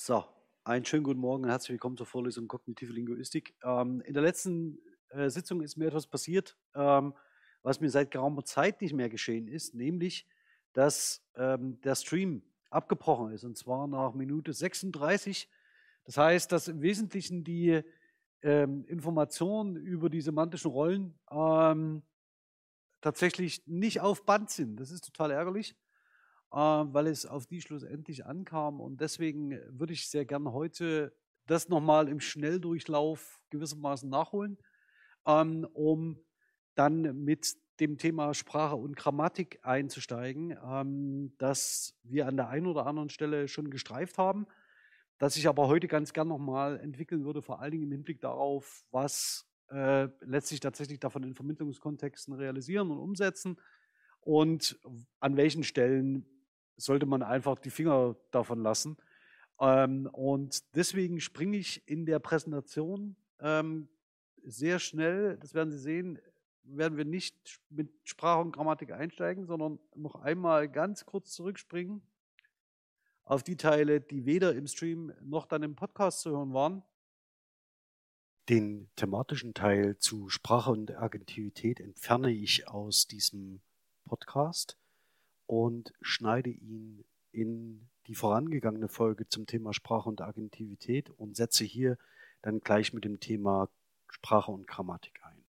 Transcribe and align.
So, 0.00 0.24
einen 0.62 0.84
schönen 0.84 1.02
guten 1.02 1.18
Morgen 1.18 1.42
und 1.42 1.50
herzlich 1.50 1.70
willkommen 1.70 1.96
zur 1.96 2.06
Vorlesung 2.06 2.46
Kognitive 2.46 2.92
Linguistik. 2.92 3.56
Ähm, 3.64 4.00
in 4.02 4.14
der 4.14 4.22
letzten 4.22 4.78
äh, 5.08 5.28
Sitzung 5.28 5.60
ist 5.60 5.76
mir 5.76 5.86
etwas 5.88 6.06
passiert, 6.06 6.56
ähm, 6.76 7.14
was 7.64 7.80
mir 7.80 7.90
seit 7.90 8.12
geraumer 8.12 8.44
Zeit 8.44 8.80
nicht 8.80 8.94
mehr 8.94 9.08
geschehen 9.08 9.48
ist, 9.48 9.74
nämlich, 9.74 10.28
dass 10.72 11.26
ähm, 11.34 11.80
der 11.80 11.96
Stream 11.96 12.44
abgebrochen 12.70 13.32
ist 13.32 13.42
und 13.42 13.58
zwar 13.58 13.88
nach 13.88 14.14
Minute 14.14 14.52
36. 14.52 15.50
Das 16.04 16.16
heißt, 16.16 16.52
dass 16.52 16.68
im 16.68 16.80
Wesentlichen 16.80 17.42
die 17.42 17.82
ähm, 18.42 18.84
Informationen 18.84 19.74
über 19.74 20.10
die 20.10 20.20
semantischen 20.20 20.70
Rollen 20.70 21.18
ähm, 21.28 22.04
tatsächlich 23.00 23.66
nicht 23.66 24.00
auf 24.00 24.24
Band 24.24 24.48
sind. 24.50 24.76
Das 24.76 24.92
ist 24.92 25.06
total 25.06 25.32
ärgerlich. 25.32 25.74
Äh, 26.52 26.56
weil 26.56 27.06
es 27.08 27.26
auf 27.26 27.46
die 27.46 27.60
schlussendlich 27.60 28.24
ankam. 28.24 28.80
Und 28.80 29.00
deswegen 29.00 29.58
würde 29.68 29.92
ich 29.92 30.08
sehr 30.08 30.24
gerne 30.24 30.52
heute 30.52 31.12
das 31.46 31.68
nochmal 31.68 32.08
im 32.08 32.20
Schnelldurchlauf 32.20 33.40
gewissermaßen 33.50 34.08
nachholen, 34.08 34.58
ähm, 35.26 35.66
um 35.72 36.18
dann 36.74 37.24
mit 37.24 37.56
dem 37.80 37.98
Thema 37.98 38.34
Sprache 38.34 38.76
und 38.76 38.96
Grammatik 38.96 39.60
einzusteigen, 39.62 40.56
ähm, 40.64 41.32
das 41.38 41.94
wir 42.02 42.26
an 42.26 42.36
der 42.36 42.48
einen 42.48 42.66
oder 42.66 42.86
anderen 42.86 43.08
Stelle 43.08 43.48
schon 43.48 43.70
gestreift 43.70 44.18
haben, 44.18 44.46
das 45.18 45.36
ich 45.36 45.48
aber 45.48 45.68
heute 45.68 45.86
ganz 45.86 46.12
gern 46.12 46.28
nochmal 46.28 46.80
entwickeln 46.80 47.24
würde, 47.24 47.42
vor 47.42 47.60
allen 47.60 47.72
Dingen 47.72 47.84
im 47.84 47.92
Hinblick 47.92 48.20
darauf, 48.20 48.84
was 48.90 49.46
äh, 49.70 50.08
letztlich 50.20 50.60
tatsächlich 50.60 50.98
davon 50.98 51.22
in 51.24 51.34
Vermittlungskontexten 51.34 52.34
realisieren 52.34 52.90
und 52.90 52.98
umsetzen 52.98 53.58
und 54.20 54.78
an 55.20 55.36
welchen 55.36 55.62
Stellen 55.62 56.26
sollte 56.78 57.06
man 57.06 57.22
einfach 57.22 57.58
die 57.58 57.70
Finger 57.70 58.16
davon 58.30 58.62
lassen. 58.62 58.96
Ähm, 59.60 60.08
und 60.12 60.74
deswegen 60.74 61.20
springe 61.20 61.56
ich 61.56 61.86
in 61.86 62.06
der 62.06 62.18
Präsentation 62.18 63.16
ähm, 63.40 63.88
sehr 64.44 64.78
schnell, 64.78 65.36
das 65.38 65.52
werden 65.54 65.70
Sie 65.70 65.78
sehen, 65.78 66.18
werden 66.62 66.96
wir 66.96 67.04
nicht 67.04 67.60
mit 67.70 67.90
Sprache 68.04 68.40
und 68.40 68.52
Grammatik 68.52 68.92
einsteigen, 68.92 69.46
sondern 69.46 69.78
noch 69.94 70.14
einmal 70.16 70.68
ganz 70.68 71.04
kurz 71.04 71.32
zurückspringen 71.32 72.02
auf 73.24 73.42
die 73.42 73.56
Teile, 73.56 74.00
die 74.00 74.24
weder 74.24 74.54
im 74.54 74.66
Stream 74.66 75.12
noch 75.20 75.46
dann 75.46 75.62
im 75.62 75.76
Podcast 75.76 76.20
zu 76.20 76.30
hören 76.30 76.54
waren. 76.54 76.82
Den 78.48 78.88
thematischen 78.96 79.52
Teil 79.52 79.98
zu 79.98 80.30
Sprache 80.30 80.70
und 80.70 80.96
Agentivität 80.96 81.80
entferne 81.80 82.30
ich 82.30 82.68
aus 82.68 83.06
diesem 83.06 83.60
Podcast 84.06 84.78
und 85.48 85.94
schneide 86.02 86.50
ihn 86.50 87.04
in 87.32 87.88
die 88.06 88.14
vorangegangene 88.14 88.88
Folge 88.88 89.28
zum 89.28 89.46
Thema 89.46 89.72
Sprache 89.72 90.08
und 90.08 90.20
Agentivität 90.20 91.10
und 91.10 91.36
setze 91.36 91.64
hier 91.64 91.98
dann 92.42 92.60
gleich 92.60 92.92
mit 92.92 93.04
dem 93.04 93.18
Thema 93.18 93.68
Sprache 94.08 94.52
und 94.52 94.66
Grammatik 94.66 95.20
ein. 95.24 95.44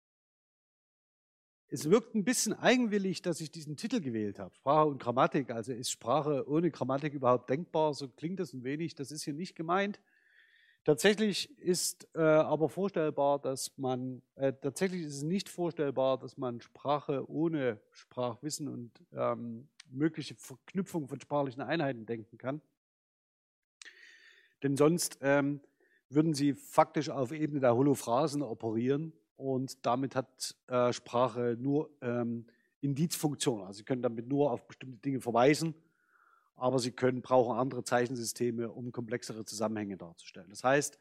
Es 1.69 1.89
wirkt 1.89 2.15
ein 2.15 2.23
bisschen 2.23 2.53
eigenwillig, 2.53 3.21
dass 3.23 3.41
ich 3.41 3.51
diesen 3.51 3.75
Titel 3.75 3.99
gewählt 3.99 4.39
habe. 4.39 4.53
Sprache 4.55 4.87
und 4.87 5.01
Grammatik. 5.01 5.49
Also 5.49 5.73
ist 5.73 5.91
Sprache 5.91 6.47
ohne 6.47 6.71
Grammatik 6.71 7.13
überhaupt 7.13 7.49
denkbar? 7.49 7.93
So 7.93 8.07
klingt 8.07 8.39
das 8.39 8.53
ein 8.53 8.63
wenig. 8.63 8.95
Das 8.95 9.11
ist 9.11 9.23
hier 9.23 9.33
nicht 9.33 9.55
gemeint. 9.55 9.99
Tatsächlich 10.85 11.59
ist 11.59 12.07
äh, 12.15 12.21
aber 12.21 12.69
vorstellbar, 12.69 13.39
dass 13.39 13.77
man, 13.77 14.21
äh, 14.35 14.53
tatsächlich 14.53 15.01
ist 15.01 15.17
es 15.17 15.23
nicht 15.23 15.49
vorstellbar, 15.49 16.17
dass 16.17 16.37
man 16.37 16.61
Sprache 16.61 17.29
ohne 17.29 17.81
Sprachwissen 17.91 18.69
und 18.69 18.91
ähm, 19.11 19.67
mögliche 19.89 20.35
Verknüpfung 20.35 21.07
von 21.07 21.19
sprachlichen 21.19 21.61
Einheiten 21.61 22.05
denken 22.05 22.37
kann. 22.37 22.61
Denn 24.63 24.75
sonst 24.75 25.19
ähm, 25.21 25.61
würden 26.09 26.33
sie 26.33 26.53
faktisch 26.53 27.09
auf 27.09 27.31
Ebene 27.31 27.59
der 27.59 27.75
Holophrasen 27.75 28.41
operieren 28.41 29.13
und 29.35 29.85
damit 29.85 30.15
hat 30.15 30.55
äh, 30.67 30.91
Sprache 30.93 31.57
nur 31.59 31.89
ähm, 32.01 32.47
Indizfunktion. 32.81 33.61
Also 33.61 33.79
sie 33.79 33.83
können 33.83 34.01
damit 34.01 34.27
nur 34.27 34.51
auf 34.51 34.67
bestimmte 34.67 34.97
Dinge 34.97 35.21
verweisen, 35.21 35.75
aber 36.55 36.79
sie 36.79 36.91
können, 36.91 37.21
brauchen 37.21 37.57
andere 37.57 37.83
Zeichensysteme, 37.83 38.71
um 38.71 38.91
komplexere 38.91 39.45
Zusammenhänge 39.45 39.97
darzustellen. 39.97 40.49
Das 40.49 40.63
heißt, 40.63 40.97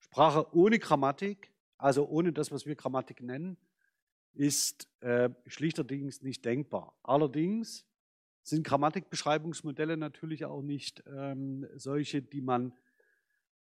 Sprache 0.00 0.54
ohne 0.54 0.78
Grammatik, 0.78 1.52
also 1.76 2.06
ohne 2.06 2.32
das, 2.32 2.52
was 2.52 2.66
wir 2.66 2.76
Grammatik 2.76 3.22
nennen, 3.22 3.56
ist 4.34 4.88
äh, 5.00 5.30
schlichterdings 5.46 6.22
nicht 6.22 6.44
denkbar. 6.44 6.94
Allerdings 7.02 7.86
sind 8.48 8.66
Grammatikbeschreibungsmodelle 8.66 9.96
natürlich 9.96 10.44
auch 10.44 10.62
nicht 10.62 11.02
ähm, 11.06 11.66
solche, 11.76 12.22
die 12.22 12.40
man 12.40 12.72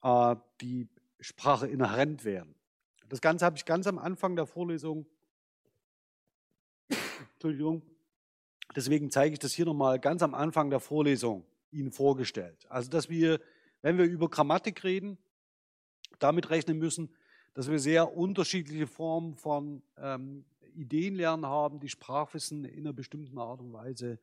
äh, 0.03 0.35
die 0.61 0.87
Sprache 1.19 1.67
inhärent 1.67 2.23
wären. 2.23 2.55
Das 3.09 3.21
Ganze 3.21 3.45
habe 3.45 3.57
ich 3.57 3.65
ganz 3.65 3.87
am 3.87 3.97
Anfang 3.97 4.35
der 4.35 4.45
Vorlesung, 4.45 5.05
Entschuldigung, 7.33 7.81
deswegen 8.75 9.09
zeige 9.09 9.33
ich 9.33 9.39
das 9.39 9.53
hier 9.53 9.65
nochmal 9.65 9.99
ganz 9.99 10.21
am 10.21 10.35
Anfang 10.35 10.69
der 10.69 10.79
Vorlesung 10.79 11.45
Ihnen 11.71 11.91
vorgestellt. 11.91 12.65
Also, 12.69 12.89
dass 12.89 13.09
wir, 13.09 13.39
wenn 13.81 13.97
wir 13.97 14.05
über 14.05 14.29
Grammatik 14.29 14.83
reden, 14.83 15.17
damit 16.19 16.49
rechnen 16.49 16.77
müssen, 16.77 17.09
dass 17.53 17.69
wir 17.69 17.79
sehr 17.79 18.15
unterschiedliche 18.15 18.87
Formen 18.87 19.35
von 19.35 19.81
ähm, 19.97 20.45
Ideenlernen 20.75 21.45
haben, 21.45 21.79
die 21.79 21.89
Sprachwissen 21.89 22.65
in 22.65 22.81
einer 22.81 22.93
bestimmten 22.93 23.37
Art 23.37 23.61
und 23.61 23.73
Weise 23.73 24.19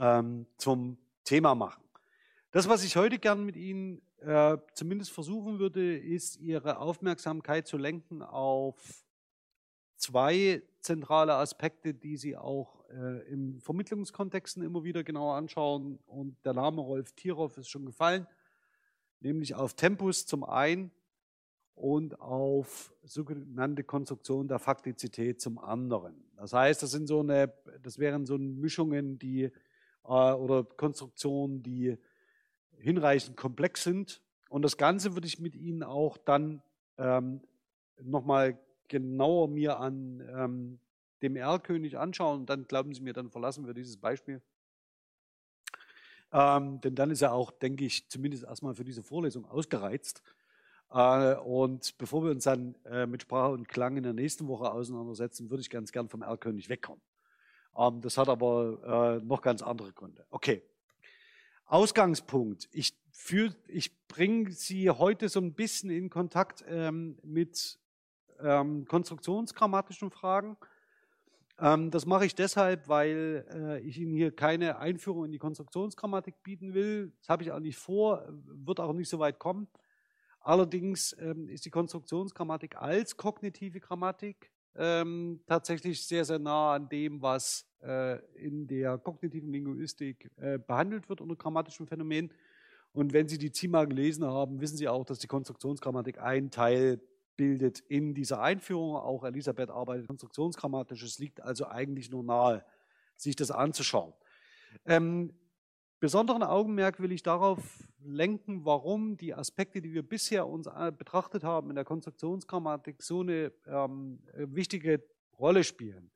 ähm, 0.00 0.46
zum 0.56 0.98
Thema 1.24 1.54
machen. 1.54 1.82
Das, 2.50 2.68
was 2.68 2.84
ich 2.84 2.96
heute 2.96 3.18
gern 3.18 3.44
mit 3.44 3.56
Ihnen 3.56 4.00
äh, 4.20 4.56
zumindest 4.74 5.10
versuchen 5.10 5.58
würde, 5.58 5.96
ist 5.96 6.36
Ihre 6.36 6.78
Aufmerksamkeit 6.78 7.66
zu 7.66 7.76
lenken 7.76 8.22
auf 8.22 9.04
zwei 9.96 10.62
zentrale 10.80 11.34
Aspekte, 11.34 11.94
die 11.94 12.16
Sie 12.16 12.36
auch 12.36 12.88
äh, 12.90 13.26
im 13.28 13.60
Vermittlungskontexten 13.60 14.62
immer 14.62 14.84
wieder 14.84 15.02
genauer 15.02 15.34
anschauen. 15.36 15.98
Und 16.06 16.36
der 16.44 16.54
Name 16.54 16.80
Rolf 16.80 17.12
Tieroff 17.12 17.56
ist 17.58 17.68
schon 17.68 17.86
gefallen, 17.86 18.26
nämlich 19.20 19.54
auf 19.54 19.74
Tempus 19.74 20.26
zum 20.26 20.44
einen 20.44 20.90
und 21.74 22.20
auf 22.20 22.94
sogenannte 23.02 23.82
Konstruktion 23.82 24.46
der 24.46 24.58
Faktizität 24.58 25.40
zum 25.40 25.58
anderen. 25.58 26.24
Das 26.36 26.52
heißt, 26.52 26.82
das 26.82 26.92
sind 26.92 27.08
so 27.08 27.20
eine, 27.20 27.52
das 27.82 27.98
wären 27.98 28.26
so 28.26 28.38
Mischungen, 28.38 29.18
die 29.18 29.50
oder 30.04 30.64
Konstruktionen, 30.64 31.62
die 31.62 31.96
hinreichend 32.78 33.36
komplex 33.36 33.82
sind. 33.82 34.22
Und 34.48 34.62
das 34.62 34.76
Ganze 34.76 35.14
würde 35.14 35.26
ich 35.26 35.40
mit 35.40 35.56
Ihnen 35.56 35.82
auch 35.82 36.16
dann 36.18 36.62
ähm, 36.98 37.40
nochmal 38.00 38.58
genauer 38.88 39.48
mir 39.48 39.78
an 39.78 40.20
ähm, 40.20 40.78
dem 41.22 41.36
Erlkönig 41.36 41.98
anschauen. 41.98 42.40
Und 42.40 42.50
dann 42.50 42.64
glauben 42.64 42.94
Sie 42.94 43.00
mir, 43.00 43.12
dann 43.12 43.30
verlassen 43.30 43.66
wir 43.66 43.74
dieses 43.74 43.96
Beispiel. 43.96 44.42
Ähm, 46.32 46.80
denn 46.80 46.94
dann 46.94 47.10
ist 47.10 47.22
er 47.22 47.32
auch, 47.32 47.50
denke 47.50 47.84
ich, 47.84 48.08
zumindest 48.08 48.44
erstmal 48.44 48.74
für 48.74 48.84
diese 48.84 49.02
Vorlesung 49.02 49.44
ausgereizt. 49.46 50.22
Äh, 50.90 51.36
und 51.36 51.96
bevor 51.98 52.24
wir 52.24 52.30
uns 52.30 52.44
dann 52.44 52.74
äh, 52.84 53.06
mit 53.06 53.22
Sprache 53.22 53.52
und 53.52 53.68
Klang 53.68 53.96
in 53.96 54.02
der 54.02 54.12
nächsten 54.12 54.46
Woche 54.48 54.70
auseinandersetzen, 54.70 55.50
würde 55.50 55.62
ich 55.62 55.70
ganz 55.70 55.92
gern 55.92 56.08
vom 56.08 56.22
Erlkönig 56.22 56.68
wegkommen. 56.68 57.02
Ähm, 57.76 58.00
das 58.00 58.18
hat 58.18 58.28
aber 58.28 59.18
äh, 59.20 59.24
noch 59.24 59.42
ganz 59.42 59.62
andere 59.62 59.92
Gründe. 59.92 60.26
Okay. 60.30 60.62
Ausgangspunkt. 61.66 62.68
Ich, 62.72 62.94
ich 63.68 64.06
bringe 64.06 64.52
Sie 64.52 64.90
heute 64.90 65.28
so 65.28 65.40
ein 65.40 65.54
bisschen 65.54 65.90
in 65.90 66.10
Kontakt 66.10 66.64
ähm, 66.68 67.18
mit 67.22 67.78
ähm, 68.40 68.84
konstruktionsgrammatischen 68.86 70.10
Fragen. 70.10 70.56
Ähm, 71.58 71.90
das 71.90 72.04
mache 72.06 72.26
ich 72.26 72.34
deshalb, 72.34 72.88
weil 72.88 73.46
äh, 73.50 73.80
ich 73.80 73.98
Ihnen 73.98 74.14
hier 74.14 74.34
keine 74.34 74.78
Einführung 74.78 75.24
in 75.24 75.32
die 75.32 75.38
Konstruktionsgrammatik 75.38 76.42
bieten 76.42 76.74
will. 76.74 77.12
Das 77.20 77.28
habe 77.28 77.42
ich 77.44 77.52
auch 77.52 77.60
nicht 77.60 77.78
vor, 77.78 78.28
wird 78.28 78.80
auch 78.80 78.92
nicht 78.92 79.08
so 79.08 79.18
weit 79.18 79.38
kommen. 79.38 79.68
Allerdings 80.40 81.16
ähm, 81.20 81.48
ist 81.48 81.64
die 81.64 81.70
Konstruktionsgrammatik 81.70 82.76
als 82.76 83.16
kognitive 83.16 83.80
Grammatik 83.80 84.52
ähm, 84.76 85.40
tatsächlich 85.46 86.06
sehr, 86.06 86.24
sehr 86.24 86.38
nah 86.38 86.74
an 86.74 86.88
dem, 86.88 87.22
was 87.22 87.66
äh, 87.82 88.18
in 88.36 88.66
der 88.66 88.98
kognitiven 88.98 89.50
Linguistik 89.50 90.30
äh, 90.36 90.58
behandelt 90.58 91.08
wird 91.08 91.20
unter 91.20 91.36
grammatischen 91.36 91.86
Phänomenen. 91.86 92.32
Und 92.92 93.12
wenn 93.12 93.28
Sie 93.28 93.38
die 93.38 93.52
ZIMA 93.52 93.84
gelesen 93.84 94.24
haben, 94.24 94.60
wissen 94.60 94.76
Sie 94.76 94.88
auch, 94.88 95.04
dass 95.04 95.18
die 95.18 95.26
Konstruktionsgrammatik 95.26 96.20
ein 96.20 96.50
Teil 96.50 97.00
bildet 97.36 97.80
in 97.80 98.14
dieser 98.14 98.40
Einführung. 98.40 98.96
Auch 98.96 99.24
Elisabeth 99.24 99.70
arbeitet 99.70 100.06
konstruktionsgrammatisch. 100.06 101.02
Es 101.02 101.18
liegt 101.18 101.40
also 101.40 101.66
eigentlich 101.66 102.10
nur 102.10 102.22
nahe, 102.22 102.64
sich 103.16 103.34
das 103.36 103.50
anzuschauen. 103.50 104.12
Ähm, 104.86 105.32
Besonderen 106.04 106.42
Augenmerk 106.42 107.00
will 107.00 107.12
ich 107.12 107.22
darauf 107.22 107.60
lenken, 108.04 108.64
warum 108.64 109.16
die 109.16 109.34
Aspekte, 109.34 109.80
die 109.80 109.92
wir 109.92 110.02
bisher 110.02 110.46
uns 110.46 110.66
äh, 110.66 110.92
betrachtet 110.96 111.44
haben 111.44 111.70
in 111.70 111.76
der 111.76 111.84
Konstruktionsgrammatik, 111.84 113.02
so 113.02 113.20
eine 113.20 113.52
ähm, 113.66 114.20
wichtige 114.34 115.02
Rolle 115.38 115.64
spielen. 115.64 116.10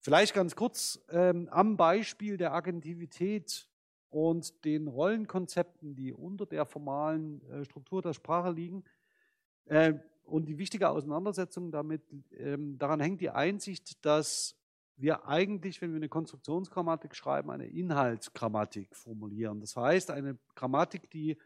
Vielleicht 0.00 0.34
ganz 0.34 0.54
kurz 0.54 1.04
ähm, 1.10 1.48
am 1.50 1.76
Beispiel 1.76 2.36
der 2.36 2.52
Agentivität 2.52 3.68
und 4.08 4.64
den 4.64 4.86
Rollenkonzepten, 4.86 5.94
die 5.94 6.12
unter 6.12 6.46
der 6.46 6.64
formalen 6.64 7.42
äh, 7.50 7.64
Struktur 7.64 8.02
der 8.02 8.12
Sprache 8.12 8.50
liegen. 8.52 8.84
Äh, 9.64 9.94
und 10.24 10.46
die 10.46 10.58
wichtige 10.58 10.88
Auseinandersetzung 10.90 11.70
damit, 11.70 12.02
ähm, 12.32 12.78
daran 12.78 13.00
hängt 13.00 13.20
die 13.20 13.30
Einsicht, 13.30 14.04
dass 14.04 14.56
wir 14.96 15.26
eigentlich, 15.26 15.82
wenn 15.82 15.92
wir 15.92 15.96
eine 15.96 16.08
Konstruktionsgrammatik 16.08 17.14
schreiben, 17.14 17.50
eine 17.50 17.66
Inhaltsgrammatik 17.66 18.96
formulieren. 18.96 19.60
Das 19.60 19.76
heißt, 19.76 20.10
eine 20.10 20.38
Grammatik, 20.54 21.10
die 21.10 21.36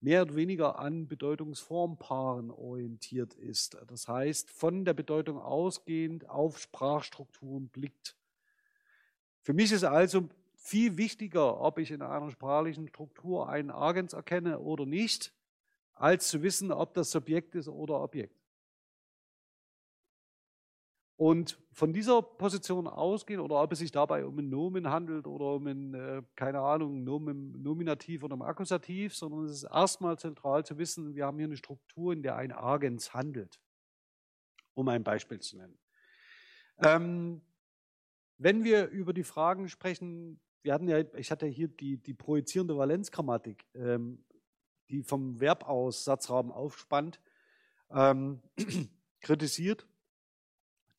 mehr 0.00 0.22
oder 0.22 0.34
weniger 0.34 0.78
an 0.78 1.06
Bedeutungsformpaaren 1.06 2.50
orientiert 2.50 3.34
ist. 3.34 3.76
Das 3.86 4.08
heißt, 4.08 4.50
von 4.50 4.84
der 4.84 4.94
Bedeutung 4.94 5.38
ausgehend 5.38 6.28
auf 6.28 6.58
Sprachstrukturen 6.58 7.68
blickt. 7.68 8.16
Für 9.42 9.52
mich 9.52 9.72
ist 9.72 9.84
also 9.84 10.28
viel 10.54 10.96
wichtiger, 10.96 11.60
ob 11.60 11.78
ich 11.78 11.90
in 11.90 12.02
einer 12.02 12.30
sprachlichen 12.30 12.88
Struktur 12.88 13.48
einen 13.48 13.70
Agens 13.70 14.12
erkenne 14.12 14.58
oder 14.60 14.86
nicht, 14.86 15.32
als 15.94 16.28
zu 16.28 16.42
wissen, 16.42 16.72
ob 16.72 16.94
das 16.94 17.10
Subjekt 17.10 17.54
ist 17.54 17.68
oder 17.68 18.00
Objekt. 18.00 18.39
Und 21.20 21.58
von 21.74 21.92
dieser 21.92 22.22
Position 22.22 22.86
ausgehen, 22.86 23.40
oder 23.40 23.56
ob 23.56 23.72
es 23.72 23.80
sich 23.80 23.92
dabei 23.92 24.24
um 24.24 24.38
ein 24.38 24.48
Nomen 24.48 24.88
handelt 24.88 25.26
oder 25.26 25.56
um 25.56 25.66
ein, 25.66 25.92
äh, 25.92 26.22
keine 26.34 26.60
Ahnung, 26.60 27.04
Nomen, 27.04 27.60
Nominativ 27.60 28.22
oder 28.22 28.36
ein 28.36 28.40
Akkusativ, 28.40 29.14
sondern 29.14 29.44
es 29.44 29.52
ist 29.52 29.64
erstmal 29.64 30.18
zentral 30.18 30.64
zu 30.64 30.78
wissen, 30.78 31.14
wir 31.14 31.26
haben 31.26 31.36
hier 31.36 31.44
eine 31.44 31.58
Struktur, 31.58 32.14
in 32.14 32.22
der 32.22 32.36
ein 32.36 32.52
Agens 32.52 33.12
handelt. 33.12 33.60
Um 34.72 34.88
ein 34.88 35.04
Beispiel 35.04 35.40
zu 35.40 35.58
nennen. 35.58 35.78
Ähm, 36.78 37.42
wenn 38.38 38.64
wir 38.64 38.88
über 38.88 39.12
die 39.12 39.22
Fragen 39.22 39.68
sprechen, 39.68 40.40
wir 40.62 40.72
hatten 40.72 40.88
ja, 40.88 41.04
ich 41.16 41.30
hatte 41.30 41.44
hier 41.44 41.68
die, 41.68 41.98
die 41.98 42.14
projizierende 42.14 42.78
Valenzgrammatik, 42.78 43.66
ähm, 43.74 44.24
die 44.88 45.02
vom 45.02 45.38
Verb 45.38 45.68
aus 45.68 46.02
Satzraum 46.02 46.50
aufspannt, 46.50 47.20
ähm, 47.90 48.40
kritisiert 49.20 49.86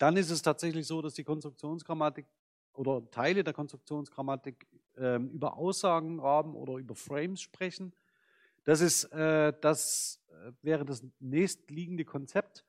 dann 0.01 0.17
ist 0.17 0.31
es 0.31 0.41
tatsächlich 0.41 0.87
so, 0.87 0.99
dass 1.03 1.13
die 1.13 1.23
Konstruktionsgrammatik 1.23 2.25
oder 2.73 3.07
Teile 3.11 3.43
der 3.43 3.53
Konstruktionsgrammatik 3.53 4.65
äh, 4.97 5.17
über 5.17 5.57
Aussagenrahmen 5.57 6.55
oder 6.55 6.77
über 6.77 6.95
Frames 6.95 7.39
sprechen. 7.39 7.93
Das, 8.63 8.81
ist, 8.81 9.03
äh, 9.13 9.53
das 9.61 10.19
äh, 10.29 10.53
wäre 10.63 10.85
das 10.85 11.03
nächstliegende 11.19 12.03
Konzept. 12.03 12.65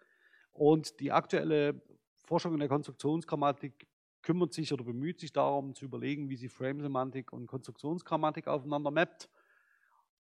Und 0.53 1.01
die 1.01 1.11
aktuelle 1.11 1.81
Forschung 2.23 2.53
in 2.53 2.61
der 2.61 2.69
Konstruktionsgrammatik 2.69 3.87
kümmert 4.21 4.53
sich 4.53 4.71
oder 4.71 4.85
bemüht 4.85 5.19
sich 5.19 5.33
darum, 5.33 5.75
zu 5.75 5.87
überlegen, 5.87 6.29
wie 6.29 6.37
sie 6.37 6.51
Frame-Semantik 6.51 7.33
und 7.33 7.47
Konstruktionsgrammatik 7.47 8.47
aufeinander 8.47 8.91
mappt. 8.91 9.31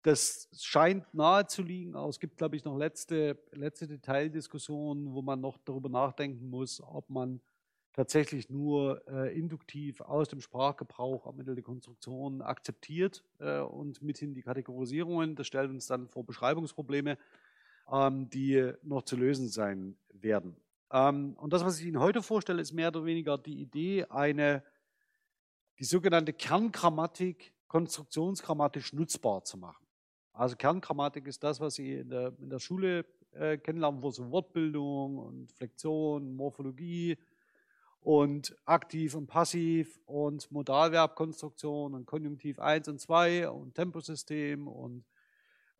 Das 0.02 0.50
scheint 0.58 1.14
nahe 1.14 1.46
zu 1.48 1.62
liegen, 1.62 1.96
aber 1.96 2.10
es 2.10 2.20
gibt, 2.20 2.38
glaube 2.38 2.56
ich, 2.56 2.64
noch 2.64 2.78
letzte, 2.78 3.38
letzte 3.52 3.88
Detaildiskussionen, 3.88 5.14
wo 5.14 5.22
man 5.22 5.42
noch 5.42 5.58
darüber 5.66 5.90
nachdenken 5.90 6.50
muss, 6.50 6.82
ob 6.82 7.10
man 7.10 7.42
tatsächlich 7.92 8.50
nur 8.50 9.06
äh, 9.10 9.38
induktiv 9.38 10.00
aus 10.00 10.30
dem 10.30 10.40
Sprachgebrauch 10.40 11.26
am 11.26 11.40
Ende 11.40 11.54
der 11.54 11.64
Konstruktion 11.64 12.42
akzeptiert 12.42 13.26
äh, 13.40 13.60
und 13.60 14.02
mithin 14.02 14.34
die 14.34 14.42
Kategorisierungen. 14.42 15.36
Das 15.36 15.48
stellt 15.48 15.70
uns 15.70 15.88
dann 15.88 16.08
vor 16.08 16.26
Beschreibungsprobleme, 16.26 17.18
ähm, 17.92 18.30
die 18.30 18.72
noch 18.84 19.04
zu 19.04 19.18
lösen 19.18 19.50
sein 19.50 19.98
werden. 20.14 20.56
Ähm, 20.92 21.34
und 21.34 21.52
das, 21.52 21.66
was 21.66 21.80
ich 21.80 21.88
Ihnen 21.88 22.00
heute 22.00 22.24
vorstelle, 22.24 22.62
ist 22.62 22.72
mehr 22.72 22.88
oder 22.88 23.04
weniger 23.04 23.38
die 23.38 23.60
Idee, 23.60 24.06
eine, 24.06 24.64
die 25.80 25.84
sogenannte 25.84 26.32
Kerngrammatik 26.32 27.54
konstruktionsgrammatisch 27.68 28.94
nutzbar 28.94 29.44
zu 29.44 29.58
machen. 29.58 29.89
Also 30.40 30.56
Kerngrammatik 30.56 31.28
ist 31.28 31.44
das, 31.44 31.60
was 31.60 31.76
Sie 31.76 31.96
in 31.96 32.10
der, 32.12 32.32
in 32.40 32.50
der 32.50 32.60
Schule 32.60 33.04
äh, 33.34 33.58
kennenlernen, 33.58 34.02
wo 34.02 34.10
so 34.10 34.32
Wortbildung 34.32 35.18
und 35.18 35.52
Flexion, 35.52 36.34
Morphologie 36.34 37.18
und 38.00 38.56
aktiv 38.64 39.16
und 39.16 39.28
passiv 39.28 40.00
und 40.06 40.50
Modalverbkonstruktion 40.50 41.94
und 41.94 42.06
Konjunktiv 42.06 42.58
1 42.58 42.88
und 42.88 43.02
2 43.02 43.50
und 43.50 43.76
Temposystem 43.76 44.70
und 44.70 45.04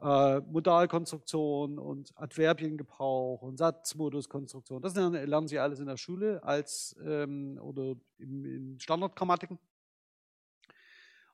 äh, 0.02 0.42
Modalkonstruktion 0.42 1.80
und 1.80 2.12
Adverbiengebrauch 2.18 3.42
und 3.42 3.56
Satzmoduskonstruktion. 3.56 4.82
Das 4.82 4.94
lernen 4.94 5.48
Sie 5.48 5.58
alles 5.58 5.80
in 5.80 5.86
der 5.86 5.96
Schule 5.96 6.44
als 6.44 6.98
ähm, 7.02 7.58
oder 7.62 7.96
in, 8.18 8.44
in 8.44 8.80
Standardgrammatiken. 8.82 9.58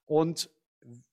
Und 0.05 0.51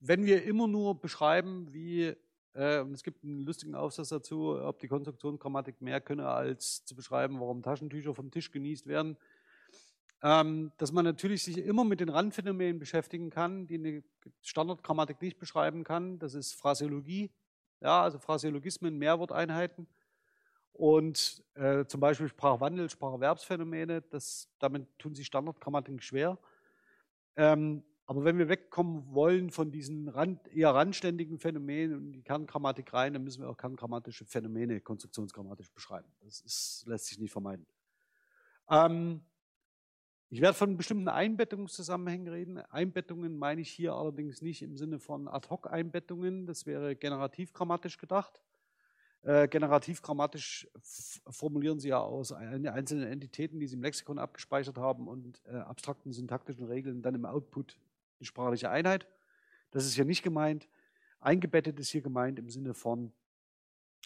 wenn 0.01 0.25
wir 0.25 0.45
immer 0.45 0.67
nur 0.67 1.01
beschreiben, 1.01 1.73
wie, 1.73 2.15
äh, 2.55 2.81
und 2.81 2.93
es 2.93 3.03
gibt 3.03 3.25
einen 3.25 3.41
lustigen 3.41 3.75
Aufsatz 3.75 4.11
dazu, 4.11 4.61
ob 4.61 4.79
die 4.79 4.89
Konstruktionsgrammatik 4.89 5.81
mehr 5.81 6.01
könne, 6.01 6.29
als 6.29 6.85
zu 6.85 6.95
beschreiben, 6.95 7.41
warum 7.41 7.63
Taschentücher 7.63 8.15
vom 8.15 8.31
Tisch 8.31 8.51
genießt 8.51 8.87
werden, 8.87 9.17
ähm, 10.23 10.73
dass 10.77 10.93
man 10.93 11.05
natürlich 11.05 11.43
sich 11.43 11.59
immer 11.59 11.85
mit 11.85 12.01
den 12.01 12.09
Randphänomenen 12.09 12.79
beschäftigen 12.79 13.31
kann, 13.31 13.67
die 13.67 13.75
eine 13.75 14.05
Standardgrammatik 14.43 15.21
nicht 15.21 15.39
beschreiben 15.39 15.85
kann. 15.85 16.19
Das 16.19 16.35
ist 16.35 16.53
Phraseologie, 16.53 17.31
ja, 17.81 18.03
also 18.03 18.19
Phraseologismen, 18.19 18.99
Mehrworteinheiten 18.99 19.89
und 20.73 21.43
äh, 21.55 21.87
zum 21.87 22.01
Beispiel 22.01 22.29
Sprachwandel, 22.29 22.89
Spracherwerbsphänomene. 22.89 24.03
Das, 24.03 24.49
damit 24.59 24.87
tun 24.99 25.15
sich 25.15 25.27
Standardgrammatiken 25.27 26.01
schwer. 26.01 26.39
Ähm, 27.37 27.83
aber 28.07 28.25
wenn 28.25 28.39
wir 28.39 28.49
wegkommen 28.49 29.15
wollen 29.15 29.51
von 29.51 29.71
diesen 29.71 30.09
Rand, 30.09 30.49
eher 30.49 30.75
randständigen 30.75 31.39
Phänomenen 31.39 31.97
und 31.97 32.13
die 32.13 32.23
Kerngrammatik 32.23 32.93
rein, 32.93 33.13
dann 33.13 33.25
müssen 33.25 33.43
wir 33.43 33.49
auch 33.49 33.57
kerngrammatische 33.57 34.25
Phänomene 34.25 34.81
konstruktionsgrammatisch 34.81 35.71
beschreiben. 35.71 36.09
Das 36.21 36.41
ist, 36.41 36.85
lässt 36.87 37.07
sich 37.07 37.19
nicht 37.19 37.33
vermeiden. 37.33 37.67
Ähm, 38.69 39.23
ich 40.31 40.41
werde 40.41 40.55
von 40.55 40.77
bestimmten 40.77 41.09
Einbettungszusammenhängen 41.09 42.29
reden. 42.29 42.59
Einbettungen 42.59 43.39
meine 43.39 43.61
ich 43.61 43.71
hier 43.71 43.93
allerdings 43.93 44.41
nicht 44.41 44.63
im 44.63 44.77
Sinne 44.77 44.99
von 44.99 45.29
Ad-Hoc-Einbettungen. 45.29 46.47
Das 46.47 46.67
wäre 46.67 46.97
generativ-grammatisch 46.97 47.99
gedacht. 47.99 48.43
Äh, 49.23 49.47
generativ-grammatisch 49.47 50.69
formulieren 51.29 51.79
Sie 51.79 51.89
ja 51.89 52.01
aus 52.01 52.33
einzelnen 52.33 53.07
Entitäten, 53.07 53.61
die 53.61 53.69
Sie 53.69 53.77
im 53.77 53.83
Lexikon 53.83 54.19
abgespeichert 54.19 54.79
haben 54.79 55.07
und 55.07 55.41
äh, 55.45 55.51
abstrakten 55.51 56.13
syntaktischen 56.13 56.65
Regeln 56.65 57.03
dann 57.03 57.15
im 57.15 57.27
Output 57.27 57.79
die 58.23 58.27
sprachliche 58.27 58.71
Einheit. 58.71 59.07
Das 59.73 59.85
ist 59.85 59.95
hier 59.95 60.05
nicht 60.05 60.23
gemeint. 60.23 60.69
Eingebettet 61.21 61.79
ist 61.79 61.91
hier 61.91 62.03
gemeint 62.03 62.39
im 62.39 62.49
Sinne 62.49 62.73
von, 62.73 63.13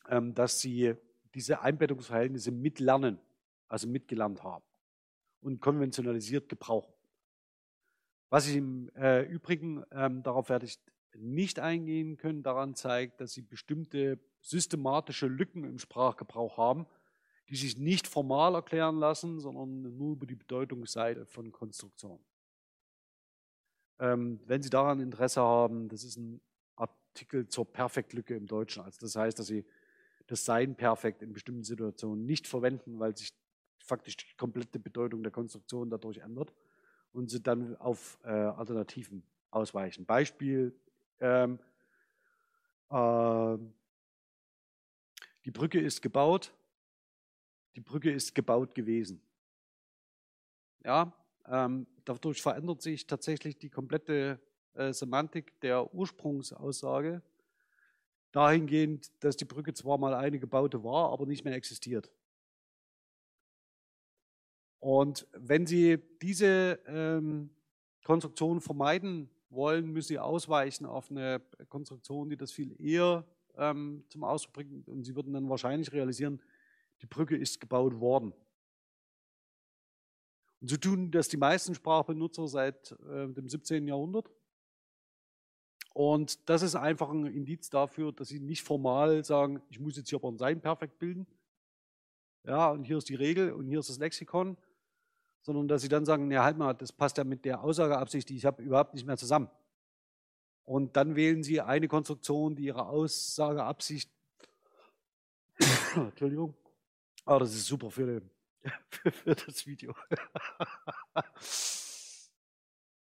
ähm, 0.08 0.34
dass 0.34 0.60
sie 0.60 0.94
diese 1.34 1.60
Einbettungsverhältnisse 1.60 2.50
mitlernen, 2.50 3.18
also 3.68 3.86
mitgelernt 3.86 4.42
haben 4.42 4.64
und 5.40 5.60
konventionalisiert 5.60 6.48
gebrauchen. 6.48 6.92
Was 8.30 8.48
ich 8.48 8.56
im 8.56 8.90
äh, 8.96 9.22
Übrigen, 9.22 9.84
ähm, 9.92 10.22
darauf 10.22 10.48
werde 10.48 10.66
ich 10.66 10.80
nicht 11.14 11.58
eingehen 11.58 12.16
können, 12.16 12.42
daran 12.42 12.74
zeigt, 12.74 13.20
dass 13.20 13.32
sie 13.32 13.42
bestimmte 13.42 14.18
systematische 14.40 15.26
Lücken 15.26 15.64
im 15.64 15.78
Sprachgebrauch 15.78 16.56
haben, 16.56 16.86
die 17.48 17.56
sich 17.56 17.76
nicht 17.76 18.08
formal 18.08 18.54
erklären 18.54 18.98
lassen, 18.98 19.40
sondern 19.40 19.96
nur 19.96 20.12
über 20.12 20.26
die 20.26 20.34
Bedeutungsseite 20.34 21.26
von 21.26 21.52
Konstruktion. 21.52 22.18
Ähm, 23.98 24.40
wenn 24.46 24.62
Sie 24.62 24.70
daran 24.70 25.00
Interesse 25.00 25.40
haben, 25.40 25.88
das 25.88 26.04
ist 26.04 26.16
ein 26.16 26.40
Artikel 26.76 27.48
zur 27.48 27.70
Perfektlücke 27.70 28.34
im 28.34 28.46
Deutschen. 28.46 28.82
Also 28.82 28.98
das 29.00 29.16
heißt, 29.16 29.38
dass 29.38 29.46
Sie 29.46 29.64
das 30.26 30.44
Sein 30.44 30.74
perfekt 30.74 31.22
in 31.22 31.32
bestimmten 31.32 31.62
Situationen 31.62 32.26
nicht 32.26 32.46
verwenden, 32.46 32.98
weil 32.98 33.16
sich 33.16 33.32
faktisch 33.78 34.16
die 34.16 34.36
komplette 34.36 34.78
Bedeutung 34.78 35.22
der 35.22 35.32
Konstruktion 35.32 35.88
dadurch 35.88 36.18
ändert 36.18 36.52
und 37.12 37.30
Sie 37.30 37.40
dann 37.40 37.76
auf 37.76 38.18
äh, 38.24 38.28
Alternativen 38.28 39.22
ausweichen. 39.50 40.04
Beispiel, 40.04 40.78
ähm, 41.20 41.58
äh, 42.90 43.58
die 45.44 45.50
Brücke 45.50 45.80
ist 45.80 46.02
gebaut, 46.02 46.52
die 47.76 47.80
Brücke 47.80 48.10
ist 48.10 48.34
gebaut 48.34 48.74
gewesen. 48.74 49.22
Ja, 50.84 51.12
ähm, 51.46 51.86
dadurch 52.08 52.40
verändert 52.40 52.80
sich 52.80 53.06
tatsächlich 53.06 53.58
die 53.58 53.68
komplette 53.68 54.40
äh, 54.74 54.92
Semantik 54.92 55.60
der 55.60 55.92
Ursprungsaussage 55.94 57.22
dahingehend, 58.32 59.10
dass 59.24 59.36
die 59.36 59.44
Brücke 59.44 59.74
zwar 59.74 59.98
mal 59.98 60.14
eine 60.14 60.38
gebaute 60.38 60.82
war, 60.84 61.10
aber 61.12 61.26
nicht 61.26 61.44
mehr 61.44 61.54
existiert. 61.54 62.10
Und 64.78 65.26
wenn 65.32 65.66
Sie 65.66 65.98
diese 66.22 66.78
ähm, 66.86 67.50
Konstruktion 68.04 68.60
vermeiden 68.60 69.30
wollen, 69.48 69.90
müssen 69.92 70.08
Sie 70.08 70.18
ausweichen 70.18 70.86
auf 70.86 71.10
eine 71.10 71.40
Konstruktion, 71.68 72.28
die 72.28 72.36
das 72.36 72.52
viel 72.52 72.78
eher 72.80 73.24
ähm, 73.56 74.04
zum 74.08 74.22
Ausdruck 74.22 74.52
bringt. 74.52 74.88
Und 74.88 75.04
Sie 75.04 75.16
würden 75.16 75.32
dann 75.32 75.48
wahrscheinlich 75.48 75.92
realisieren, 75.92 76.40
die 77.00 77.06
Brücke 77.06 77.36
ist 77.36 77.60
gebaut 77.60 77.98
worden. 77.98 78.32
So 80.60 80.76
tun 80.76 81.10
das 81.10 81.28
die 81.28 81.36
meisten 81.36 81.74
Sprachbenutzer 81.74 82.48
seit 82.48 82.92
äh, 82.92 83.28
dem 83.28 83.48
17. 83.48 83.86
Jahrhundert. 83.86 84.30
Und 85.92 86.48
das 86.48 86.62
ist 86.62 86.74
einfach 86.74 87.10
ein 87.10 87.26
Indiz 87.26 87.70
dafür, 87.70 88.12
dass 88.12 88.28
Sie 88.28 88.40
nicht 88.40 88.62
formal 88.62 89.24
sagen, 89.24 89.62
ich 89.70 89.80
muss 89.80 89.96
jetzt 89.96 90.10
hier 90.10 90.18
aber 90.18 90.28
ein 90.28 90.38
Sein 90.38 90.60
perfekt 90.60 90.98
bilden. 90.98 91.26
Ja, 92.44 92.70
und 92.70 92.84
hier 92.84 92.98
ist 92.98 93.08
die 93.08 93.14
Regel 93.14 93.52
und 93.52 93.66
hier 93.66 93.80
ist 93.80 93.88
das 93.88 93.98
Lexikon. 93.98 94.56
Sondern 95.42 95.68
dass 95.68 95.82
Sie 95.82 95.88
dann 95.88 96.04
sagen, 96.04 96.30
ja, 96.30 96.42
halt 96.42 96.58
mal, 96.58 96.74
das 96.74 96.92
passt 96.92 97.18
ja 97.18 97.24
mit 97.24 97.44
der 97.44 97.62
Aussageabsicht, 97.62 98.28
die 98.28 98.36
ich 98.36 98.44
habe, 98.44 98.62
überhaupt 98.62 98.94
nicht 98.94 99.06
mehr 99.06 99.16
zusammen. 99.16 99.48
Und 100.64 100.96
dann 100.96 101.14
wählen 101.14 101.42
Sie 101.42 101.60
eine 101.60 101.86
Konstruktion, 101.86 102.56
die 102.56 102.64
Ihre 102.64 102.86
Aussageabsicht, 102.86 104.10
Entschuldigung, 105.94 106.54
aber 107.24 107.40
das 107.40 107.54
ist 107.54 107.66
super 107.66 107.90
für, 107.90 108.20
für, 108.90 109.10
für 109.10 109.34
das 109.34 109.66
Video. 109.66 109.94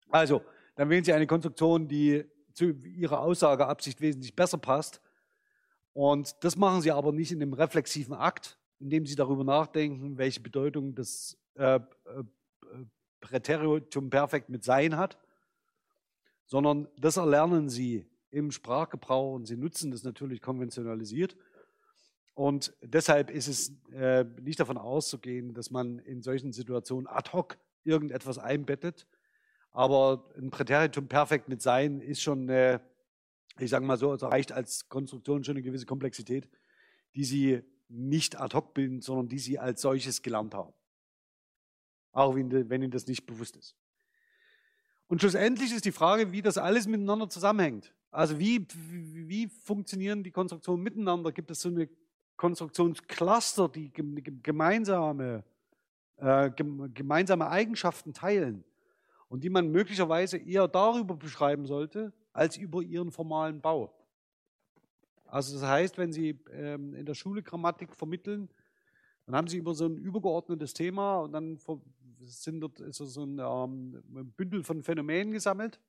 also, 0.10 0.42
dann 0.76 0.90
wählen 0.90 1.04
Sie 1.04 1.14
eine 1.14 1.28
Konstruktion, 1.28 1.88
die 1.88 2.26
zu 2.54 2.72
Ihrer 2.72 3.20
Aussageabsicht 3.20 4.02
wesentlich 4.02 4.36
besser 4.36 4.58
passt. 4.58 5.02
Und 5.94 6.36
das 6.44 6.58
machen 6.58 6.82
Sie 6.82 6.92
aber 6.92 7.12
nicht 7.12 7.32
in 7.32 7.40
dem 7.40 7.54
reflexiven 7.54 8.14
Akt, 8.14 8.60
indem 8.80 9.06
Sie 9.06 9.16
darüber 9.16 9.44
nachdenken, 9.44 10.18
welche 10.18 10.42
Bedeutung 10.42 10.96
das 10.96 11.38
äh, 11.56 11.76
äh, 11.76 11.82
Präteritum 13.22 14.10
perfekt 14.10 14.50
mit 14.50 14.64
Sein 14.64 14.98
hat, 14.98 15.18
sondern 16.46 16.88
das 16.98 17.18
erlernen 17.18 17.70
Sie 17.70 18.06
im 18.30 18.52
Sprachgebrauch 18.52 19.34
und 19.36 19.46
Sie 19.46 19.56
nutzen 19.56 19.92
das 19.92 20.04
natürlich 20.04 20.42
konventionalisiert. 20.42 21.36
Und 22.36 22.74
deshalb 22.82 23.32
ist 23.32 23.48
es 23.48 23.72
äh, 23.94 24.26
nicht 24.42 24.60
davon 24.60 24.78
auszugehen, 24.78 25.54
dass 25.54 25.72
man 25.72 26.00
in 26.00 26.22
solchen 26.22 26.52
Situationen 26.52 27.08
ad 27.08 27.32
hoc 27.32 27.58
irgendetwas 27.86 28.38
einbettet. 28.38 29.08
Aber 29.72 30.30
ein 30.38 30.50
Präteritum 30.52 31.08
perfekt 31.08 31.48
mit 31.48 31.62
sein 31.62 32.02
ist 32.02 32.22
schon, 32.22 32.50
äh, 32.50 32.82
ich 33.58 33.70
sage 33.70 33.86
mal 33.86 33.98
so, 33.98 34.14
es 34.14 34.22
erreicht 34.22 34.52
als 34.52 34.90
Konstruktion 34.90 35.46
schon 35.46 35.56
eine 35.56 35.64
gewisse 35.64 35.86
Komplexität, 35.86 36.50
die 37.16 37.24
Sie 37.24 37.62
nicht 37.88 38.38
ad 38.40 38.54
hoc 38.54 38.74
bilden, 38.74 39.00
sondern 39.00 39.30
die 39.30 39.40
Sie 39.40 39.58
als 39.58 39.82
solches 39.82 40.22
gelernt 40.22 40.54
haben. 40.54 40.74
Auch 42.12 42.36
wenn, 42.36 42.70
wenn 42.70 42.82
Ihnen 42.82 42.92
das 42.92 43.08
nicht 43.08 43.26
bewusst 43.26 43.56
ist. 43.56 43.78
Und 45.08 45.22
schlussendlich 45.22 45.74
ist 45.74 45.86
die 45.86 45.94
Frage, 45.94 46.34
wie 46.34 46.42
das 46.42 46.58
alles 46.58 46.86
miteinander 46.86 47.30
zusammenhängt. 47.30 47.94
Also 48.12 48.40
wie, 48.40 48.66
wie, 48.74 49.30
wie 49.30 49.48
funktionieren 49.48 50.24
die 50.24 50.32
Konstruktionen 50.32 50.84
miteinander? 50.84 51.32
Gibt 51.32 51.52
es 51.52 51.62
so 51.62 51.70
eine 51.70 51.88
Konstruktionscluster, 52.38 53.70
die 53.70 53.92
gemeinsame, 53.92 55.44
äh, 56.18 56.52
gemeinsame 56.52 57.50
Eigenschaften 57.50 58.14
teilen 58.14 58.64
und 59.30 59.44
die 59.44 59.50
man 59.50 59.70
möglicherweise 59.70 60.38
eher 60.38 60.68
darüber 60.68 61.16
beschreiben 61.16 61.66
sollte, 61.66 62.14
als 62.34 62.58
über 62.58 62.82
ihren 62.82 63.12
formalen 63.12 63.62
Bau. 63.62 63.94
Also 65.26 65.60
das 65.60 65.68
heißt, 65.68 65.98
wenn 65.98 66.14
Sie 66.14 66.40
ähm, 66.52 66.94
in 66.94 67.06
der 67.06 67.16
Schule 67.16 67.42
Grammatik 67.42 67.96
vermitteln, 67.96 68.50
dann 69.26 69.36
haben 69.36 69.48
Sie 69.48 69.58
über 69.58 69.74
so 69.74 69.86
ein 69.86 69.98
übergeordnetes 69.98 70.74
Thema 70.74 71.20
und 71.20 71.32
dann 71.32 71.58
sind 72.22 72.60
dort 72.62 72.80
ist 72.80 72.98
so 72.98 73.24
ein 73.24 73.40
ähm, 73.40 74.34
Bündel 74.38 74.64
von 74.64 74.84
Phänomenen 74.84 75.32
gesammelt. 75.32 75.80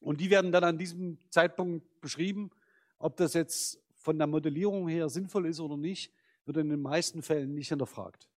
Und 0.00 0.20
die 0.20 0.30
werden 0.30 0.52
dann 0.52 0.64
an 0.64 0.78
diesem 0.78 1.18
Zeitpunkt 1.30 2.00
beschrieben, 2.00 2.50
ob 2.98 3.16
das 3.16 3.34
jetzt 3.34 3.82
von 4.06 4.18
der 4.18 4.28
Modellierung 4.28 4.86
her 4.86 5.08
sinnvoll 5.08 5.46
ist 5.46 5.58
oder 5.58 5.76
nicht, 5.76 6.12
wird 6.44 6.58
in 6.58 6.68
den 6.68 6.80
meisten 6.80 7.22
Fällen 7.22 7.54
nicht 7.54 7.70
hinterfragt. 7.70 8.30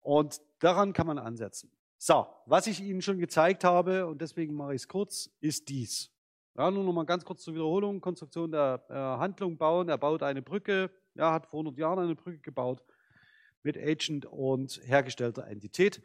Und 0.00 0.40
daran 0.60 0.94
kann 0.94 1.06
man 1.06 1.18
ansetzen. 1.18 1.70
So, 1.98 2.26
was 2.46 2.66
ich 2.66 2.80
Ihnen 2.80 3.02
schon 3.02 3.18
gezeigt 3.18 3.64
habe, 3.64 4.06
und 4.06 4.22
deswegen 4.22 4.54
mache 4.54 4.74
ich 4.74 4.80
es 4.80 4.88
kurz, 4.88 5.28
ist 5.40 5.68
dies. 5.68 6.10
Ja, 6.56 6.70
nur 6.70 6.84
noch 6.84 6.94
mal 6.94 7.04
ganz 7.04 7.22
kurz 7.22 7.42
zur 7.42 7.52
Wiederholung. 7.52 8.00
Konstruktion 8.00 8.50
der 8.50 8.82
äh, 8.88 8.94
Handlung 8.94 9.58
bauen. 9.58 9.90
Er 9.90 9.98
baut 9.98 10.22
eine 10.22 10.40
Brücke. 10.40 10.90
Er 11.14 11.32
hat 11.32 11.46
vor 11.46 11.60
100 11.60 11.78
Jahren 11.78 11.98
eine 11.98 12.14
Brücke 12.14 12.38
gebaut 12.38 12.82
mit 13.62 13.76
Agent 13.76 14.24
und 14.24 14.80
hergestellter 14.86 15.46
Entität. 15.48 16.00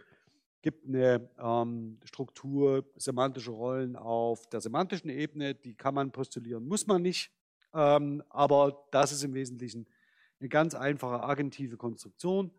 Gibt 0.62 0.86
eine 0.86 1.30
ähm, 1.40 2.02
Struktur 2.04 2.84
semantische 2.98 3.52
Rollen 3.52 3.96
auf 3.96 4.46
der 4.50 4.60
semantischen 4.60 5.10
Ebene. 5.10 5.56
Die 5.56 5.74
kann 5.74 5.94
man 5.94 6.12
postulieren, 6.12 6.68
muss 6.68 6.86
man 6.86 7.02
nicht. 7.02 7.32
Ähm, 7.74 8.24
aber 8.30 8.86
das 8.92 9.12
ist 9.12 9.24
im 9.24 9.34
Wesentlichen 9.34 9.88
eine 10.40 10.50
ganz 10.50 10.76
einfache 10.76 11.24
agentive 11.24 11.78
Konstruktion. 11.78 12.52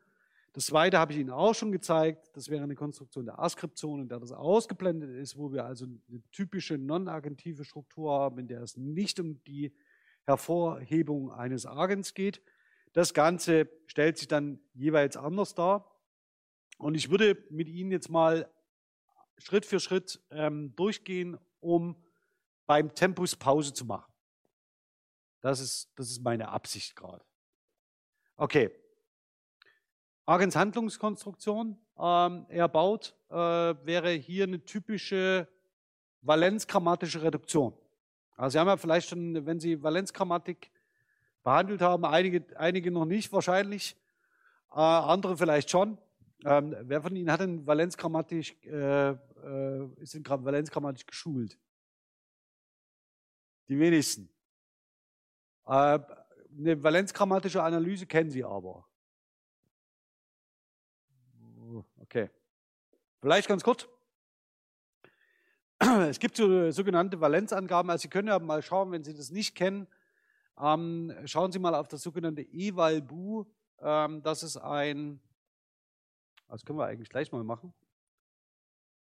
Das 0.53 0.67
zweite 0.67 0.99
habe 0.99 1.13
ich 1.13 1.19
Ihnen 1.19 1.31
auch 1.31 1.55
schon 1.55 1.73
gezeigt. 1.73 2.29
Das 2.35 2.51
wäre 2.51 2.63
eine 2.63 2.75
Konstruktion 2.75 3.25
der 3.25 3.39
Askription, 3.39 4.03
in 4.03 4.09
der 4.09 4.21
das 4.21 4.33
ausgeblendet 4.33 5.11
ist, 5.11 5.37
wo 5.37 5.53
wir 5.53 5.65
also 5.65 5.87
eine 5.87 6.23
typische 6.31 6.77
non-agentive 6.77 7.65
Struktur 7.65 8.13
haben, 8.13 8.39
in 8.39 8.49
der 8.49 8.61
es 8.61 8.77
nicht 8.77 9.19
um 9.19 9.43
die 9.45 9.75
Hervorhebung 10.25 11.33
eines 11.33 11.67
Agents 11.67 12.13
geht. 12.13 12.43
Das 12.93 13.15
Ganze 13.15 13.71
stellt 13.87 14.19
sich 14.19 14.29
dann 14.29 14.61
jeweils 14.75 15.17
anders 15.17 15.55
dar. 15.55 15.99
Und 16.77 16.95
ich 16.97 17.11
würde 17.11 17.43
mit 17.49 17.69
Ihnen 17.69 17.91
jetzt 17.91 18.11
mal 18.11 18.51
Schritt 19.39 19.65
für 19.65 19.81
Schritt 19.81 20.21
ähm, 20.31 20.77
durchgehen, 20.77 21.39
um 21.61 21.97
beim 22.67 22.95
Tempus 22.95 23.37
Pause 23.37 23.73
zu 23.73 23.87
machen. 23.87 24.12
Das 25.43 25.61
ist, 25.61 25.93
das 25.97 26.09
ist 26.09 26.23
meine 26.23 26.49
Absicht 26.49 26.97
gerade. 26.97 27.25
Okay. 28.37 28.71
Agens 30.25 30.57
Handlungskonstruktion. 30.57 31.77
Ähm, 31.99 32.47
er 32.49 32.69
baut, 32.69 33.15
äh, 33.29 33.35
wäre 33.35 34.11
hier 34.13 34.45
eine 34.45 34.65
typische 34.65 35.49
valenzgrammatische 36.23 37.23
Reduktion. 37.23 37.75
Also 38.37 38.55
Sie 38.55 38.59
haben 38.61 38.69
ja 38.69 38.77
vielleicht 38.77 39.09
schon, 39.09 39.45
wenn 39.45 39.61
Sie 39.61 39.83
Valenzgrammatik 39.83 40.71
behandelt 41.43 41.83
haben, 41.83 42.05
einige, 42.05 42.45
einige 42.57 42.91
noch 42.91 43.05
nicht 43.05 43.33
wahrscheinlich, 43.33 43.97
äh, 44.71 44.79
andere 44.79 45.37
vielleicht 45.37 45.71
schon. 45.71 45.99
Ähm, 46.45 46.75
wer 46.83 47.03
von 47.03 47.15
Ihnen 47.15 47.31
hat 47.31 47.41
denn 47.41 47.67
valenzgrammatisch, 47.67 48.57
äh, 48.65 49.11
äh, 49.11 49.89
ist 49.97 50.15
in 50.15 50.25
valenzgrammatisch 50.25 51.07
geschult? 51.07 51.59
Die 53.69 53.79
wenigsten. 53.79 54.29
Äh, 55.67 55.99
eine 56.59 56.83
valenzgrammatische 56.83 57.63
Analyse 57.63 58.07
kennen 58.07 58.31
Sie 58.31 58.45
aber. 58.45 58.87
Okay. 62.01 62.31
Vielleicht 63.21 63.49
ganz 63.49 63.63
kurz. 63.63 63.89
Es 66.09 66.19
gibt 66.19 66.37
so 66.37 66.71
sogenannte 66.71 67.21
Valenzangaben. 67.21 67.91
Also 67.91 68.03
Sie 68.03 68.09
können 68.09 68.29
ja 68.29 68.39
mal 68.39 68.63
schauen, 68.63 68.93
wenn 68.93 69.03
Sie 69.03 69.15
das 69.15 69.31
nicht 69.31 69.55
kennen, 69.55 69.87
ähm, 70.59 71.13
schauen 71.25 71.53
Sie 71.53 71.59
mal 71.59 71.75
auf 71.75 71.89
das 71.89 72.03
sogenannte 72.03 72.43
Eval-Bu. 72.43 73.47
Ähm, 73.81 74.23
das 74.23 74.43
ist 74.43 74.57
ein, 74.59 75.21
das 76.49 76.65
können 76.65 76.79
wir 76.79 76.87
eigentlich 76.87 77.09
gleich 77.09 77.33
mal 77.33 77.43
machen. 77.43 77.73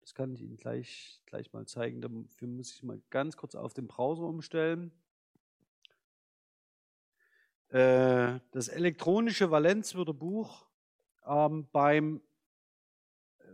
Das 0.01 0.15
kann 0.15 0.33
ich 0.33 0.43
Ihnen 0.43 0.57
gleich, 0.57 1.21
gleich 1.27 1.53
mal 1.53 1.67
zeigen. 1.67 2.01
Dafür 2.01 2.49
muss 2.49 2.73
ich 2.73 2.83
mal 2.83 3.01
ganz 3.11 3.37
kurz 3.37 3.55
auf 3.55 3.75
den 3.75 3.87
Browser 3.87 4.23
umstellen. 4.23 4.93
Äh, 7.71 8.41
das 8.51 8.67
elektronische 8.67 9.51
Valenzwörterbuch 9.51 10.67
ähm, 11.25 11.69
beim, 11.71 12.21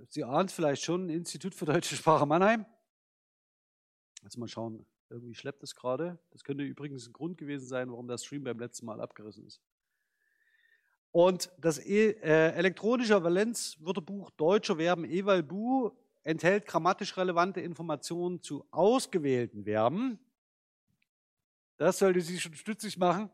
Sie 0.08 0.25
ahnen 0.25 0.46
es 0.46 0.54
vielleicht 0.54 0.82
schon, 0.82 1.11
Institut 1.11 1.54
für 1.54 1.66
Deutsche 1.66 1.96
Sprache 1.96 2.25
Mannheim. 2.25 2.64
Jetzt 4.23 4.38
mal 4.38 4.49
schauen, 4.49 4.87
irgendwie 5.11 5.35
schleppt 5.35 5.62
es 5.62 5.75
gerade. 5.75 6.18
Das 6.30 6.44
könnte 6.44 6.64
übrigens 6.64 7.06
ein 7.06 7.12
Grund 7.12 7.37
gewesen 7.37 7.66
sein, 7.66 7.90
warum 7.90 8.08
der 8.08 8.16
Stream 8.16 8.44
beim 8.44 8.58
letzten 8.58 8.87
Mal 8.87 9.00
abgerissen 9.00 9.46
ist. 9.46 9.61
Und 11.12 11.50
das 11.58 11.78
e 11.78 12.11
äh, 12.23 12.52
elektronische 12.52 13.23
Valenzwörterbuch 13.23 14.30
deutscher 14.30 14.76
Verben 14.76 15.04
Eval-Bu 15.04 15.90
enthält 16.23 16.66
grammatisch 16.66 17.16
relevante 17.16 17.61
Informationen 17.61 18.40
zu 18.40 18.66
ausgewählten 18.70 19.64
Verben. 19.64 20.18
Das 21.76 21.99
sollte 21.99 22.23
Sie 22.23 22.40
schon 22.40 22.54
stützig 22.54 22.96
machen. 22.96 23.30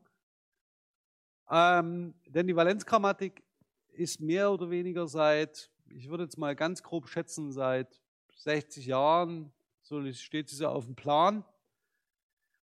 Ähm, 1.55 2.15
denn 2.27 2.47
die 2.47 2.57
Valenzgrammatik 2.57 3.43
ist 3.91 4.23
mehr 4.23 4.51
oder 4.51 4.71
weniger 4.71 5.07
seit, 5.07 5.71
ich 5.91 6.09
würde 6.09 6.25
jetzt 6.25 6.39
mal 6.39 6.57
ganz 6.57 6.83
grob 6.83 7.09
schätzen, 7.09 7.53
seit 7.53 8.01
60 8.37 8.87
Jahren, 8.87 9.53
so 9.83 10.03
steht 10.15 10.49
sie 10.49 10.57
so 10.57 10.69
auf 10.69 10.87
dem 10.87 10.95
Plan. 10.95 11.45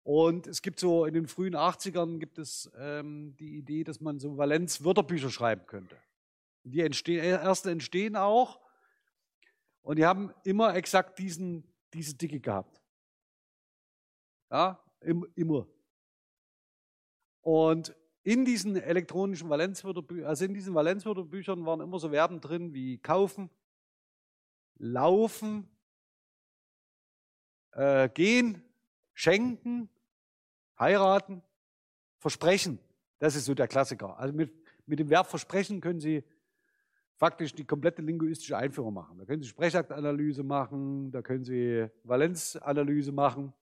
Und 0.03 0.45
es 0.45 0.61
gibt 0.61 0.79
so 0.79 1.05
in 1.05 1.15
den 1.15 1.27
frühen 1.27 1.55
80ern 1.55 2.19
gibt 2.19 2.37
es 2.37 2.71
ähm, 2.77 3.35
die 3.37 3.57
Idee, 3.57 3.83
dass 3.83 4.01
man 4.01 4.19
so 4.19 4.37
Valenz-Wörterbücher 4.37 5.31
schreiben 5.31 5.65
könnte. 5.65 5.97
Die 6.63 6.81
entstehen, 6.81 7.23
äh, 7.23 7.29
erste 7.29 7.71
entstehen 7.71 8.15
auch 8.15 8.59
und 9.81 9.97
die 9.97 10.05
haben 10.05 10.31
immer 10.43 10.75
exakt 10.75 11.17
diesen, 11.17 11.63
diese 11.91 12.13
Dicke 12.13 12.39
gehabt. 12.39 12.79
Ja, 14.51 14.79
im, 15.01 15.27
immer. 15.33 15.67
Und 17.41 17.95
in 18.25 18.43
diesen 18.43 18.75
elektronischen 18.75 19.49
Valenzwörterbüchern, 19.49 20.25
also 20.25 20.45
in 20.45 20.53
diesen 20.55 20.73
Valenzwörterbüchern 20.73 21.63
waren 21.63 21.79
immer 21.79 21.99
so 21.99 22.09
Verben 22.09 22.41
drin 22.41 22.73
wie 22.73 22.97
kaufen, 22.97 23.51
laufen, 24.77 25.69
äh, 27.73 28.09
gehen, 28.09 28.63
schenken, 29.13 29.89
heiraten, 30.79 31.43
versprechen. 32.17 32.79
Das 33.19 33.35
ist 33.35 33.45
so 33.45 33.53
der 33.53 33.67
Klassiker. 33.67 34.17
Also 34.17 34.33
mit, 34.33 34.51
mit 34.87 34.97
dem 34.97 35.11
Verb 35.11 35.27
versprechen 35.27 35.79
können 35.79 35.99
Sie 35.99 36.23
faktisch 37.17 37.53
die 37.53 37.65
komplette 37.65 38.01
linguistische 38.01 38.57
Einführung 38.57 38.95
machen. 38.95 39.19
Da 39.19 39.25
können 39.25 39.43
Sie 39.43 39.49
Sprechaktanalyse 39.49 40.41
machen, 40.41 41.11
da 41.11 41.21
können 41.21 41.43
Sie 41.43 41.87
Valenzanalyse 42.03 43.11
machen 43.11 43.53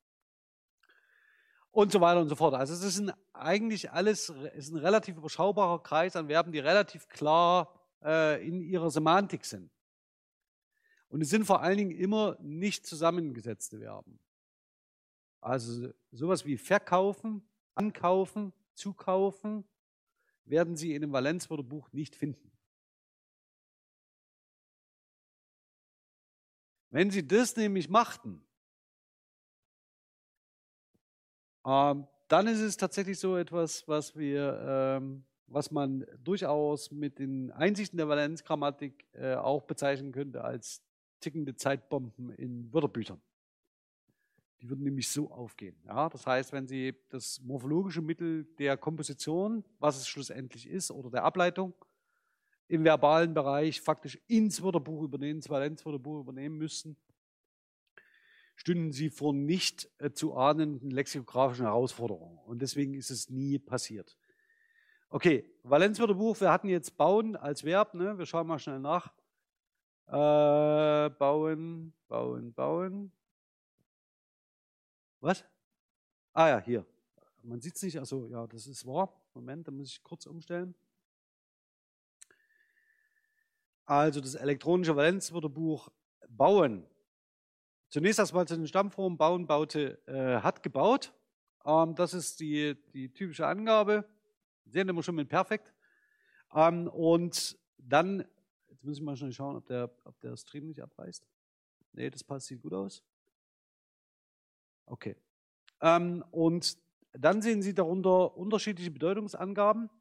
und 1.73 1.91
so 1.91 1.99
weiter 1.99 2.21
und 2.21 2.29
so 2.29 2.35
fort. 2.35 2.53
Also 2.53 2.73
es 2.73 2.83
ist 2.83 2.99
ein, 2.99 3.11
eigentlich 3.33 3.91
alles 3.91 4.29
ist 4.29 4.71
ein 4.71 4.77
relativ 4.77 5.17
überschaubarer 5.17 5.81
Kreis 5.81 6.15
an 6.15 6.27
Verben, 6.27 6.51
die 6.51 6.59
relativ 6.59 7.07
klar 7.07 7.73
äh, 8.03 8.47
in 8.47 8.61
ihrer 8.61 8.91
Semantik 8.91 9.43
sind. 9.43 9.71
Und 11.09 11.21
es 11.21 11.29
sind 11.29 11.45
vor 11.45 11.61
allen 11.61 11.77
Dingen 11.77 11.91
immer 11.91 12.37
nicht 12.39 12.85
zusammengesetzte 12.85 13.79
Verben. 13.79 14.19
Also 15.41 15.91
sowas 16.11 16.45
wie 16.45 16.57
verkaufen, 16.57 17.43
ankaufen, 17.73 18.53
zukaufen, 18.75 19.65
werden 20.45 20.75
Sie 20.75 20.93
in 20.93 21.01
dem 21.01 21.11
Valenzwörterbuch 21.11 21.91
nicht 21.91 22.15
finden. 22.15 22.51
Wenn 26.91 27.09
Sie 27.09 27.27
das 27.27 27.55
nämlich 27.55 27.89
machten, 27.89 28.45
ähm, 31.65 32.07
dann 32.27 32.47
ist 32.47 32.59
es 32.59 32.77
tatsächlich 32.77 33.19
so 33.19 33.37
etwas, 33.37 33.87
was 33.87 34.15
wir, 34.15 34.59
ähm, 34.67 35.23
was 35.47 35.71
man 35.71 36.05
durchaus 36.23 36.91
mit 36.91 37.19
den 37.19 37.51
Einsichten 37.51 37.97
der 37.97 38.07
Valenzgrammatik 38.07 39.05
äh, 39.13 39.35
auch 39.35 39.63
bezeichnen 39.63 40.11
könnte 40.11 40.43
als 40.43 40.81
tickende 41.19 41.55
Zeitbomben 41.55 42.31
in 42.31 42.73
Wörterbüchern. 42.73 43.21
Die 44.61 44.69
würden 44.69 44.83
nämlich 44.83 45.09
so 45.09 45.29
aufgehen. 45.29 45.75
Ja? 45.85 46.09
Das 46.09 46.25
heißt, 46.25 46.53
wenn 46.53 46.67
Sie 46.67 46.95
das 47.09 47.41
morphologische 47.41 48.01
Mittel 48.01 48.45
der 48.57 48.77
Komposition, 48.77 49.63
was 49.79 49.97
es 49.97 50.07
schlussendlich 50.07 50.67
ist, 50.67 50.89
oder 50.89 51.09
der 51.09 51.23
Ableitung, 51.23 51.73
im 52.67 52.83
verbalen 52.83 53.33
Bereich 53.33 53.81
faktisch 53.81 54.17
ins 54.27 54.63
Wörterbuch 54.63 55.03
übernehmen, 55.03 55.37
ins 55.37 55.49
Valenzwörterbuch 55.49 56.21
übernehmen 56.21 56.57
müssten, 56.57 56.97
stünden 58.55 58.91
sie 58.91 59.09
vor 59.09 59.33
nicht 59.33 59.89
äh, 59.99 60.11
zu 60.11 60.35
ahnenden 60.35 60.91
lexikografischen 60.91 61.65
Herausforderungen. 61.65 62.37
Und 62.39 62.61
deswegen 62.61 62.93
ist 62.93 63.09
es 63.09 63.29
nie 63.29 63.59
passiert. 63.59 64.17
Okay, 65.09 65.49
Valenzwörterbuch, 65.63 66.39
wir 66.41 66.51
hatten 66.51 66.69
jetzt 66.69 66.97
bauen 66.97 67.35
als 67.35 67.63
Verb, 67.63 67.93
ne? 67.93 68.17
wir 68.17 68.25
schauen 68.25 68.47
mal 68.47 68.59
schnell 68.59 68.79
nach. 68.79 69.13
Äh, 70.07 71.09
bauen, 71.11 71.93
bauen, 72.07 72.53
bauen. 72.53 73.11
Was? 75.19 75.45
Ah 76.33 76.49
ja, 76.49 76.59
hier. 76.59 76.85
Man 77.43 77.61
sieht 77.61 77.75
es 77.75 77.83
nicht, 77.83 77.99
also 77.99 78.27
ja, 78.27 78.47
das 78.47 78.67
ist 78.67 78.85
wahr. 78.85 79.13
Moment, 79.33 79.67
da 79.67 79.71
muss 79.71 79.89
ich 79.89 80.03
kurz 80.03 80.25
umstellen. 80.25 80.75
Also 83.85 84.21
das 84.21 84.35
elektronische 84.35 84.95
Valenzwörterbuch 84.95 85.89
bauen. 86.29 86.85
Zunächst 87.93 88.17
erstmal 88.17 88.47
zu 88.47 88.55
den 88.55 88.65
Stammformen. 88.65 89.19
Bauen, 89.19 89.45
baute, 89.45 89.99
äh, 90.07 90.41
hat 90.41 90.63
gebaut. 90.63 91.13
Ähm, 91.63 91.93
das 91.93 92.15
ist 92.15 92.39
die, 92.39 92.75
die 92.91 93.13
typische 93.13 93.45
Angabe. 93.45 94.03
Sehen 94.65 94.87
wir 94.87 95.03
schon 95.03 95.13
mit 95.13 95.29
Perfekt. 95.29 95.71
Ähm, 96.55 96.87
und 96.87 97.55
dann, 97.77 98.25
jetzt 98.67 98.83
muss 98.83 98.97
ich 98.97 99.03
mal 99.03 99.15
schnell 99.15 99.31
schauen, 99.31 99.57
ob 99.57 99.67
der, 99.67 99.91
ob 100.05 100.19
der 100.21 100.35
Stream 100.37 100.65
nicht 100.65 100.81
abreißt. 100.81 101.23
Nee, 101.91 102.09
das 102.09 102.23
passt, 102.23 102.47
sieht 102.47 102.63
gut 102.63 102.73
aus. 102.73 103.03
Okay. 104.87 105.15
Ähm, 105.79 106.25
und 106.31 106.79
dann 107.11 107.43
sehen 107.43 107.61
Sie 107.61 107.75
darunter 107.75 108.35
unterschiedliche 108.35 108.89
Bedeutungsangaben 108.89 109.91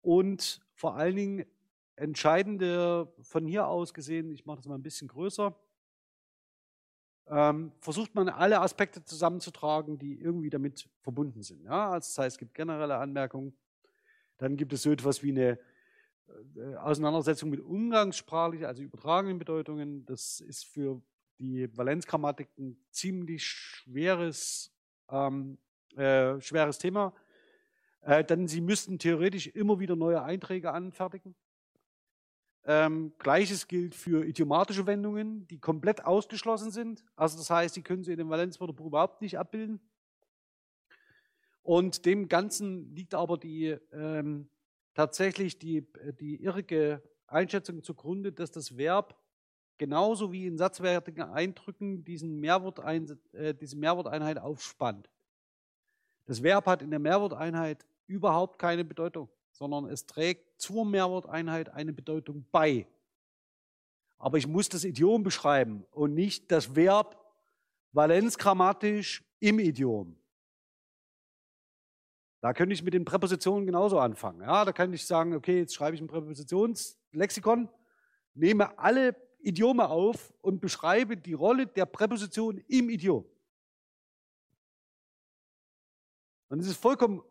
und 0.00 0.60
vor 0.74 0.96
allen 0.96 1.14
Dingen 1.14 1.46
entscheidende, 1.94 3.06
von 3.20 3.46
hier 3.46 3.68
aus 3.68 3.94
gesehen, 3.94 4.32
ich 4.32 4.46
mache 4.46 4.56
das 4.56 4.66
mal 4.66 4.74
ein 4.74 4.82
bisschen 4.82 5.06
größer, 5.06 5.56
ähm, 7.30 7.72
versucht 7.80 8.14
man 8.14 8.28
alle 8.28 8.60
Aspekte 8.60 9.04
zusammenzutragen, 9.04 9.98
die 9.98 10.20
irgendwie 10.20 10.50
damit 10.50 10.88
verbunden 11.02 11.42
sind. 11.42 11.64
Ja? 11.64 11.90
Also 11.90 12.08
das 12.08 12.18
heißt, 12.18 12.34
es 12.34 12.38
gibt 12.38 12.54
generelle 12.54 12.96
Anmerkungen, 12.96 13.56
dann 14.38 14.56
gibt 14.56 14.72
es 14.72 14.82
so 14.82 14.90
etwas 14.90 15.22
wie 15.22 15.30
eine 15.30 15.58
äh, 16.56 16.74
Auseinandersetzung 16.76 17.50
mit 17.50 17.60
umgangssprachlichen, 17.60 18.66
also 18.66 18.82
übertragenen 18.82 19.38
Bedeutungen. 19.38 20.06
Das 20.06 20.40
ist 20.40 20.64
für 20.64 21.02
die 21.38 21.68
Valenzgrammatik 21.76 22.48
ein 22.58 22.76
ziemlich 22.90 23.46
schweres, 23.46 24.72
ähm, 25.10 25.58
äh, 25.96 26.40
schweres 26.40 26.78
Thema. 26.78 27.12
Äh, 28.02 28.24
denn 28.24 28.46
sie 28.48 28.60
müssten 28.60 28.98
theoretisch 28.98 29.48
immer 29.48 29.80
wieder 29.80 29.96
neue 29.96 30.22
Einträge 30.22 30.72
anfertigen. 30.72 31.34
Ähm, 32.64 33.12
Gleiches 33.18 33.66
gilt 33.66 33.94
für 33.94 34.26
idiomatische 34.26 34.86
Wendungen, 34.86 35.46
die 35.48 35.58
komplett 35.58 36.04
ausgeschlossen 36.04 36.70
sind. 36.70 37.04
Also 37.16 37.38
das 37.38 37.48
heißt, 37.50 37.76
die 37.76 37.82
können 37.82 38.04
Sie 38.04 38.12
in 38.12 38.18
dem 38.18 38.28
Valenzwörterbuch 38.28 38.86
überhaupt 38.86 39.22
nicht 39.22 39.38
abbilden. 39.38 39.80
Und 41.62 42.04
dem 42.06 42.28
Ganzen 42.28 42.94
liegt 42.94 43.14
aber 43.14 43.38
die, 43.38 43.76
ähm, 43.92 44.48
tatsächlich 44.94 45.58
die, 45.58 45.86
die 46.18 46.42
irrige 46.42 47.02
Einschätzung 47.26 47.82
zugrunde, 47.82 48.32
dass 48.32 48.50
das 48.50 48.76
Verb 48.76 49.16
genauso 49.76 50.32
wie 50.32 50.46
in 50.46 50.58
satzwertigen 50.58 51.22
Eindrücken 51.22 52.04
diesen 52.04 52.40
Mehrwortein, 52.40 53.18
äh, 53.32 53.54
diese 53.54 53.76
Mehrworteinheit 53.76 54.38
aufspannt. 54.38 55.08
Das 56.26 56.42
Verb 56.42 56.66
hat 56.66 56.82
in 56.82 56.90
der 56.90 56.98
Mehrworteinheit 56.98 57.86
überhaupt 58.06 58.58
keine 58.58 58.84
Bedeutung 58.84 59.30
sondern 59.58 59.86
es 59.86 60.06
trägt 60.06 60.60
zur 60.60 60.84
Mehrworteinheit 60.84 61.68
eine 61.70 61.92
Bedeutung 61.92 62.46
bei. 62.52 62.86
Aber 64.16 64.38
ich 64.38 64.46
muss 64.46 64.68
das 64.68 64.84
Idiom 64.84 65.24
beschreiben 65.24 65.84
und 65.90 66.14
nicht 66.14 66.50
das 66.52 66.76
Verb 66.76 67.18
valenzgrammatisch 67.92 69.24
im 69.40 69.58
Idiom. 69.58 70.16
Da 72.40 72.52
könnte 72.52 72.72
ich 72.72 72.84
mit 72.84 72.94
den 72.94 73.04
Präpositionen 73.04 73.66
genauso 73.66 73.98
anfangen. 73.98 74.42
Ja, 74.42 74.64
da 74.64 74.72
kann 74.72 74.92
ich 74.92 75.04
sagen, 75.04 75.34
okay, 75.34 75.58
jetzt 75.58 75.74
schreibe 75.74 75.96
ich 75.96 76.00
ein 76.00 76.06
Präpositionslexikon, 76.06 77.68
nehme 78.34 78.78
alle 78.78 79.16
Idiome 79.40 79.88
auf 79.88 80.32
und 80.40 80.60
beschreibe 80.60 81.16
die 81.16 81.32
Rolle 81.32 81.66
der 81.66 81.86
Präposition 81.86 82.58
im 82.68 82.90
Idiom. 82.90 83.24
Und 86.48 86.60
es 86.60 86.68
ist 86.68 86.80
vollkommen 86.80 87.22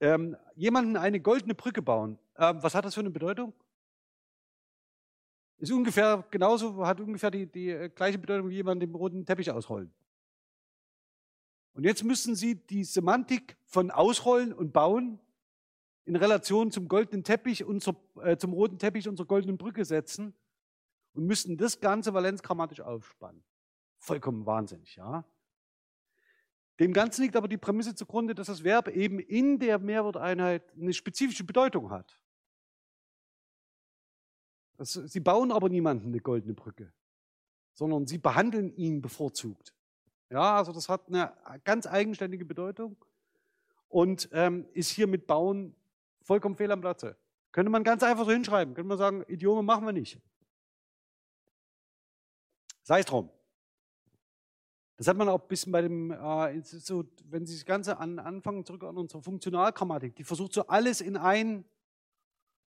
ähm, 0.00 0.36
jemanden 0.54 0.96
eine 0.96 1.20
goldene 1.20 1.54
Brücke 1.54 1.82
bauen. 1.82 2.18
Ähm, 2.36 2.62
was 2.62 2.74
hat 2.74 2.84
das 2.84 2.94
für 2.94 3.00
eine 3.00 3.10
Bedeutung? 3.10 3.52
Ist 5.58 5.72
ungefähr 5.72 6.24
genauso, 6.30 6.86
hat 6.86 7.00
ungefähr 7.00 7.30
die, 7.30 7.46
die 7.46 7.70
äh, 7.70 7.88
gleiche 7.88 8.18
Bedeutung 8.18 8.48
wie 8.50 8.56
jemand 8.56 8.82
den 8.82 8.94
roten 8.94 9.24
Teppich 9.24 9.50
ausrollen. 9.50 9.92
Und 11.74 11.84
jetzt 11.84 12.04
müssen 12.04 12.34
Sie 12.36 12.54
die 12.54 12.84
Semantik 12.84 13.56
von 13.64 13.90
Ausrollen 13.90 14.52
und 14.52 14.72
Bauen 14.72 15.18
in 16.04 16.16
Relation 16.16 16.70
zum 16.70 16.86
goldenen 16.88 17.24
Teppich 17.24 17.64
und 17.64 17.82
zur, 17.82 17.96
äh, 18.22 18.36
zum 18.36 18.52
roten 18.52 18.78
Teppich 18.78 19.08
und 19.08 19.16
zur 19.16 19.26
goldenen 19.26 19.56
Brücke 19.56 19.84
setzen 19.84 20.34
und 21.14 21.26
müssten 21.26 21.56
das 21.56 21.80
Ganze 21.80 22.14
valenzgrammatisch 22.14 22.80
aufspannen. 22.80 23.42
Vollkommen 23.98 24.44
wahnsinnig, 24.46 24.96
ja. 24.96 25.24
Dem 26.80 26.92
Ganzen 26.92 27.22
liegt 27.22 27.36
aber 27.36 27.46
die 27.46 27.56
Prämisse 27.56 27.94
zugrunde, 27.94 28.34
dass 28.34 28.48
das 28.48 28.64
Verb 28.64 28.88
eben 28.88 29.20
in 29.20 29.58
der 29.58 29.78
Mehrworteinheit 29.78 30.62
eine 30.74 30.92
spezifische 30.92 31.44
Bedeutung 31.44 31.90
hat. 31.90 32.18
Das, 34.76 34.92
sie 34.92 35.20
bauen 35.20 35.52
aber 35.52 35.68
niemanden 35.68 36.08
eine 36.08 36.20
goldene 36.20 36.54
Brücke, 36.54 36.92
sondern 37.74 38.06
sie 38.06 38.18
behandeln 38.18 38.74
ihn 38.76 39.00
bevorzugt. 39.00 39.72
Ja, 40.30 40.56
also 40.56 40.72
das 40.72 40.88
hat 40.88 41.06
eine 41.06 41.32
ganz 41.62 41.86
eigenständige 41.86 42.44
Bedeutung 42.44 42.96
und 43.88 44.28
ähm, 44.32 44.66
ist 44.72 44.90
hier 44.90 45.06
mit 45.06 45.28
Bauen 45.28 45.76
vollkommen 46.22 46.56
fehl 46.56 46.72
am 46.72 46.80
Platze. 46.80 47.16
Könnte 47.52 47.70
man 47.70 47.84
ganz 47.84 48.02
einfach 48.02 48.24
so 48.24 48.32
hinschreiben, 48.32 48.74
könnte 48.74 48.88
man 48.88 48.98
sagen, 48.98 49.24
Idiome 49.28 49.62
machen 49.62 49.86
wir 49.86 49.92
nicht. 49.92 50.20
Sei 52.82 52.98
es 52.98 53.06
drum. 53.06 53.30
Das 54.96 55.08
hat 55.08 55.16
man 55.16 55.28
auch 55.28 55.42
ein 55.42 55.48
bisschen 55.48 55.72
bei 55.72 55.82
dem, 55.82 56.12
äh, 56.12 56.60
so, 56.62 57.04
wenn 57.28 57.46
Sie 57.46 57.54
das 57.54 57.64
Ganze 57.64 57.98
an, 57.98 58.18
anfangen, 58.18 58.64
zurück 58.64 58.84
an 58.84 58.96
unsere 58.96 59.22
Funktionalgrammatik, 59.22 60.14
die 60.14 60.24
versucht 60.24 60.52
so 60.52 60.66
alles 60.68 61.00
in 61.00 61.16
ein, 61.16 61.64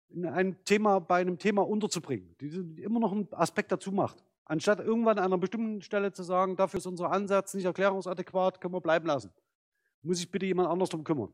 in 0.09 0.27
ein 0.27 0.65
Thema, 0.65 0.99
bei 0.99 1.21
einem 1.21 1.39
Thema 1.39 1.63
unterzubringen, 1.63 2.35
die 2.41 2.83
immer 2.83 2.99
noch 2.99 3.13
einen 3.13 3.29
Aspekt 3.33 3.71
dazu 3.71 3.93
macht. 3.93 4.25
Anstatt 4.47 4.81
irgendwann 4.81 5.19
an 5.19 5.27
einer 5.27 5.39
bestimmten 5.39 5.83
Stelle 5.83 6.11
zu 6.11 6.23
sagen, 6.23 6.57
dafür 6.57 6.79
ist 6.79 6.87
unser 6.87 7.13
Ansatz 7.13 7.55
nicht 7.55 7.67
erklärungsadäquat, 7.67 8.61
können 8.61 8.75
wir 8.75 8.81
bleiben 8.81 9.07
lassen. 9.07 9.31
Muss 10.03 10.19
sich 10.19 10.31
bitte 10.31 10.47
jemand 10.47 10.69
anders 10.69 10.89
darum 10.89 11.05
kümmern. 11.05 11.33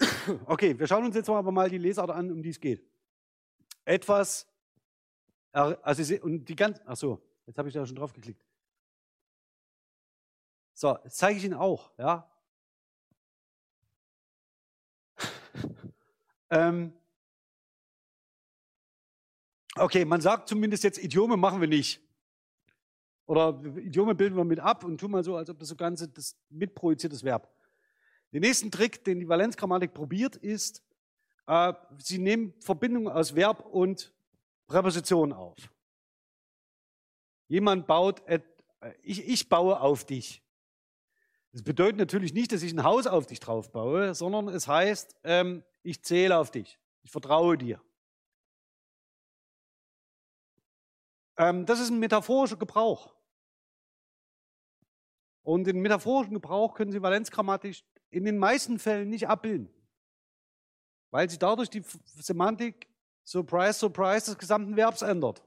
Okay, 0.46 0.78
wir 0.78 0.86
schauen 0.86 1.04
uns 1.04 1.14
jetzt 1.14 1.28
aber 1.28 1.52
mal 1.52 1.70
die 1.70 1.78
Lesart 1.78 2.10
an, 2.10 2.30
um 2.32 2.42
die 2.42 2.48
es 2.48 2.58
geht. 2.58 2.82
Etwas, 3.84 4.46
also 5.52 6.14
und 6.22 6.46
die 6.46 6.56
ganz, 6.56 6.80
ach 6.86 6.96
so, 6.96 7.20
jetzt 7.46 7.58
habe 7.58 7.68
ich 7.68 7.74
da 7.74 7.86
schon 7.86 7.96
drauf 7.96 8.12
geklickt. 8.12 8.42
So, 10.84 10.98
jetzt 11.02 11.16
zeige 11.16 11.38
ich 11.38 11.44
Ihnen 11.46 11.54
auch, 11.54 11.90
ja. 11.96 12.30
ähm, 16.50 16.92
okay, 19.76 20.04
man 20.04 20.20
sagt 20.20 20.46
zumindest 20.46 20.84
jetzt, 20.84 21.02
Idiome 21.02 21.38
machen 21.38 21.62
wir 21.62 21.68
nicht. 21.68 22.02
Oder 23.24 23.58
Idiome 23.78 24.14
bilden 24.14 24.36
wir 24.36 24.44
mit 24.44 24.60
ab 24.60 24.84
und 24.84 24.98
tun 25.00 25.10
mal 25.10 25.24
so, 25.24 25.36
als 25.36 25.48
ob 25.48 25.58
das 25.58 25.68
so 25.68 25.74
Ganze 25.74 26.06
das 26.06 26.36
mitprojiziertes 26.50 27.24
Verb. 27.24 27.50
Den 28.34 28.42
nächsten 28.42 28.70
Trick, 28.70 29.02
den 29.04 29.20
die 29.20 29.28
Valenzgrammatik 29.30 29.94
probiert, 29.94 30.36
ist, 30.36 30.84
äh, 31.46 31.72
sie 31.96 32.18
nehmen 32.18 32.52
Verbindungen 32.60 33.08
aus 33.10 33.34
Verb 33.34 33.64
und 33.64 34.12
Präposition 34.66 35.32
auf. 35.32 35.56
Jemand 37.48 37.86
baut, 37.86 38.22
et, 38.26 38.44
äh, 38.80 38.92
ich, 39.02 39.26
ich 39.26 39.48
baue 39.48 39.80
auf 39.80 40.04
dich. 40.04 40.43
Das 41.54 41.62
bedeutet 41.62 41.98
natürlich 41.98 42.34
nicht, 42.34 42.50
dass 42.50 42.64
ich 42.64 42.72
ein 42.72 42.82
Haus 42.82 43.06
auf 43.06 43.26
dich 43.26 43.38
drauf 43.38 43.70
baue, 43.70 44.12
sondern 44.12 44.48
es 44.48 44.66
heißt, 44.66 45.14
ähm, 45.22 45.62
ich 45.84 46.02
zähle 46.02 46.36
auf 46.36 46.50
dich, 46.50 46.80
ich 47.02 47.12
vertraue 47.12 47.56
dir. 47.56 47.80
Ähm, 51.36 51.64
das 51.64 51.78
ist 51.78 51.90
ein 51.90 52.00
metaphorischer 52.00 52.56
Gebrauch. 52.56 53.14
Und 55.44 55.68
den 55.68 55.78
metaphorischen 55.78 56.34
Gebrauch 56.34 56.74
können 56.74 56.90
Sie 56.90 57.00
valenzgrammatisch 57.00 57.84
in 58.10 58.24
den 58.24 58.36
meisten 58.36 58.80
Fällen 58.80 59.08
nicht 59.08 59.28
abbilden, 59.28 59.72
weil 61.12 61.30
sie 61.30 61.38
dadurch 61.38 61.70
die 61.70 61.84
Semantik 62.04 62.88
Surprise, 63.22 63.78
Surprise 63.78 64.26
des 64.26 64.38
gesamten 64.38 64.74
Verbs 64.74 65.02
ändert. 65.02 65.44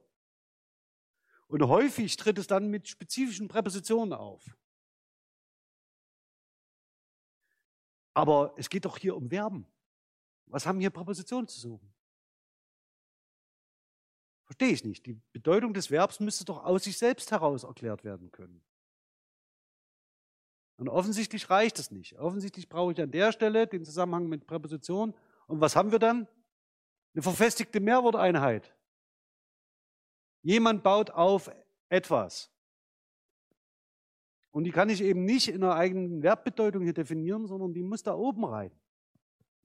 Und 1.50 1.64
häufig 1.64 2.16
tritt 2.16 2.38
es 2.38 2.48
dann 2.48 2.70
mit 2.70 2.88
spezifischen 2.88 3.50
Präpositionen 3.50 4.14
auf. 4.14 4.58
Aber 8.18 8.52
es 8.58 8.68
geht 8.68 8.84
doch 8.84 8.98
hier 8.98 9.16
um 9.16 9.30
Verben. 9.30 9.68
Was 10.48 10.66
haben 10.66 10.80
hier 10.80 10.90
Präpositionen 10.90 11.48
zu 11.48 11.60
suchen? 11.60 11.94
Verstehe 14.46 14.70
ich 14.70 14.84
nicht. 14.84 15.06
Die 15.06 15.22
Bedeutung 15.34 15.72
des 15.72 15.92
Verbs 15.92 16.20
müsste 16.20 16.44
doch 16.44 16.64
aus 16.64 16.86
sich 16.86 16.98
selbst 16.98 17.30
heraus 17.30 17.64
erklärt 17.64 18.04
werden 18.04 18.32
können. 18.32 18.64
Und 20.78 20.90
offensichtlich 20.90 21.48
reicht 21.52 21.78
es 21.78 21.92
nicht. 21.92 22.18
Offensichtlich 22.18 22.68
brauche 22.68 22.92
ich 22.92 23.00
an 23.00 23.12
der 23.12 23.32
Stelle 23.32 23.68
den 23.68 23.86
Zusammenhang 23.86 24.26
mit 24.26 24.48
Präpositionen. 24.48 25.14
Und 25.46 25.62
was 25.62 25.76
haben 25.76 25.92
wir 25.92 26.00
dann? 26.00 26.28
Eine 27.14 27.22
verfestigte 27.22 27.80
Mehrworteinheit. 27.80 28.76
Jemand 30.42 30.82
baut 30.82 31.12
auf 31.12 31.52
etwas. 31.90 32.50
Und 34.52 34.64
die 34.64 34.72
kann 34.72 34.90
ich 34.90 35.02
eben 35.02 35.26
nicht 35.26 35.50
in 35.50 35.64
einer 35.64 35.76
eigenen 35.76 36.22
Verbbedeutung 36.22 36.84
hier 36.84 36.94
definieren, 36.94 37.48
sondern 37.48 37.74
die 37.74 37.84
muss 37.84 38.04
da 38.04 38.16
oben 38.16 38.46
rein. 38.46 38.72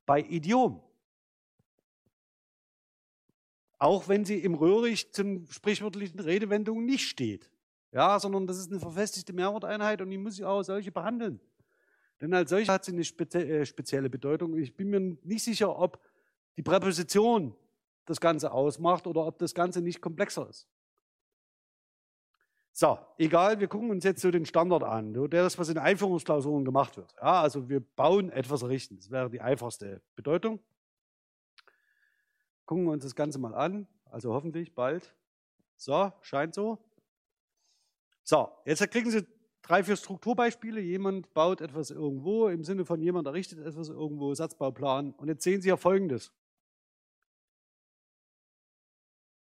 Bei 0.05 0.21
Idiom. 0.21 0.83
Auch 3.79 4.09
wenn 4.09 4.25
sie 4.25 4.39
im 4.39 4.55
Röhrig 4.55 5.13
zum 5.13 5.47
sprichwörtlichen 5.47 6.21
Redewendung 6.21 6.85
nicht 6.85 7.09
steht. 7.09 7.51
Ja, 7.93 8.19
sondern 8.19 8.47
das 8.47 8.59
ist 8.59 8.71
eine 8.71 8.81
verfestigte 8.81 9.33
Mehrworteinheit 9.33 10.01
und 10.01 10.11
die 10.11 10.19
muss 10.19 10.39
ich 10.39 10.45
auch 10.45 10.59
als 10.59 10.69
solche 10.69 10.91
behandeln. 10.91 11.41
Denn 12.21 12.33
als 12.33 12.51
solche 12.51 12.73
hat 12.73 12.85
sie 12.85 12.93
eine 12.93 13.03
äh, 13.03 13.67
spezielle 13.67 14.09
Bedeutung. 14.09 14.57
Ich 14.57 14.75
bin 14.75 14.89
mir 14.89 15.01
nicht 15.01 15.43
sicher, 15.43 15.79
ob 15.79 16.01
die 16.57 16.63
Präposition 16.63 17.55
das 18.07 18.21
Ganze 18.21 18.53
ausmacht 18.53 19.07
oder 19.07 19.27
ob 19.27 19.39
das 19.39 19.55
Ganze 19.55 19.83
nicht 19.83 20.01
komplexer 20.01 20.49
ist. 20.49 20.69
So, 22.75 22.99
egal, 23.19 23.61
wir 23.61 23.69
gucken 23.69 23.91
uns 23.91 24.03
jetzt 24.03 24.23
so 24.23 24.31
den 24.31 24.47
Standard 24.47 24.83
an, 24.83 25.13
der 25.13 25.29
das, 25.29 25.59
was 25.59 25.69
in 25.69 25.77
Einführungsklausuren 25.77 26.65
gemacht 26.65 26.97
wird. 26.97 27.15
Ja, 27.21 27.43
also 27.43 27.69
wir 27.69 27.81
bauen 27.81 28.31
etwas 28.31 28.63
errichten. 28.63 28.97
Das 28.97 29.11
wäre 29.11 29.29
die 29.29 29.43
einfachste 29.43 30.01
Bedeutung. 30.17 30.59
Gucken 32.65 32.85
wir 32.85 32.93
uns 32.93 33.05
das 33.05 33.15
Ganze 33.15 33.39
mal 33.39 33.55
an, 33.55 33.87
also 34.07 34.33
hoffentlich 34.33 34.75
bald. 34.75 35.15
So, 35.77 36.13
scheint 36.23 36.55
so. 36.55 36.79
So, 38.25 38.49
jetzt 38.65 38.89
kriegen 38.91 39.11
Sie 39.11 39.27
drei, 39.61 39.85
vier 39.85 39.97
Strukturbeispiele. 39.97 40.81
Jemand 40.81 41.35
baut 41.35 41.61
etwas 41.61 41.91
irgendwo, 41.91 42.49
im 42.49 42.65
Sinne 42.65 42.87
von 42.87 43.03
jemand 43.03 43.27
errichtet 43.27 43.59
etwas 43.59 43.91
irgendwo, 43.91 44.33
Satzbauplan. 44.33 45.13
Und 45.13 45.29
jetzt 45.29 45.45
sehen 45.45 45.61
Sie 45.61 45.69
ja 45.69 45.77
Folgendes. 45.77 46.33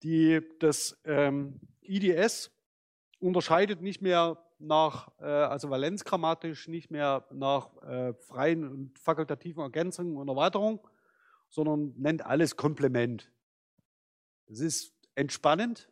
Die, 0.03 0.41
das 0.59 1.01
ähm, 1.05 1.61
IDS 1.83 2.51
unterscheidet 3.23 3.81
nicht 3.81 4.03
mehr 4.03 4.39
nach, 4.59 5.11
äh, 5.21 5.25
also 5.25 5.71
valenzgrammatisch, 5.71 6.69
nicht 6.69 6.91
mehr 6.91 7.25
nach 7.31 7.77
äh, 7.83 8.15
freien 8.15 8.69
und 8.69 8.99
fakultativen 8.99 9.63
Ergänzungen 9.63 10.17
und 10.17 10.29
Erweiterungen, 10.29 10.81
sondern 11.49 11.95
nennt 11.97 12.25
alles 12.25 12.57
Komplement. 12.57 13.31
Das 14.47 14.61
ist 14.61 14.95
entspannend, 15.15 15.89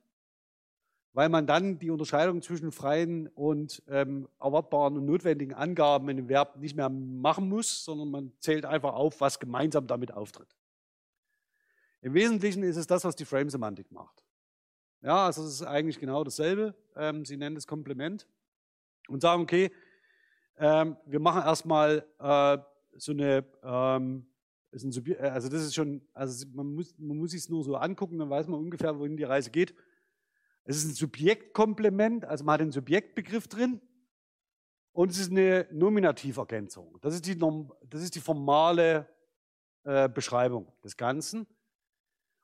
weil 1.12 1.28
man 1.28 1.46
dann 1.46 1.78
die 1.78 1.90
Unterscheidung 1.90 2.42
zwischen 2.42 2.72
freien 2.72 3.28
und 3.28 3.82
ähm, 3.88 4.28
erwartbaren 4.40 4.96
und 4.96 5.06
notwendigen 5.06 5.54
Angaben 5.54 6.08
in 6.08 6.16
dem 6.16 6.28
Verb 6.28 6.56
nicht 6.56 6.76
mehr 6.76 6.88
machen 6.88 7.48
muss, 7.48 7.84
sondern 7.84 8.10
man 8.10 8.32
zählt 8.38 8.64
einfach 8.64 8.94
auf, 8.94 9.20
was 9.20 9.38
gemeinsam 9.38 9.86
damit 9.86 10.12
auftritt. 10.12 10.56
Im 12.02 12.14
Wesentlichen 12.14 12.62
ist 12.62 12.76
es 12.76 12.86
das, 12.86 13.04
was 13.04 13.16
die 13.16 13.24
Frame-Semantik 13.24 13.90
macht. 13.92 14.24
Ja, 15.02 15.26
also 15.26 15.42
es 15.44 15.54
ist 15.54 15.62
eigentlich 15.62 15.98
genau 15.98 16.24
dasselbe. 16.24 16.74
Ähm, 16.94 17.24
Sie 17.24 17.36
nennen 17.36 17.56
es 17.56 17.66
Komplement 17.66 18.26
und 19.08 19.22
sagen, 19.22 19.42
okay, 19.42 19.70
ähm, 20.58 20.96
wir 21.06 21.20
machen 21.20 21.42
erstmal 21.42 22.06
äh, 22.18 22.58
so 22.96 23.12
eine, 23.12 23.44
ähm, 23.62 24.26
äh, 24.72 25.16
also 25.28 25.48
das 25.48 25.62
ist 25.62 25.74
schon, 25.74 26.02
also 26.12 26.46
man 26.52 26.74
muss, 26.74 26.94
man 26.98 27.16
muss 27.16 27.30
sich 27.30 27.40
es 27.40 27.48
nur 27.48 27.64
so 27.64 27.76
angucken, 27.76 28.18
dann 28.18 28.28
weiß 28.28 28.46
man 28.48 28.60
ungefähr, 28.60 28.98
wohin 28.98 29.16
die 29.16 29.24
Reise 29.24 29.50
geht. 29.50 29.74
Es 30.64 30.76
ist 30.76 30.84
ein 30.84 30.94
Subjektkomplement, 30.94 32.26
also 32.26 32.44
man 32.44 32.54
hat 32.54 32.60
den 32.60 32.72
Subjektbegriff 32.72 33.48
drin. 33.48 33.80
Und 34.92 35.12
es 35.12 35.18
ist 35.18 35.30
eine 35.30 35.66
Nominativergänzung. 35.70 36.98
Das 37.00 37.14
ist 37.14 37.24
die, 37.26 37.38
das 37.88 38.02
ist 38.02 38.16
die 38.16 38.20
formale 38.20 39.08
äh, 39.84 40.08
Beschreibung 40.08 40.72
des 40.84 40.96
Ganzen. 40.96 41.46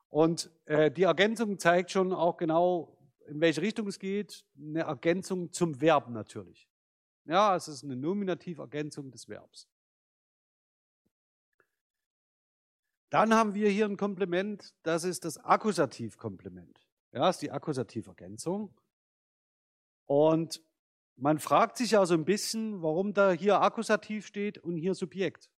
Und 0.09 0.51
äh, 0.66 0.90
die 0.90 1.03
Ergänzung 1.03 1.59
zeigt 1.59 1.90
schon 1.90 2.12
auch 2.12 2.37
genau, 2.37 2.97
in 3.27 3.40
welche 3.40 3.62
Richtung 3.62 3.87
es 3.88 3.99
geht. 3.99 4.47
Eine 4.57 4.83
Ergänzung 4.83 5.53
zum 5.53 5.81
Verb 5.81 6.09
natürlich. 6.09 6.69
Ja, 7.25 7.57
es 7.57 7.69
ist 7.69 7.83
eine 7.83 7.97
Nominativergänzung 7.97 9.11
des 9.11 9.29
Verbs. 9.29 9.69
Dann 13.11 13.35
haben 13.35 13.55
wir 13.55 13.69
hier 13.71 13.87
ein 13.87 13.97
Komplement, 13.97 14.75
das 14.83 15.05
ist 15.05 15.25
das 15.25 15.38
Akkusativkomplement. 15.38 16.87
Ja, 17.12 17.29
ist 17.29 17.40
die 17.40 17.51
Akkusativergänzung. 17.51 18.75
Und 20.07 20.62
man 21.16 21.38
fragt 21.38 21.79
sich 21.79 21.92
ja 21.92 22.05
so 22.05 22.14
ein 22.14 22.25
bisschen, 22.25 22.83
warum 22.83 23.14
da 23.14 23.33
hier 23.33 23.61
Akkusativ 23.61 24.27
steht 24.27 24.59
und 24.59 24.77
hier 24.77 24.95
Subjekt. 24.95 25.51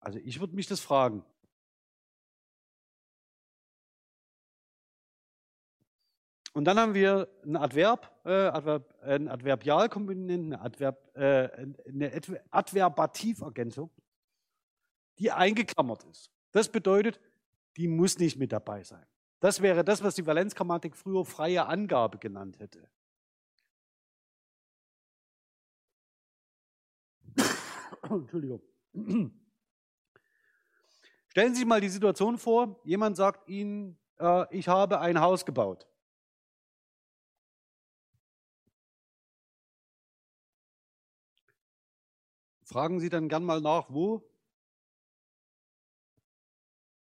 Also 0.00 0.18
ich 0.18 0.38
würde 0.38 0.54
mich 0.54 0.66
das 0.66 0.80
fragen. 0.80 1.24
Und 6.54 6.64
dann 6.66 6.78
haben 6.78 6.94
wir 6.94 7.28
ein 7.44 7.56
Adverb, 7.56 8.10
äh, 8.24 8.30
Adverb 8.30 8.94
ein 9.02 9.28
Adverbialkomponenten, 9.28 10.54
eine, 10.54 10.62
Adverb, 10.62 11.16
äh, 11.16 11.48
eine 11.88 12.12
Adverbativergänzung, 12.50 13.90
die 15.18 15.32
eingeklammert 15.32 16.04
ist. 16.04 16.30
Das 16.52 16.70
bedeutet, 16.70 17.20
die 17.76 17.88
muss 17.88 18.20
nicht 18.20 18.38
mit 18.38 18.52
dabei 18.52 18.84
sein. 18.84 19.04
Das 19.40 19.62
wäre 19.62 19.84
das, 19.84 20.04
was 20.04 20.14
die 20.14 20.24
Valenzgrammatik 20.24 20.94
früher 20.96 21.24
freie 21.24 21.66
Angabe 21.66 22.18
genannt 22.18 22.60
hätte. 22.60 22.88
Entschuldigung. 28.08 28.62
Stellen 31.26 31.52
Sie 31.52 31.58
sich 31.58 31.66
mal 31.66 31.80
die 31.80 31.88
Situation 31.88 32.38
vor, 32.38 32.80
jemand 32.84 33.16
sagt 33.16 33.48
Ihnen, 33.48 33.98
äh, 34.20 34.56
ich 34.56 34.68
habe 34.68 35.00
ein 35.00 35.20
Haus 35.20 35.44
gebaut. 35.44 35.88
Fragen 42.74 42.98
Sie 42.98 43.08
dann 43.08 43.28
gern 43.28 43.44
mal 43.44 43.60
nach, 43.60 43.86
wo? 43.88 44.28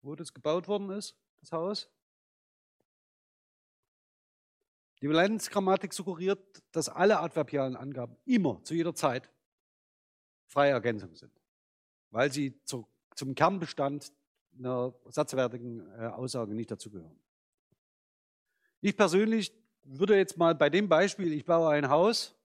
wo 0.02 0.14
das 0.14 0.34
gebaut 0.34 0.68
worden 0.68 0.90
ist, 0.90 1.16
das 1.40 1.52
Haus. 1.52 1.90
Die 5.00 5.08
Valenzgrammatik 5.08 5.94
suggeriert, 5.94 6.62
dass 6.70 6.90
alle 6.90 7.18
adverbialen 7.18 7.76
Angaben 7.76 8.14
immer, 8.26 8.62
zu 8.62 8.74
jeder 8.74 8.94
Zeit, 8.94 9.32
freie 10.48 10.72
Ergänzung 10.72 11.16
sind, 11.16 11.32
weil 12.10 12.30
sie 12.30 12.62
zu, 12.64 12.86
zum 13.14 13.34
Kernbestand 13.34 14.12
einer 14.58 14.92
satzwertigen 15.06 15.90
äh, 15.94 16.08
Aussage 16.08 16.52
nicht 16.52 16.72
dazugehören. 16.72 17.18
Ich 18.82 18.98
persönlich 18.98 19.50
würde 19.82 20.18
jetzt 20.18 20.36
mal 20.36 20.54
bei 20.54 20.68
dem 20.68 20.90
Beispiel, 20.90 21.32
ich 21.32 21.46
baue 21.46 21.70
ein 21.70 21.88
Haus, 21.88 22.36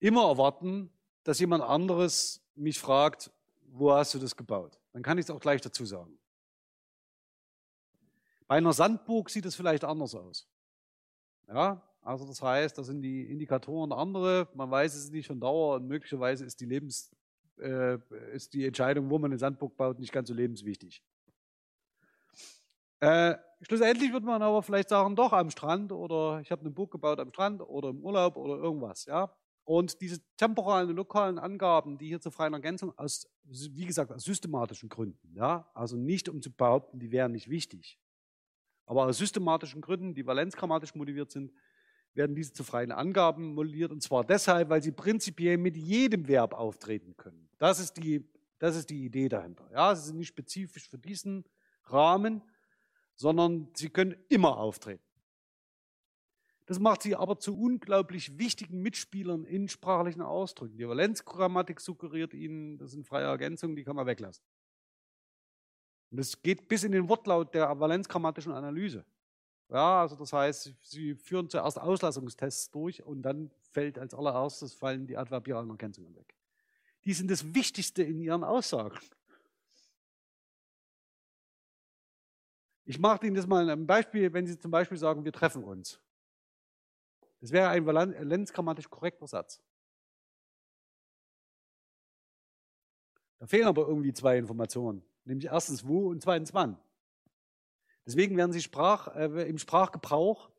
immer 0.00 0.28
erwarten, 0.28 0.90
dass 1.24 1.40
jemand 1.40 1.64
anderes 1.64 2.40
mich 2.54 2.78
fragt, 2.78 3.30
wo 3.72 3.92
hast 3.92 4.14
du 4.14 4.18
das 4.18 4.36
gebaut? 4.36 4.78
Dann 4.92 5.02
kann 5.02 5.18
ich 5.18 5.24
es 5.24 5.30
auch 5.30 5.40
gleich 5.40 5.60
dazu 5.60 5.84
sagen. 5.84 6.16
Bei 8.46 8.56
einer 8.56 8.72
Sandburg 8.72 9.30
sieht 9.30 9.46
es 9.46 9.56
vielleicht 9.56 9.84
anders 9.84 10.14
aus. 10.14 10.46
Ja, 11.48 11.82
also 12.02 12.26
das 12.26 12.40
heißt, 12.40 12.76
da 12.76 12.84
sind 12.84 13.02
die 13.02 13.30
Indikatoren 13.30 13.92
andere, 13.92 14.48
man 14.54 14.70
weiß 14.70 14.94
es 14.94 15.10
nicht 15.10 15.26
von 15.26 15.40
Dauer 15.40 15.76
und 15.76 15.88
möglicherweise 15.88 16.44
ist 16.44 16.60
die 16.60 16.66
Lebens, 16.66 17.10
äh, 17.58 17.98
ist 18.32 18.52
die 18.52 18.66
Entscheidung, 18.66 19.10
wo 19.10 19.18
man 19.18 19.30
eine 19.30 19.38
Sandburg 19.38 19.76
baut, 19.76 19.98
nicht 19.98 20.12
ganz 20.12 20.28
so 20.28 20.34
lebenswichtig. 20.34 21.02
Äh, 23.00 23.36
schlussendlich 23.62 24.12
wird 24.12 24.24
man 24.24 24.42
aber 24.42 24.62
vielleicht 24.62 24.90
sagen, 24.90 25.16
doch 25.16 25.32
am 25.32 25.50
Strand 25.50 25.92
oder 25.92 26.40
ich 26.40 26.50
habe 26.50 26.60
eine 26.60 26.70
Burg 26.70 26.90
gebaut 26.90 27.18
am 27.18 27.30
Strand 27.30 27.62
oder 27.62 27.88
im 27.88 28.04
Urlaub 28.04 28.36
oder 28.36 28.56
irgendwas. 28.56 29.06
Ja? 29.06 29.34
Und 29.64 30.00
diese 30.02 30.20
temporalen 30.36 30.90
und 30.90 30.96
lokalen 30.96 31.38
Angaben, 31.38 31.96
die 31.96 32.08
hier 32.08 32.20
zur 32.20 32.32
freien 32.32 32.52
Ergänzung 32.52 32.96
aus, 32.98 33.26
wie 33.44 33.86
gesagt, 33.86 34.12
aus 34.12 34.22
systematischen 34.22 34.90
Gründen, 34.90 35.34
ja, 35.34 35.70
also 35.74 35.96
nicht 35.96 36.28
um 36.28 36.42
zu 36.42 36.52
behaupten, 36.52 36.98
die 36.98 37.10
wären 37.10 37.32
nicht 37.32 37.48
wichtig, 37.48 37.98
aber 38.86 39.06
aus 39.06 39.18
systematischen 39.18 39.80
Gründen, 39.80 40.14
die 40.14 40.26
valenzgrammatisch 40.26 40.94
motiviert 40.94 41.30
sind, 41.30 41.52
werden 42.12 42.36
diese 42.36 42.52
zu 42.52 42.62
freien 42.62 42.92
Angaben 42.92 43.54
modelliert 43.54 43.90
und 43.90 44.02
zwar 44.02 44.24
deshalb, 44.24 44.68
weil 44.68 44.82
sie 44.82 44.92
prinzipiell 44.92 45.56
mit 45.56 45.76
jedem 45.76 46.28
Verb 46.28 46.54
auftreten 46.54 47.16
können. 47.16 47.48
Das 47.58 47.80
ist 47.80 47.94
die, 47.94 48.28
das 48.58 48.76
ist 48.76 48.90
die 48.90 49.04
Idee 49.04 49.28
dahinter. 49.28 49.68
Ja, 49.72 49.94
sie 49.94 50.06
sind 50.06 50.18
nicht 50.18 50.28
spezifisch 50.28 50.88
für 50.88 50.98
diesen 50.98 51.44
Rahmen, 51.84 52.42
sondern 53.16 53.68
sie 53.74 53.88
können 53.88 54.14
immer 54.28 54.58
auftreten. 54.58 55.03
Das 56.66 56.78
macht 56.78 57.02
sie 57.02 57.14
aber 57.14 57.38
zu 57.38 57.58
unglaublich 57.58 58.38
wichtigen 58.38 58.80
Mitspielern 58.80 59.44
in 59.44 59.68
sprachlichen 59.68 60.22
Ausdrücken. 60.22 60.78
Die 60.78 60.88
Valenzgrammatik 60.88 61.80
suggeriert 61.80 62.32
ihnen, 62.32 62.78
das 62.78 62.92
sind 62.92 63.06
freie 63.06 63.24
Ergänzungen, 63.24 63.76
die 63.76 63.84
kann 63.84 63.96
man 63.96 64.06
weglassen. 64.06 64.42
Und 66.10 66.18
das 66.18 66.40
geht 66.40 66.68
bis 66.68 66.84
in 66.84 66.92
den 66.92 67.08
Wortlaut 67.08 67.54
der 67.54 67.78
valenzgrammatischen 67.78 68.52
Analyse. 68.52 69.04
Ja, 69.68 70.02
also 70.02 70.16
das 70.16 70.32
heißt, 70.32 70.74
sie 70.82 71.14
führen 71.14 71.48
zuerst 71.48 71.78
Auslassungstests 71.78 72.70
durch 72.70 73.02
und 73.02 73.22
dann 73.22 73.50
fällt 73.72 73.98
als 73.98 74.14
allererstes 74.14 74.74
fallen 74.74 75.06
die 75.06 75.16
adverbialen 75.16 75.68
Ergänzungen 75.70 76.14
weg. 76.14 76.34
Die 77.04 77.12
sind 77.12 77.30
das 77.30 77.54
Wichtigste 77.54 78.02
in 78.02 78.20
ihren 78.20 78.44
Aussagen. 78.44 78.98
Ich 82.86 82.98
mache 82.98 83.26
Ihnen 83.26 83.34
das 83.34 83.46
mal 83.46 83.68
ein 83.68 83.86
Beispiel, 83.86 84.32
wenn 84.32 84.46
Sie 84.46 84.58
zum 84.58 84.70
Beispiel 84.70 84.98
sagen, 84.98 85.24
wir 85.24 85.32
treffen 85.32 85.64
uns. 85.64 86.00
Das 87.44 87.52
wäre 87.52 87.68
ein 87.68 87.84
valenzgrammatisch 87.84 88.88
korrekter 88.88 89.26
Satz. 89.26 89.60
Da 93.38 93.46
fehlen 93.46 93.66
aber 93.66 93.86
irgendwie 93.86 94.14
zwei 94.14 94.38
Informationen, 94.38 95.04
nämlich 95.26 95.48
erstens 95.48 95.86
wo 95.86 96.08
und 96.08 96.22
zweitens 96.22 96.54
wann. 96.54 96.78
Deswegen 98.06 98.38
werden 98.38 98.54
Sie 98.54 98.62
Sprach, 98.62 99.14
äh, 99.14 99.46
im 99.46 99.58
Sprachgebrauch 99.58 100.50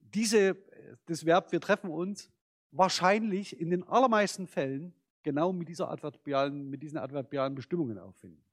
diese, 0.00 0.58
das 1.06 1.24
Verb 1.24 1.52
wir 1.52 1.60
treffen 1.62 1.88
uns 1.88 2.30
wahrscheinlich 2.70 3.58
in 3.58 3.70
den 3.70 3.82
allermeisten 3.82 4.46
Fällen 4.46 4.92
genau 5.22 5.54
mit, 5.54 5.70
dieser 5.70 5.88
adverbialen, 5.88 6.68
mit 6.68 6.82
diesen 6.82 6.98
adverbialen 6.98 7.54
Bestimmungen 7.54 7.98
auffinden. 7.98 8.44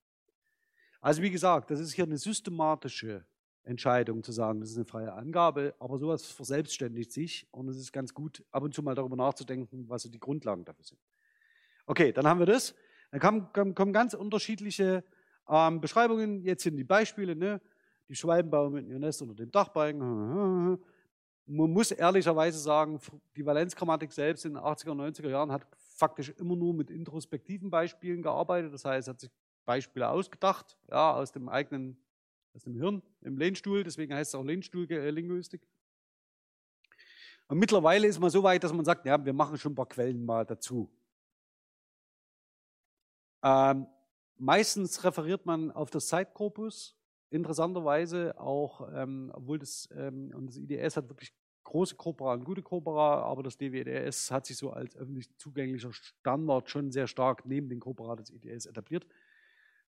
Also 1.02 1.22
wie 1.22 1.32
gesagt, 1.32 1.70
das 1.70 1.82
ist 1.82 1.92
hier 1.92 2.06
eine 2.06 2.18
systematische 2.18 3.26
Entscheidung 3.66 4.24
zu 4.24 4.32
sagen, 4.32 4.62
das 4.62 4.70
ist 4.70 4.78
eine 4.78 4.86
freie 4.86 5.12
Angabe, 5.12 5.74
aber 5.80 5.98
sowas 5.98 6.26
verselbstständigt 6.26 7.12
sich 7.12 7.48
und 7.52 7.68
es 7.68 7.78
ist 7.78 7.92
ganz 7.92 8.14
gut, 8.14 8.44
ab 8.52 8.64
und 8.64 8.74
zu 8.74 8.84
mal 8.84 8.96
darüber 8.96 9.16
nachzudenken, 9.16 9.90
was 9.90 10.04
so 10.04 10.10
die 10.10 10.20
Grundlagen 10.20 10.64
dafür 10.64 10.86
sind. 10.86 11.00
Okay, 11.86 12.12
dann 12.12 12.28
haben 12.28 12.40
wir 12.40 12.46
das. 12.46 12.76
Dann 13.12 13.20
kommen, 13.20 13.76
kommen 13.76 13.94
ganz 13.94 14.14
unterschiedliche 14.14 15.04
ähm, 15.50 15.82
Beschreibungen. 15.82 16.42
Jetzt 16.44 16.64
sind 16.64 16.78
die 16.78 16.84
Beispiele, 16.84 17.36
ne? 17.36 17.62
die 18.08 18.16
Schwalben 18.16 18.50
bauen 18.50 18.74
mit 18.74 18.88
ihrem 18.88 19.02
Nest 19.02 19.22
unter 19.22 19.36
dem 19.36 19.52
Dachbalken. 19.52 20.80
Man 21.48 21.72
muss 21.72 21.92
ehrlicherweise 21.92 22.58
sagen, 22.58 23.00
die 23.36 23.46
Valenzgrammatik 23.46 24.12
selbst 24.12 24.46
in 24.46 24.56
den 24.56 24.64
80er, 24.64 24.94
90er 24.94 25.30
Jahren 25.30 25.52
hat 25.52 25.68
faktisch 25.96 26.30
immer 26.38 26.56
nur 26.56 26.74
mit 26.74 26.90
introspektiven 26.90 27.70
Beispielen 27.70 28.24
gearbeitet. 28.24 28.74
Das 28.74 28.84
heißt, 28.84 29.08
hat 29.08 29.20
sich 29.20 29.30
Beispiele 29.64 30.10
ausgedacht, 30.10 30.78
ja, 30.90 31.14
aus 31.14 31.32
dem 31.32 31.48
eigenen 31.48 31.98
aus 32.56 32.64
dem 32.64 32.76
Hirn, 32.76 33.02
im 33.22 33.38
Lehnstuhl, 33.38 33.84
deswegen 33.84 34.14
heißt 34.14 34.34
es 34.34 34.36
auch 34.36 34.44
Lehnstuhllinguistik. 34.44 35.62
Und 37.48 37.60
mittlerweile 37.60 38.08
ist 38.08 38.20
man 38.20 38.30
so 38.30 38.42
weit, 38.44 38.64
dass 38.64 38.74
man 38.74 38.86
sagt, 38.86 39.06
ja, 39.06 39.24
wir 39.24 39.34
machen 39.34 39.58
schon 39.58 39.74
ein 39.74 39.76
paar 39.76 39.88
Quellen 39.88 40.26
mal 40.26 40.46
dazu. 40.46 40.90
Ähm, 43.44 43.86
meistens 44.38 45.04
referiert 45.04 45.46
man 45.46 45.72
auf 45.72 45.92
das 45.92 46.08
Zeitkorpus, 46.08 46.98
interessanterweise 47.30 48.40
auch, 48.40 48.90
ähm, 48.94 49.32
obwohl 49.36 49.60
das, 49.60 49.90
ähm, 49.96 50.32
und 50.34 50.48
das 50.48 50.58
IDS 50.58 50.98
hat 50.98 51.10
wirklich 51.10 51.34
große 51.64 51.96
Corpora 51.96 52.34
und 52.34 52.46
gute 52.46 52.64
Corpora, 52.64 53.22
aber 53.24 53.44
das 53.44 53.58
DWDS 53.58 54.32
hat 54.32 54.46
sich 54.46 54.58
so 54.58 54.72
als 54.72 54.96
öffentlich 54.96 55.36
zugänglicher 55.38 55.92
Standard 55.92 56.70
schon 56.70 56.92
sehr 56.92 57.08
stark 57.08 57.46
neben 57.46 57.70
den 57.70 57.80
Corpora 57.80 58.16
des 58.16 58.30
IDS 58.30 58.66
etabliert. 58.66 59.06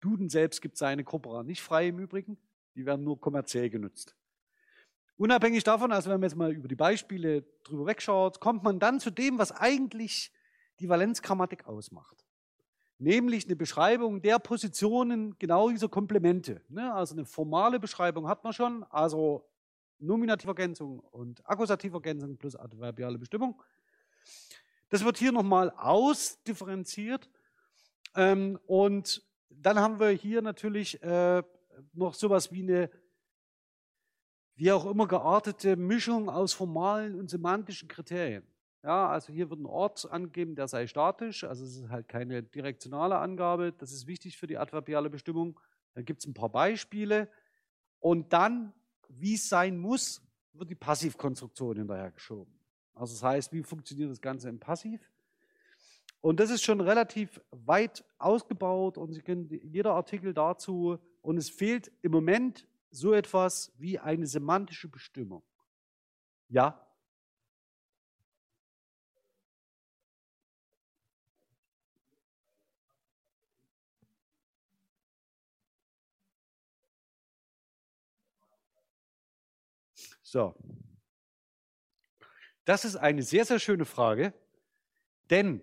Duden 0.00 0.28
selbst 0.28 0.60
gibt 0.60 0.76
seine 0.76 1.04
Corpora 1.04 1.42
nicht 1.42 1.62
frei 1.62 1.88
im 1.88 1.98
Übrigen. 1.98 2.38
Die 2.74 2.86
werden 2.86 3.04
nur 3.04 3.20
kommerziell 3.20 3.70
genutzt. 3.70 4.16
Unabhängig 5.16 5.62
davon, 5.62 5.92
also 5.92 6.10
wenn 6.10 6.20
man 6.20 6.28
jetzt 6.28 6.36
mal 6.36 6.52
über 6.52 6.66
die 6.66 6.74
Beispiele 6.74 7.42
drüber 7.62 7.86
wegschaut, 7.86 8.40
kommt 8.40 8.64
man 8.64 8.80
dann 8.80 8.98
zu 8.98 9.10
dem, 9.10 9.38
was 9.38 9.52
eigentlich 9.52 10.32
die 10.80 10.88
Valenzgrammatik 10.88 11.66
ausmacht. 11.66 12.24
Nämlich 12.98 13.44
eine 13.44 13.54
Beschreibung 13.54 14.22
der 14.22 14.38
Positionen 14.38 15.38
genau 15.38 15.70
dieser 15.70 15.88
Komplemente. 15.88 16.62
Ne? 16.68 16.92
Also 16.92 17.14
eine 17.14 17.26
formale 17.26 17.78
Beschreibung 17.78 18.28
hat 18.28 18.42
man 18.42 18.52
schon, 18.52 18.84
also 18.84 19.48
Nominativergänzung 19.98 20.98
und 20.98 21.48
Akkusativergänzung 21.48 22.36
plus 22.36 22.56
adverbiale 22.56 23.18
Bestimmung. 23.18 23.60
Das 24.88 25.04
wird 25.04 25.16
hier 25.16 25.32
nochmal 25.32 25.70
ausdifferenziert. 25.70 27.30
Ähm, 28.16 28.58
und 28.66 29.22
dann 29.50 29.78
haben 29.78 30.00
wir 30.00 30.10
hier 30.10 30.42
natürlich 30.42 31.02
äh, 31.02 31.42
noch 31.92 32.14
sowas 32.14 32.52
wie 32.52 32.62
eine, 32.62 32.90
wie 34.56 34.72
auch 34.72 34.86
immer 34.86 35.06
geartete 35.06 35.76
Mischung 35.76 36.28
aus 36.28 36.52
formalen 36.52 37.14
und 37.14 37.30
semantischen 37.30 37.88
Kriterien. 37.88 38.46
Ja, 38.82 39.08
also 39.08 39.32
hier 39.32 39.48
wird 39.48 39.60
ein 39.60 39.66
Ort 39.66 40.10
angegeben, 40.10 40.54
der 40.54 40.68
sei 40.68 40.86
statisch, 40.86 41.44
also 41.44 41.64
es 41.64 41.76
ist 41.76 41.88
halt 41.88 42.06
keine 42.06 42.42
direktionale 42.42 43.16
Angabe, 43.16 43.72
das 43.72 43.92
ist 43.92 44.06
wichtig 44.06 44.36
für 44.36 44.46
die 44.46 44.58
adverbiale 44.58 45.08
Bestimmung. 45.08 45.58
Dann 45.94 46.04
gibt 46.04 46.20
es 46.20 46.26
ein 46.26 46.34
paar 46.34 46.50
Beispiele 46.50 47.28
und 48.00 48.32
dann, 48.32 48.74
wie 49.08 49.34
es 49.34 49.48
sein 49.48 49.78
muss, 49.78 50.20
wird 50.52 50.68
die 50.68 50.74
Passivkonstruktion 50.74 51.78
hinterher 51.78 52.10
geschoben. 52.10 52.52
Also 52.94 53.14
das 53.14 53.22
heißt, 53.22 53.52
wie 53.52 53.62
funktioniert 53.62 54.10
das 54.10 54.20
Ganze 54.20 54.48
im 54.50 54.60
Passiv? 54.60 55.00
Und 56.20 56.40
das 56.40 56.50
ist 56.50 56.62
schon 56.62 56.80
relativ 56.80 57.40
weit 57.50 58.04
ausgebaut 58.18 58.98
und 58.98 59.12
Sie 59.12 59.20
können 59.20 59.48
jeder 59.62 59.94
Artikel 59.94 60.32
dazu 60.32 60.98
und 61.24 61.38
es 61.38 61.48
fehlt 61.48 61.90
im 62.02 62.12
Moment 62.12 62.68
so 62.90 63.14
etwas 63.14 63.72
wie 63.78 63.98
eine 63.98 64.26
semantische 64.26 64.88
Bestimmung. 64.88 65.42
Ja? 66.48 66.86
So. 80.22 80.54
Das 82.64 82.84
ist 82.84 82.96
eine 82.96 83.22
sehr, 83.22 83.44
sehr 83.44 83.58
schöne 83.58 83.84
Frage, 83.84 84.32
denn 85.30 85.62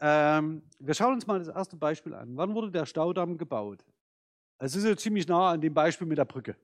ähm, 0.00 0.62
wir 0.78 0.94
schauen 0.94 1.14
uns 1.14 1.26
mal 1.26 1.38
das 1.38 1.48
erste 1.48 1.76
Beispiel 1.76 2.14
an. 2.14 2.36
Wann 2.36 2.54
wurde 2.54 2.70
der 2.70 2.86
Staudamm 2.86 3.36
gebaut? 3.36 3.84
Es 4.60 4.74
ist 4.74 4.84
ja 4.84 4.96
ziemlich 4.96 5.26
nah 5.28 5.52
an 5.52 5.60
dem 5.60 5.72
Beispiel 5.72 6.06
mit 6.06 6.18
der 6.18 6.24
Brücke. 6.24 6.56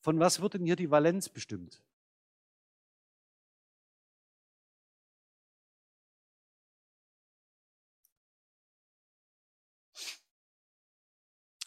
Von 0.00 0.18
was 0.18 0.40
wird 0.40 0.54
denn 0.54 0.64
hier 0.64 0.76
die 0.76 0.90
Valenz 0.90 1.28
bestimmt? 1.28 1.82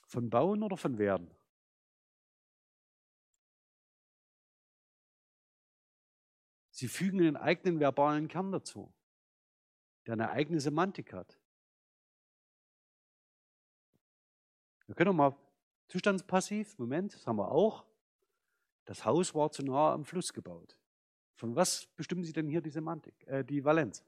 Von 0.08 0.30
Bauen 0.30 0.64
oder 0.64 0.78
von 0.78 0.98
Werden? 0.98 1.30
Sie 6.72 6.90
fügen 6.90 7.20
einen 7.22 7.38
eigenen 7.38 7.80
verbalen 7.80 8.28
Kern 8.28 8.52
dazu, 8.52 8.94
der 10.06 10.14
eine 10.14 10.30
eigene 10.32 10.60
Semantik 10.60 11.14
hat. 11.14 11.40
Wir 14.88 14.96
können 14.96 15.16
mal 15.16 15.36
Zustandspassiv, 15.88 16.78
Moment, 16.78 17.14
das 17.14 17.26
haben 17.26 17.38
wir 17.38 17.52
auch. 17.52 17.86
Das 18.86 19.06
Haus 19.06 19.34
war 19.34 19.52
zu 19.52 19.64
nah 19.64 19.94
am 19.94 20.06
Fluss 20.06 20.34
gebaut. 20.34 20.78
Von 21.36 21.56
was 21.56 21.88
bestimmen 21.88 22.24
Sie 22.24 22.34
denn 22.34 22.48
hier 22.48 22.62
die 22.62 22.70
Semantik, 22.70 23.16
äh, 23.28 23.44
die 23.44 23.64
Valenz? 23.64 24.04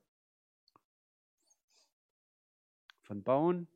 Von 3.01 3.23
Bauen 3.23 3.67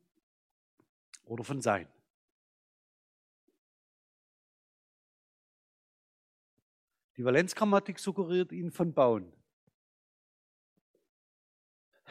oder 1.24 1.44
von 1.44 1.60
Sein? 1.60 1.88
Die 7.16 7.24
Valenzgrammatik 7.24 7.98
suggeriert 7.98 8.52
Ihnen 8.52 8.70
von 8.70 8.94
Bauen. 8.94 9.32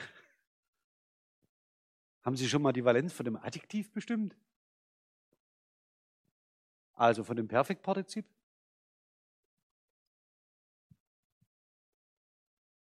Haben 2.23 2.35
Sie 2.35 2.47
schon 2.47 2.61
mal 2.61 2.71
die 2.71 2.85
Valenz 2.85 3.13
von 3.13 3.25
dem 3.25 3.37
Adjektiv 3.37 3.91
bestimmt? 3.91 4.35
Also 7.01 7.23
von 7.23 7.35
dem 7.35 7.47
Perfektpartizip? 7.47 8.27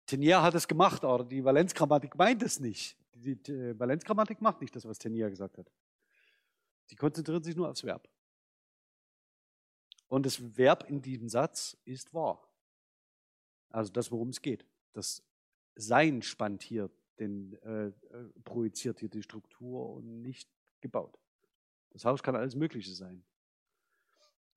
Tenier 0.06 0.40
hat 0.44 0.54
es 0.54 0.68
gemacht, 0.68 1.04
aber 1.04 1.24
die 1.24 1.44
Valenzgrammatik 1.44 2.16
meint 2.16 2.44
es 2.44 2.60
nicht. 2.60 2.96
Die, 3.16 3.42
die 3.42 3.80
Valenzgrammatik 3.80 4.40
macht 4.40 4.62
nicht 4.62 4.76
das, 4.76 4.86
was 4.86 5.00
Tenier 5.00 5.32
gesagt 5.32 5.58
hat. 5.58 5.72
Sie 6.86 6.96
konzentriert 6.96 7.44
sich 7.44 7.56
nur 7.56 7.68
aufs 7.68 7.84
Verb. 7.84 8.08
Und 10.10 10.28
das 10.28 10.56
Verb 10.56 10.88
in 10.88 11.02
diesem 11.02 11.28
Satz 11.28 11.76
ist 11.84 12.14
wahr. 12.14 12.48
Also 13.72 13.92
das, 13.92 14.12
worum 14.12 14.30
es 14.30 14.44
geht. 14.44 14.64
Das 14.94 15.24
Sein 15.74 16.22
spannt 16.22 16.62
hier, 16.62 16.92
den, 17.18 17.54
äh, 17.64 17.88
äh, 17.88 17.94
projiziert 18.44 19.00
hier 19.00 19.10
die 19.10 19.24
Struktur 19.24 19.90
und 19.90 20.22
nicht 20.22 20.48
gebaut. 20.82 21.18
Das 21.90 22.06
Haus 22.06 22.22
kann 22.22 22.36
alles 22.36 22.54
Mögliche 22.56 22.94
sein. 22.94 23.26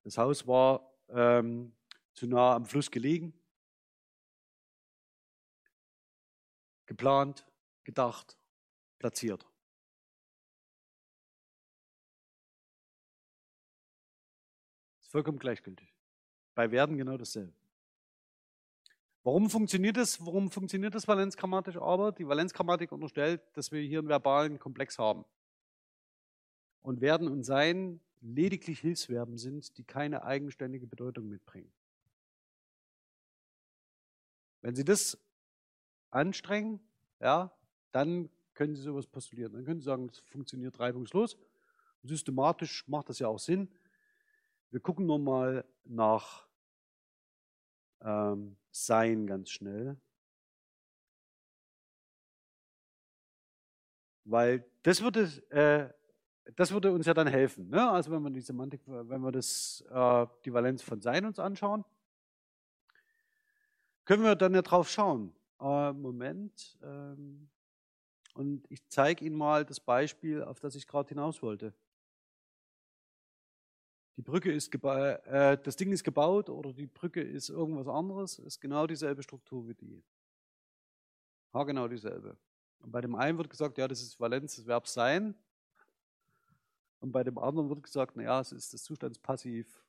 Das 0.07 0.19
Haus 0.19 0.47
war 0.47 0.89
ähm, 1.09 1.75
zu 2.13 2.29
nah 2.29 2.55
am 2.55 2.65
Fluss 2.65 2.93
gelegen, 2.93 3.35
geplant, 6.87 7.45
gedacht, 7.83 8.39
platziert. 9.01 9.45
Ist 15.01 15.11
vollkommen 15.11 15.41
gleichgültig. 15.41 15.93
Bei 16.55 16.71
Werden 16.71 16.97
genau 16.97 17.17
dasselbe. 17.17 17.53
Warum 19.25 19.51
funktioniert 19.51 19.97
das? 19.97 20.25
Warum 20.25 20.53
funktioniert 20.53 20.95
das 20.95 21.09
valenzgrammatisch 21.09 21.79
aber? 21.79 22.13
Die 22.13 22.29
Valenzgrammatik 22.29 22.93
unterstellt, 22.93 23.43
dass 23.55 23.73
wir 23.73 23.81
hier 23.83 23.99
einen 23.99 24.09
verbalen 24.09 24.61
Komplex 24.61 25.01
haben. 25.01 25.25
Und 26.83 27.01
werden 27.01 27.27
und 27.27 27.43
sein 27.43 28.01
lediglich 28.21 28.81
Hilfsverben 28.81 29.39
sind, 29.39 29.77
die 29.79 29.85
keine 29.85 30.25
eigenständige 30.25 30.87
Bedeutung 30.87 31.29
mitbringen. 31.29 31.73
Wenn 34.61 34.75
Sie 34.75 34.85
das 34.85 35.19
anstrengen, 36.11 36.81
ja, 37.21 37.53
dann 37.93 38.31
können 38.55 38.75
Sie 38.75 38.83
sowas 38.83 39.07
postulieren. 39.07 39.53
Dann 39.53 39.65
können 39.65 39.81
Sie 39.81 39.85
sagen, 39.85 40.09
das 40.09 40.19
funktioniert 40.19 40.81
reibungslos. 40.81 41.37
Systematisch 42.03 42.87
macht 42.89 43.09
das 43.09 43.19
ja 43.19 43.29
auch 43.29 43.39
Sinn. 43.39 43.69
Wir 44.71 44.81
gucken 44.81 45.07
nochmal 45.07 45.65
nach 45.85 46.47
ähm, 48.01 48.57
Sein 48.71 49.27
ganz 49.27 49.51
schnell. 49.51 49.97
Weil 54.25 54.65
das 54.83 55.03
würde, 55.03 55.23
äh, 55.51 55.93
das 56.55 56.71
würde 56.71 56.93
uns 56.93 57.07
ja 57.07 57.15
dann 57.15 57.27
helfen. 57.27 57.69
Ne? 57.71 57.91
Also 57.91 58.11
wenn 58.11 58.23
wir 58.23 58.31
die 58.31 58.41
Semantik, 58.41 58.81
wenn 58.87 59.21
wir 59.21 59.33
das, 59.33 59.85
äh, 59.91 60.27
die 60.45 60.53
Valenz 60.53 60.83
von 60.83 61.01
Sein 61.01 61.25
uns 61.25 61.39
anschauen, 61.39 61.85
können 64.05 64.23
wir 64.23 64.37
dann 64.37 64.55
ja 64.55 64.63
drauf 64.63 64.89
schauen. 64.89 65.35
Äh, 65.61 65.93
Moment. 65.93 66.79
Ähm, 66.83 67.49
und 68.35 68.71
ich 68.71 68.87
zeige 68.89 69.25
Ihnen 69.25 69.37
mal 69.37 69.65
das 69.65 69.81
Beispiel, 69.81 70.43
auf 70.43 70.61
das 70.61 70.75
ich 70.77 70.87
gerade 70.87 71.09
hinaus 71.09 71.43
wollte. 71.43 71.73
Die 74.17 74.23
Brücke 74.23 74.53
ist 74.53 74.75
äh, 74.75 75.59
das 75.63 75.77
Ding 75.77 75.93
ist 75.93 76.05
gebaut 76.05 76.49
oder 76.49 76.73
die 76.73 76.87
Brücke 76.87 77.21
ist 77.21 77.51
irgendwas 77.51 77.89
anderes, 77.89 78.39
ist 78.39 78.61
genau 78.61 78.87
dieselbe 78.87 79.23
Struktur 79.23 79.67
wie 79.69 79.75
die. 79.75 80.03
Ja, 81.53 81.65
genau 81.65 81.89
dieselbe. 81.89 82.37
Und 82.81 82.93
bei 82.93 83.01
dem 83.01 83.15
einen 83.15 83.37
wird 83.37 83.51
gesagt, 83.51 83.79
ja, 83.79 83.89
das 83.89 84.01
ist 84.01 84.21
Valenz 84.21 84.57
des 84.57 84.67
Verbs 84.67 84.95
sein. 84.95 85.35
Und 87.01 87.13
bei 87.13 87.23
dem 87.23 87.39
anderen 87.39 87.69
wird 87.69 87.83
gesagt, 87.83 88.17
naja, 88.17 88.41
es 88.41 88.53
ist 88.53 88.73
das 88.73 88.83
Zustandspassiv 88.83 89.83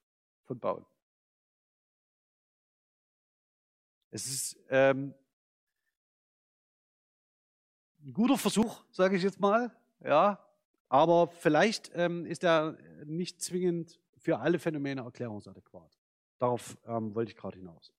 von 0.44 0.60
bauen. 0.60 0.86
Es 4.10 4.26
ist 4.26 4.58
ähm, 4.70 5.14
ein 8.04 8.14
guter 8.14 8.38
Versuch, 8.38 8.84
sage 8.92 9.18
ich 9.18 9.24
jetzt 9.24 9.40
mal, 9.40 9.76
ja, 10.04 10.44
aber 10.90 11.28
vielleicht 11.28 11.92
ähm, 11.94 12.26
ist 12.26 12.44
er 12.44 12.78
nicht 13.06 13.42
zwingend 13.42 14.00
für 14.18 14.40
alle 14.40 14.60
Phänomene 14.60 15.02
erklärungsadäquat. 15.02 15.98
Darauf 16.38 16.78
ähm, 16.86 17.14
wollte 17.16 17.32
ich 17.32 17.38
gerade 17.38 17.58
hinaus. 17.58 17.94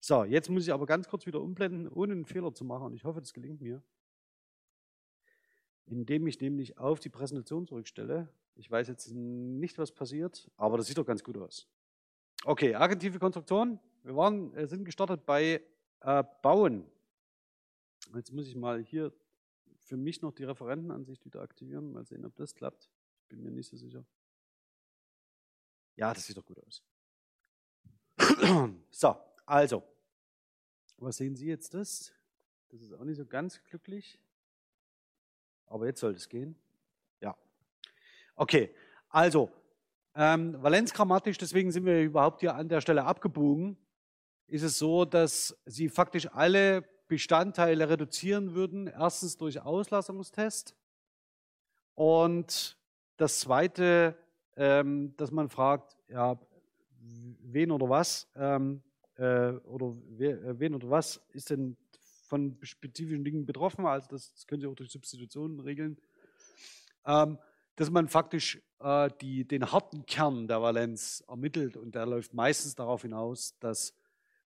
So, 0.00 0.24
jetzt 0.24 0.48
muss 0.48 0.62
ich 0.62 0.72
aber 0.72 0.86
ganz 0.86 1.08
kurz 1.08 1.26
wieder 1.26 1.40
umblenden, 1.40 1.88
ohne 1.88 2.12
einen 2.12 2.24
Fehler 2.24 2.54
zu 2.54 2.64
machen. 2.64 2.86
Und 2.86 2.94
ich 2.94 3.04
hoffe, 3.04 3.20
das 3.20 3.32
gelingt 3.32 3.60
mir. 3.60 3.82
Indem 5.90 6.26
ich 6.26 6.40
nämlich 6.40 6.78
auf 6.78 7.00
die 7.00 7.08
Präsentation 7.08 7.66
zurückstelle. 7.66 8.28
Ich 8.56 8.70
weiß 8.70 8.88
jetzt 8.88 9.12
nicht, 9.12 9.78
was 9.78 9.92
passiert, 9.92 10.50
aber 10.56 10.76
das 10.76 10.86
sieht 10.86 10.98
doch 10.98 11.06
ganz 11.06 11.22
gut 11.22 11.36
aus. 11.38 11.66
Okay, 12.44 12.74
agentive 12.74 13.18
Konstruktion. 13.18 13.80
Wir 14.02 14.14
waren, 14.16 14.54
äh, 14.54 14.66
sind 14.66 14.84
gestartet 14.84 15.24
bei 15.26 15.62
äh, 16.00 16.24
Bauen. 16.42 16.84
Jetzt 18.14 18.32
muss 18.32 18.46
ich 18.46 18.54
mal 18.54 18.82
hier 18.82 19.12
für 19.80 19.96
mich 19.96 20.22
noch 20.22 20.32
die 20.32 20.44
Referentenansicht 20.44 21.24
wieder 21.24 21.40
aktivieren. 21.40 21.92
Mal 21.92 22.04
sehen, 22.04 22.24
ob 22.24 22.36
das 22.36 22.54
klappt. 22.54 22.88
Ich 23.22 23.28
bin 23.28 23.42
mir 23.42 23.50
nicht 23.50 23.68
so 23.68 23.76
sicher. 23.76 24.04
Ja, 25.96 26.14
das 26.14 26.26
sieht 26.26 26.36
doch 26.36 26.46
gut 26.46 26.58
aus. 26.64 26.82
So, 28.90 29.16
also, 29.46 29.82
was 30.96 31.16
sehen 31.16 31.36
Sie 31.36 31.46
jetzt 31.46 31.74
das? 31.74 32.12
Das 32.70 32.80
ist 32.82 32.92
auch 32.92 33.04
nicht 33.04 33.16
so 33.16 33.24
ganz 33.24 33.62
glücklich. 33.64 34.18
Aber 35.68 35.86
jetzt 35.86 36.00
sollte 36.00 36.18
es 36.18 36.28
gehen. 36.28 36.56
Ja. 37.20 37.36
Okay, 38.36 38.74
also, 39.08 39.50
ähm, 40.14 40.60
valenzgrammatisch, 40.62 41.38
deswegen 41.38 41.70
sind 41.70 41.84
wir 41.84 42.02
überhaupt 42.02 42.40
hier 42.40 42.54
an 42.54 42.68
der 42.68 42.80
Stelle 42.80 43.04
abgebogen, 43.04 43.76
ist 44.46 44.62
es 44.62 44.78
so, 44.78 45.04
dass 45.04 45.56
Sie 45.66 45.88
faktisch 45.88 46.26
alle 46.32 46.82
Bestandteile 47.06 47.88
reduzieren 47.88 48.54
würden. 48.54 48.86
Erstens 48.86 49.36
durch 49.36 49.60
Auslassungstest 49.60 50.74
und 51.94 52.78
das 53.16 53.40
Zweite, 53.40 54.16
ähm, 54.56 55.14
dass 55.16 55.30
man 55.30 55.48
fragt, 55.48 55.96
ja, 56.08 56.38
wen 57.00 57.70
oder 57.70 57.88
was 57.88 58.28
ähm, 58.36 58.82
äh, 59.16 59.50
oder 59.50 59.96
we, 60.10 60.30
äh, 60.30 60.58
wen 60.58 60.74
oder 60.74 60.90
was 60.90 61.20
ist 61.32 61.50
denn 61.50 61.76
von 62.28 62.58
spezifischen 62.62 63.24
Dingen 63.24 63.46
betroffen. 63.46 63.86
Also 63.86 64.08
das, 64.10 64.32
das 64.34 64.46
können 64.46 64.60
Sie 64.60 64.66
auch 64.66 64.74
durch 64.74 64.90
Substitutionen 64.90 65.60
regeln. 65.60 65.98
Ähm, 67.06 67.38
dass 67.76 67.90
man 67.90 68.08
faktisch 68.08 68.60
äh, 68.80 69.08
die, 69.20 69.46
den 69.46 69.70
harten 69.72 70.04
Kern 70.04 70.48
der 70.48 70.60
Valenz 70.60 71.24
ermittelt 71.28 71.76
und 71.76 71.94
der 71.94 72.06
läuft 72.06 72.34
meistens 72.34 72.74
darauf 72.74 73.02
hinaus, 73.02 73.56
dass 73.60 73.94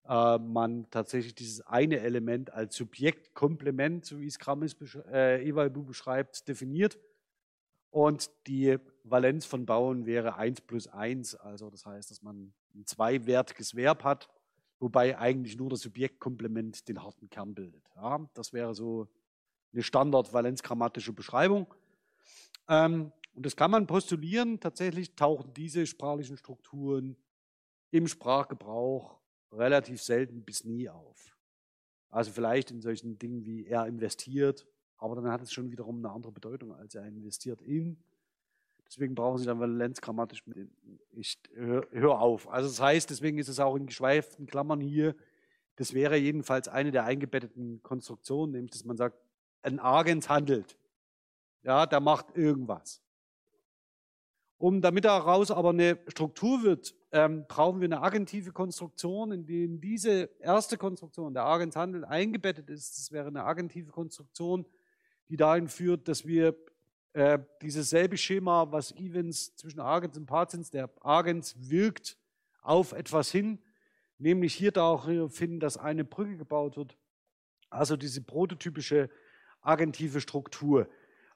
äh, 0.07 0.37
man 0.37 0.89
tatsächlich 0.91 1.33
dieses 1.33 1.61
eine 1.61 1.99
Element 1.99 2.53
als 2.53 2.75
Subjektkomplement, 2.75 4.05
so 4.05 4.19
wie 4.19 4.27
es 4.27 4.37
Krammis 4.37 4.75
äh, 5.11 5.47
Evalbu 5.47 5.83
beschreibt, 5.83 6.47
definiert. 6.47 6.99
Und 7.89 8.31
die 8.47 8.77
Valenz 9.03 9.45
von 9.45 9.65
Bauen 9.65 10.05
wäre 10.05 10.35
1 10.35 10.61
plus 10.61 10.87
1, 10.87 11.35
also 11.35 11.69
das 11.69 11.85
heißt, 11.85 12.09
dass 12.09 12.21
man 12.21 12.53
ein 12.73 12.85
zweiwertiges 12.85 13.75
Verb 13.75 14.03
hat, 14.03 14.29
wobei 14.83 15.17
eigentlich 15.17 15.55
nur 15.57 15.69
das 15.69 15.79
Subjektkomplement 15.79 16.89
den 16.89 17.01
harten 17.01 17.29
Kern 17.29 17.55
bildet. 17.55 17.89
Ja, 17.95 18.29
das 18.33 18.51
wäre 18.51 18.75
so 18.75 19.07
eine 19.71 19.81
Standard-Valenzgrammatische 19.81 21.13
Beschreibung. 21.13 21.73
Ähm, 22.67 23.13
und 23.33 23.45
das 23.45 23.55
kann 23.55 23.71
man 23.71 23.87
postulieren. 23.87 24.59
Tatsächlich 24.59 25.15
tauchen 25.15 25.53
diese 25.53 25.87
sprachlichen 25.87 26.35
Strukturen 26.35 27.15
im 27.91 28.07
Sprachgebrauch 28.07 29.19
relativ 29.53 30.01
selten 30.01 30.43
bis 30.43 30.65
nie 30.65 30.89
auf. 30.89 31.37
Also 32.09 32.31
vielleicht 32.31 32.69
in 32.69 32.81
solchen 32.81 33.17
Dingen 33.17 33.45
wie 33.45 33.65
er 33.65 33.87
investiert, 33.87 34.67
aber 34.97 35.15
dann 35.15 35.31
hat 35.31 35.41
es 35.41 35.53
schon 35.53 35.71
wiederum 35.71 35.97
eine 35.99 36.11
andere 36.11 36.33
Bedeutung, 36.33 36.73
als 36.73 36.93
er 36.93 37.05
investiert 37.05 37.61
in. 37.61 38.03
Deswegen 38.93 39.15
brauchen 39.15 39.39
Sie 39.39 39.45
dann 39.45 39.59
valenzgrammatisch 39.59 40.45
mit. 40.45 40.69
Ich 41.13 41.39
höre 41.55 41.87
hör 41.89 42.19
auf. 42.19 42.47
Also 42.47 42.69
das 42.69 42.79
heißt, 42.79 43.09
deswegen 43.09 43.39
ist 43.39 43.47
es 43.47 43.59
auch 43.59 43.75
in 43.75 43.87
geschweiften 43.87 44.45
Klammern 44.45 44.79
hier. 44.79 45.15
Das 45.77 45.95
wäre 45.95 46.15
jedenfalls 46.15 46.67
eine 46.67 46.91
der 46.91 47.05
eingebetteten 47.05 47.81
Konstruktionen, 47.81 48.51
nämlich 48.51 48.71
dass 48.71 48.85
man 48.85 48.95
sagt, 48.95 49.17
ein 49.63 49.79
Agens 49.79 50.29
handelt. 50.29 50.77
Ja, 51.63 51.87
der 51.87 52.01
macht 52.01 52.37
irgendwas. 52.37 53.01
Um 54.59 54.79
damit 54.79 55.05
daraus 55.05 55.49
aber 55.49 55.71
eine 55.71 55.97
Struktur 56.07 56.61
wird, 56.61 56.93
ähm, 57.11 57.45
brauchen 57.47 57.81
wir 57.81 57.87
eine 57.87 58.01
agentive 58.01 58.51
Konstruktion, 58.51 59.31
in 59.31 59.45
der 59.47 59.67
diese 59.79 60.29
erste 60.39 60.77
Konstruktion, 60.77 61.33
der 61.33 61.45
Agenshandel, 61.45 62.05
eingebettet 62.05 62.69
ist. 62.69 62.95
Das 62.99 63.11
wäre 63.11 63.27
eine 63.27 63.43
agentive 63.43 63.89
Konstruktion, 63.89 64.67
die 65.29 65.35
dahin 65.35 65.67
führt, 65.67 66.07
dass 66.07 66.27
wir 66.27 66.55
äh, 67.13 67.39
dieses 67.61 67.89
selbe 67.89 68.17
Schema, 68.17 68.71
was 68.71 68.91
Events 68.91 69.55
zwischen 69.55 69.79
Agens 69.79 70.17
und 70.17 70.25
Patents, 70.25 70.71
der 70.71 70.89
Agens 71.01 71.55
wirkt 71.69 72.17
auf 72.61 72.91
etwas 72.91 73.31
hin, 73.31 73.59
nämlich 74.17 74.55
hier 74.55 74.71
finden, 75.29 75.59
dass 75.59 75.77
eine 75.77 76.03
Brücke 76.03 76.37
gebaut 76.37 76.77
wird. 76.77 76.97
Also 77.69 77.97
diese 77.97 78.21
prototypische 78.21 79.09
agentive 79.61 80.21
Struktur. 80.21 80.87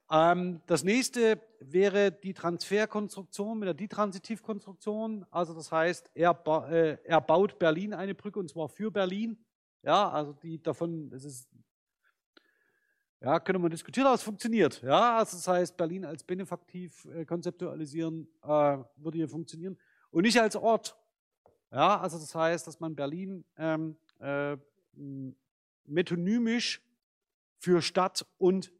Ähm, 0.10 0.62
das 0.68 0.84
nächste 0.84 1.42
wäre 1.60 2.12
die 2.12 2.34
Transferkonstruktion 2.34 3.60
mit 3.60 3.68
der 3.68 3.74
Ditransitivkonstruktion. 3.74 5.26
Also 5.32 5.54
das 5.54 5.72
heißt, 5.72 6.12
er, 6.14 6.34
ba 6.34 6.70
äh, 6.70 6.98
er 7.04 7.22
baut 7.22 7.60
Berlin 7.60 7.94
eine 7.94 8.16
Brücke 8.16 8.40
und 8.40 8.50
zwar 8.50 8.70
für 8.70 8.92
Berlin. 8.92 9.38
Ja, 9.84 10.10
also 10.10 10.34
die 10.34 10.62
davon, 10.62 11.10
das 11.10 11.24
ist, 11.24 11.50
ja, 13.22 13.40
könnte 13.40 13.60
man 13.60 13.72
diskutieren, 13.72 14.08
aber 14.08 14.16
es 14.16 14.24
funktioniert. 14.24 14.82
Ja, 14.84 15.18
also 15.18 15.38
das 15.38 15.48
heißt, 15.48 15.78
Berlin 15.78 16.06
als 16.06 16.24
benefaktiv 16.24 17.06
äh, 17.06 17.26
konzeptualisieren 17.26 18.28
äh, 18.44 18.48
würde 18.48 19.18
hier 19.18 19.28
funktionieren 19.28 19.78
und 20.12 20.24
nicht 20.24 20.40
als 20.40 20.56
Ort. 20.56 20.96
Ja, 21.72 22.00
also 22.00 22.18
das 22.20 22.34
heißt, 22.34 22.68
dass 22.68 22.80
man 22.80 22.96
Berlin 22.96 23.44
ähm, 23.58 23.98
äh, 24.20 24.56
metonymisch 25.86 26.82
für 27.58 27.82
Stadt 27.82 28.26
und 28.38 28.72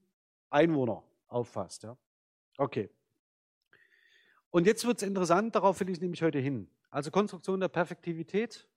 Einwohner 0.50 1.04
auffasst. 1.28 1.84
Ja? 1.84 1.98
Okay. 2.58 2.90
Und 4.50 4.66
jetzt 4.66 4.86
wird 4.86 4.98
es 5.02 5.08
interessant, 5.08 5.56
darauf 5.56 5.80
will 5.80 5.90
ich 5.90 6.00
nämlich 6.00 6.22
heute 6.22 6.40
hin. 6.40 6.70
Also 6.90 7.12
Konstruktion 7.12 7.60
der 7.60 7.68
Perfektivität, 7.68 8.68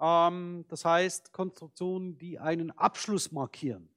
ähm, 0.00 0.64
das 0.68 0.84
heißt 0.84 1.32
Konstruktionen, 1.32 2.18
die 2.18 2.38
einen 2.38 2.70
Abschluss 2.72 3.32
markieren. 3.32 3.88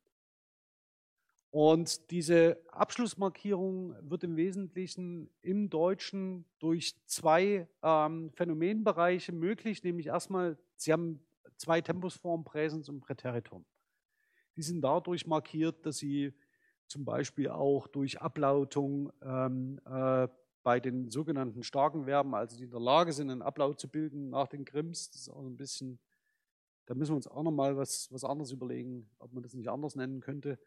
Und 1.54 2.10
diese 2.10 2.58
Abschlussmarkierung 2.72 3.96
wird 4.10 4.24
im 4.24 4.38
Wesentlichen 4.38 5.30
im 5.44 5.70
Deutschen 5.70 6.46
durch 6.58 6.96
zwei 7.06 7.68
ähm, 7.84 8.32
Phänomenbereiche 8.32 9.32
möglich, 9.32 9.84
nämlich 9.84 10.08
erstmal, 10.08 10.58
Sie 10.78 10.92
haben 10.92 11.20
zwei 11.58 11.80
Tempusformen, 11.80 12.44
Präsens 12.44 12.90
und 12.90 13.02
Präteritum. 13.02 13.66
Die 14.56 14.64
sind 14.64 14.82
dadurch 14.82 15.28
markiert, 15.28 15.86
dass 15.86 15.98
sie 15.98 16.34
zum 16.88 17.06
Beispiel 17.06 17.50
auch 17.50 17.86
durch 17.88 18.20
Ablautung 18.20 19.14
ähm, 19.22 19.80
äh, 19.86 20.28
bei 20.64 20.80
den 20.80 21.12
sogenannten 21.12 21.62
starken 21.62 22.06
Verben, 22.06 22.34
also 22.34 22.58
die 22.58 22.64
in 22.64 22.72
der 22.72 22.80
Lage 22.80 23.14
sind, 23.14 23.30
einen 23.30 23.44
Ablaut 23.44 23.80
zu 23.80 23.88
bilden 23.88 24.32
nach 24.32 24.48
den 24.48 24.66
Grimms. 24.66 25.12
Das 25.12 25.22
ist 25.22 25.30
auch 25.30 25.46
ein 25.46 25.56
bisschen, 25.56 26.00
da 26.88 26.96
müssen 26.96 27.12
wir 27.12 27.18
uns 27.18 27.28
auch 27.28 27.44
nochmal 27.44 27.78
was, 27.78 28.12
was 28.12 28.24
anderes 28.24 28.52
überlegen, 28.52 29.08
ob 29.20 29.34
man 29.34 29.44
das 29.44 29.54
nicht 29.54 29.70
anders 29.70 29.96
nennen 29.96 30.20
könnte. 30.20 30.58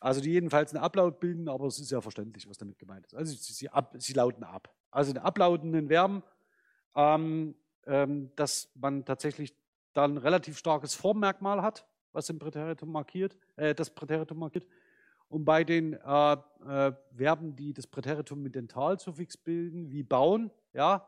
Also 0.00 0.20
die 0.20 0.30
jedenfalls 0.30 0.74
einen 0.74 0.82
Ablaut 0.82 1.18
bilden, 1.18 1.48
aber 1.48 1.66
es 1.66 1.78
ist 1.78 1.90
ja 1.90 2.00
verständlich, 2.00 2.48
was 2.48 2.58
damit 2.58 2.78
gemeint 2.78 3.06
ist. 3.06 3.14
Also 3.14 3.32
sie, 3.32 3.52
sie, 3.52 3.68
ab, 3.68 3.94
sie 3.98 4.12
lauten 4.12 4.44
ab. 4.44 4.72
Also 4.90 5.12
den 5.12 5.22
ablautenden 5.22 5.88
Verben, 5.88 6.22
ähm, 6.94 7.54
ähm, 7.86 8.30
dass 8.36 8.70
man 8.74 9.04
tatsächlich 9.04 9.54
dann 9.94 10.16
relativ 10.18 10.56
starkes 10.56 10.94
Formmerkmal 10.94 11.62
hat, 11.62 11.86
was 12.12 12.28
im 12.30 12.38
Präteritum 12.38 12.92
markiert, 12.92 13.36
äh, 13.56 13.74
das 13.74 13.90
Präteritum 13.90 14.38
markiert. 14.38 14.66
Und 15.28 15.44
bei 15.44 15.64
den 15.64 15.94
äh, 15.94 16.32
äh, 16.32 16.92
Verben, 17.14 17.56
die 17.56 17.72
das 17.72 17.86
Präteritum 17.86 18.42
mit 18.42 18.54
Dentalsuffix 18.54 19.36
bilden, 19.36 19.90
wie 19.90 20.02
bauen, 20.02 20.50
ja, 20.72 21.06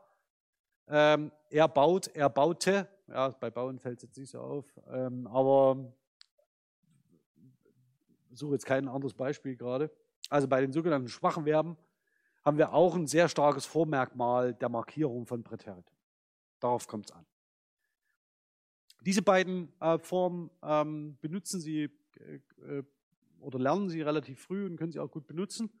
ähm, 0.87 1.31
er 1.49 1.67
baut, 1.67 2.07
er 2.13 2.29
baute, 2.29 2.87
ja, 3.07 3.29
bei 3.29 3.49
bauen 3.49 3.79
fällt 3.79 3.97
es 3.97 4.03
jetzt 4.03 4.17
nicht 4.17 4.31
so 4.31 4.39
auf, 4.39 4.65
ähm, 4.91 5.25
aber 5.27 5.93
suche 8.33 8.53
jetzt 8.53 8.65
kein 8.65 8.87
anderes 8.87 9.13
Beispiel 9.13 9.55
gerade. 9.55 9.91
Also 10.29 10.47
bei 10.47 10.61
den 10.61 10.71
sogenannten 10.71 11.07
schwachen 11.07 11.45
Verben 11.45 11.77
haben 12.43 12.57
wir 12.57 12.73
auch 12.73 12.95
ein 12.95 13.07
sehr 13.07 13.29
starkes 13.29 13.65
Vormerkmal 13.65 14.53
der 14.53 14.69
Markierung 14.69 15.25
von 15.25 15.43
Präteritum. 15.43 15.95
Darauf 16.59 16.87
kommt 16.87 17.09
es 17.09 17.15
an. 17.15 17.25
Diese 19.01 19.21
beiden 19.21 19.73
äh, 19.79 19.97
Formen 19.97 20.51
ähm, 20.63 21.17
benutzen 21.21 21.59
Sie 21.59 21.89
äh, 22.17 22.39
äh 22.61 22.83
oder 23.41 23.59
lernen 23.59 23.89
sie 23.89 24.01
relativ 24.01 24.39
früh 24.39 24.65
und 24.65 24.77
können 24.77 24.91
sie 24.91 24.99
auch 24.99 25.11
gut 25.11 25.27
benutzen. 25.27 25.71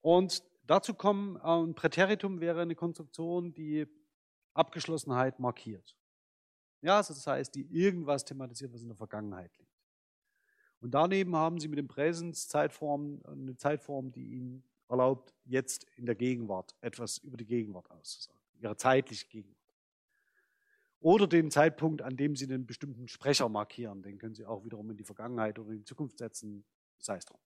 Und 0.00 0.42
dazu 0.66 0.94
kommen, 0.94 1.36
äh, 1.36 1.40
ein 1.40 1.74
Präteritum 1.74 2.40
wäre 2.40 2.62
eine 2.62 2.74
Konstruktion, 2.74 3.52
die 3.52 3.86
Abgeschlossenheit 4.54 5.38
markiert. 5.38 5.96
Ja, 6.80 6.98
also 6.98 7.12
das 7.12 7.26
heißt, 7.26 7.54
die 7.54 7.66
irgendwas 7.72 8.24
thematisiert, 8.24 8.72
was 8.72 8.82
in 8.82 8.88
der 8.88 8.96
Vergangenheit 8.96 9.56
liegt. 9.58 9.67
Und 10.80 10.92
daneben 10.92 11.34
haben 11.34 11.58
sie 11.58 11.68
mit 11.68 11.78
dem 11.78 11.88
Präsens 11.88 12.48
Zeitform 12.48 13.20
eine 13.24 13.56
Zeitform, 13.56 14.12
die 14.12 14.26
ihnen 14.26 14.62
erlaubt, 14.88 15.34
jetzt 15.44 15.86
in 15.96 16.06
der 16.06 16.14
Gegenwart 16.14 16.74
etwas 16.80 17.18
über 17.18 17.36
die 17.36 17.46
Gegenwart 17.46 17.90
auszusagen, 17.90 18.40
ihre 18.60 18.76
zeitliche 18.76 19.26
Gegenwart. 19.26 19.56
Oder 21.00 21.26
den 21.26 21.50
Zeitpunkt, 21.50 22.02
an 22.02 22.16
dem 22.16 22.34
Sie 22.34 22.46
einen 22.46 22.66
bestimmten 22.66 23.06
Sprecher 23.06 23.48
markieren. 23.48 24.02
Den 24.02 24.18
können 24.18 24.34
Sie 24.34 24.44
auch 24.44 24.64
wiederum 24.64 24.90
in 24.90 24.96
die 24.96 25.04
Vergangenheit 25.04 25.58
oder 25.58 25.70
in 25.70 25.78
die 25.78 25.84
Zukunft 25.84 26.18
setzen, 26.18 26.64
sei 26.98 27.16
es 27.16 27.24
drum. 27.24 27.38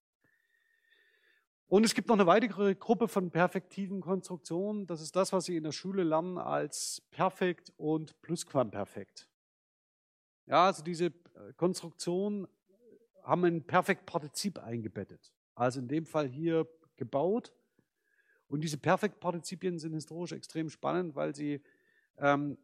Und 1.67 1.85
es 1.85 1.93
gibt 1.93 2.07
noch 2.07 2.15
eine 2.15 2.25
weitere 2.25 2.75
Gruppe 2.75 3.07
von 3.07 3.31
perfektiven 3.31 4.01
Konstruktionen. 4.01 4.85
Das 4.87 5.01
ist 5.01 5.15
das, 5.15 5.33
was 5.33 5.45
Sie 5.45 5.55
in 5.55 5.63
der 5.63 5.71
Schule 5.71 6.03
lernen 6.03 6.37
als 6.37 7.01
Perfekt 7.11 7.71
und 7.77 8.19
Plusquamperfekt. 8.21 9.27
Ja, 10.45 10.65
also 10.65 10.83
diese 10.83 11.05
äh, 11.05 11.53
Konstruktionen 11.55 12.47
haben 13.23 13.45
ein 13.45 13.63
Perfektpartizip 13.65 14.59
eingebettet. 14.59 15.33
Also 15.55 15.79
in 15.79 15.87
dem 15.87 16.05
Fall 16.05 16.27
hier 16.27 16.67
gebaut. 16.97 17.53
Und 18.47 18.61
diese 18.61 18.77
Perfektpartizipien 18.77 19.79
sind 19.79 19.93
historisch 19.93 20.31
extrem 20.31 20.69
spannend, 20.69 21.15
weil 21.15 21.33
sie 21.33 21.61
ähm, 22.17 22.57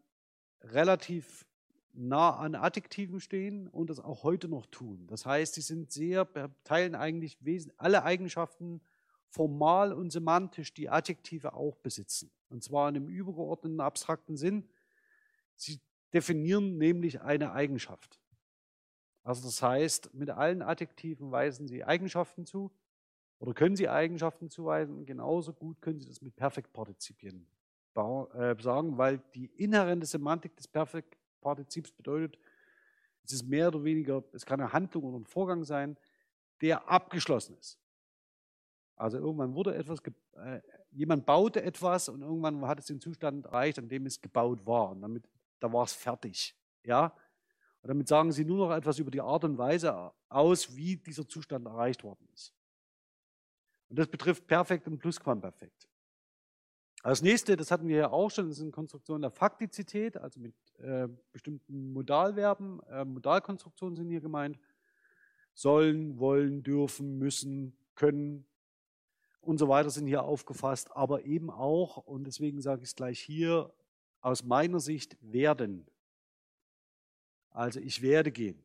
relativ 0.62 1.45
nah 1.93 2.36
an 2.36 2.55
Adjektiven 2.55 3.20
stehen 3.20 3.68
und 3.68 3.89
das 3.89 3.99
auch 3.99 4.24
heute 4.24 4.47
noch 4.47 4.66
tun. 4.68 5.07
Das 5.07 5.26
heißt, 5.26 5.55
sie 5.55 5.62
sind 5.62 5.91
sehr, 5.91 6.28
teilen 6.64 6.95
eigentlich 6.95 7.38
alle 7.78 8.03
Eigenschaften 8.03 8.82
formal 9.30 9.93
und 9.93 10.12
semantisch, 10.12 10.74
die 10.74 10.89
Adjektive 10.89 11.53
auch 11.53 11.78
besitzen. 11.78 12.32
Und 12.49 12.64
zwar 12.64 12.89
in 12.89 12.95
einem 12.95 13.07
übergeordneten, 13.07 13.80
abstrakten 13.80 14.38
Sinn. 14.38 14.68
Sie 15.55 15.80
definieren 16.14 16.78
nämlich 16.78 17.22
eine 17.22 17.51
Eigenschaft. 17.51 18.20
Also 19.30 19.43
das 19.43 19.61
heißt, 19.61 20.15
mit 20.15 20.32
allen 20.32 20.63
Adjektiven 20.63 21.30
weisen 21.30 21.67
sie 21.67 21.86
Eigenschaften 21.86 22.47
zu 22.47 22.71
oder 23.38 23.53
können 23.53 23.75
sie 23.75 23.88
Eigenschaften 23.88 24.49
zuweisen. 24.49 25.05
Genauso 25.05 25.53
gut 25.53 25.80
können 25.84 25.99
sie 25.99 26.07
das 26.07 26.23
mit 26.23 26.36
Perfektpartizipien 26.36 27.45
äh, 27.93 28.55
sagen, 28.59 28.97
weil 28.97 29.19
die 29.36 29.45
inhärente 29.45 30.07
Semantik 30.07 30.57
des 30.57 30.67
Perfektpartizips 30.67 31.91
bedeutet, 31.91 32.39
es 33.23 33.34
ist 33.34 33.43
mehr 33.43 33.67
oder 33.67 33.84
weniger, 33.84 34.23
es 34.34 34.47
kann 34.47 34.61
eine 34.61 34.73
Handlung 34.73 35.03
oder 35.03 35.19
ein 35.19 35.25
Vorgang 35.25 35.63
sein, 35.63 35.95
der 36.61 36.89
abgeschlossen 36.89 37.55
ist. 37.59 37.77
Also 38.95 39.19
irgendwann 39.19 39.53
wurde 39.53 39.75
etwas, 39.75 39.99
äh, 40.38 40.59
jemand 40.89 41.27
baute 41.27 41.61
etwas 41.61 42.09
und 42.09 42.23
irgendwann 42.23 42.65
hat 42.65 42.80
es 42.80 42.88
den 42.88 42.99
Zustand 42.99 43.45
erreicht, 43.45 43.77
an 43.77 43.89
dem 43.89 44.07
es 44.07 44.21
gebaut 44.21 44.65
war. 44.65 44.89
Und 44.89 45.03
damit, 45.03 45.30
da 45.59 45.71
war 45.71 45.84
es 45.84 45.93
fertig. 45.93 46.55
Ja? 46.84 47.13
Und 47.82 47.88
damit 47.88 48.07
sagen 48.07 48.32
sie 48.32 48.45
nur 48.45 48.57
noch 48.67 48.75
etwas 48.75 48.99
über 48.99 49.11
die 49.11 49.21
Art 49.21 49.43
und 49.43 49.57
Weise 49.57 50.11
aus, 50.27 50.75
wie 50.75 50.97
dieser 50.97 51.27
Zustand 51.27 51.65
erreicht 51.65 52.03
worden 52.03 52.27
ist. 52.34 52.53
Und 53.89 53.97
das 53.97 54.07
betrifft 54.07 54.47
Perfekt 54.47 54.88
und 54.88 54.99
Plusquamperfekt. 54.99 55.88
Als 57.01 57.21
nächste, 57.21 57.55
das 57.55 57.71
hatten 57.71 57.88
wir 57.88 57.95
ja 57.95 58.11
auch 58.11 58.30
schon, 58.30 58.49
das 58.49 58.57
sind 58.57 58.73
Konstruktionen 58.73 59.21
der 59.21 59.32
Faktizität, 59.32 60.17
also 60.17 60.39
mit 60.39 60.53
äh, 60.80 61.07
bestimmten 61.32 61.93
Modalverben. 61.93 62.82
Äh, 62.89 63.05
Modalkonstruktionen 63.05 63.95
sind 63.95 64.09
hier 64.09 64.19
gemeint. 64.19 64.59
Sollen, 65.53 66.19
wollen, 66.19 66.61
dürfen, 66.61 67.17
müssen, 67.17 67.77
können 67.95 68.45
und 69.41 69.57
so 69.57 69.67
weiter 69.67 69.89
sind 69.89 70.07
hier 70.07 70.23
aufgefasst, 70.23 70.95
aber 70.95 71.25
eben 71.25 71.49
auch, 71.49 71.97
und 71.97 72.25
deswegen 72.25 72.61
sage 72.61 72.84
ich 72.84 72.89
es 72.89 72.95
gleich 72.95 73.19
hier, 73.19 73.73
aus 74.21 74.43
meiner 74.43 74.80
Sicht 74.80 75.17
werden. 75.21 75.88
Also 77.52 77.80
ich 77.80 78.02
werde 78.02 78.32
gehen. 78.32 78.64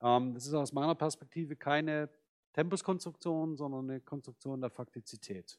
Ähm, 0.00 0.34
das 0.34 0.46
ist 0.46 0.54
aus 0.54 0.72
meiner 0.72 0.94
Perspektive 0.94 1.56
keine 1.56 2.08
Tempuskonstruktion, 2.52 3.56
sondern 3.56 3.90
eine 3.90 4.00
Konstruktion 4.00 4.60
der 4.60 4.70
Faktizität. 4.70 5.58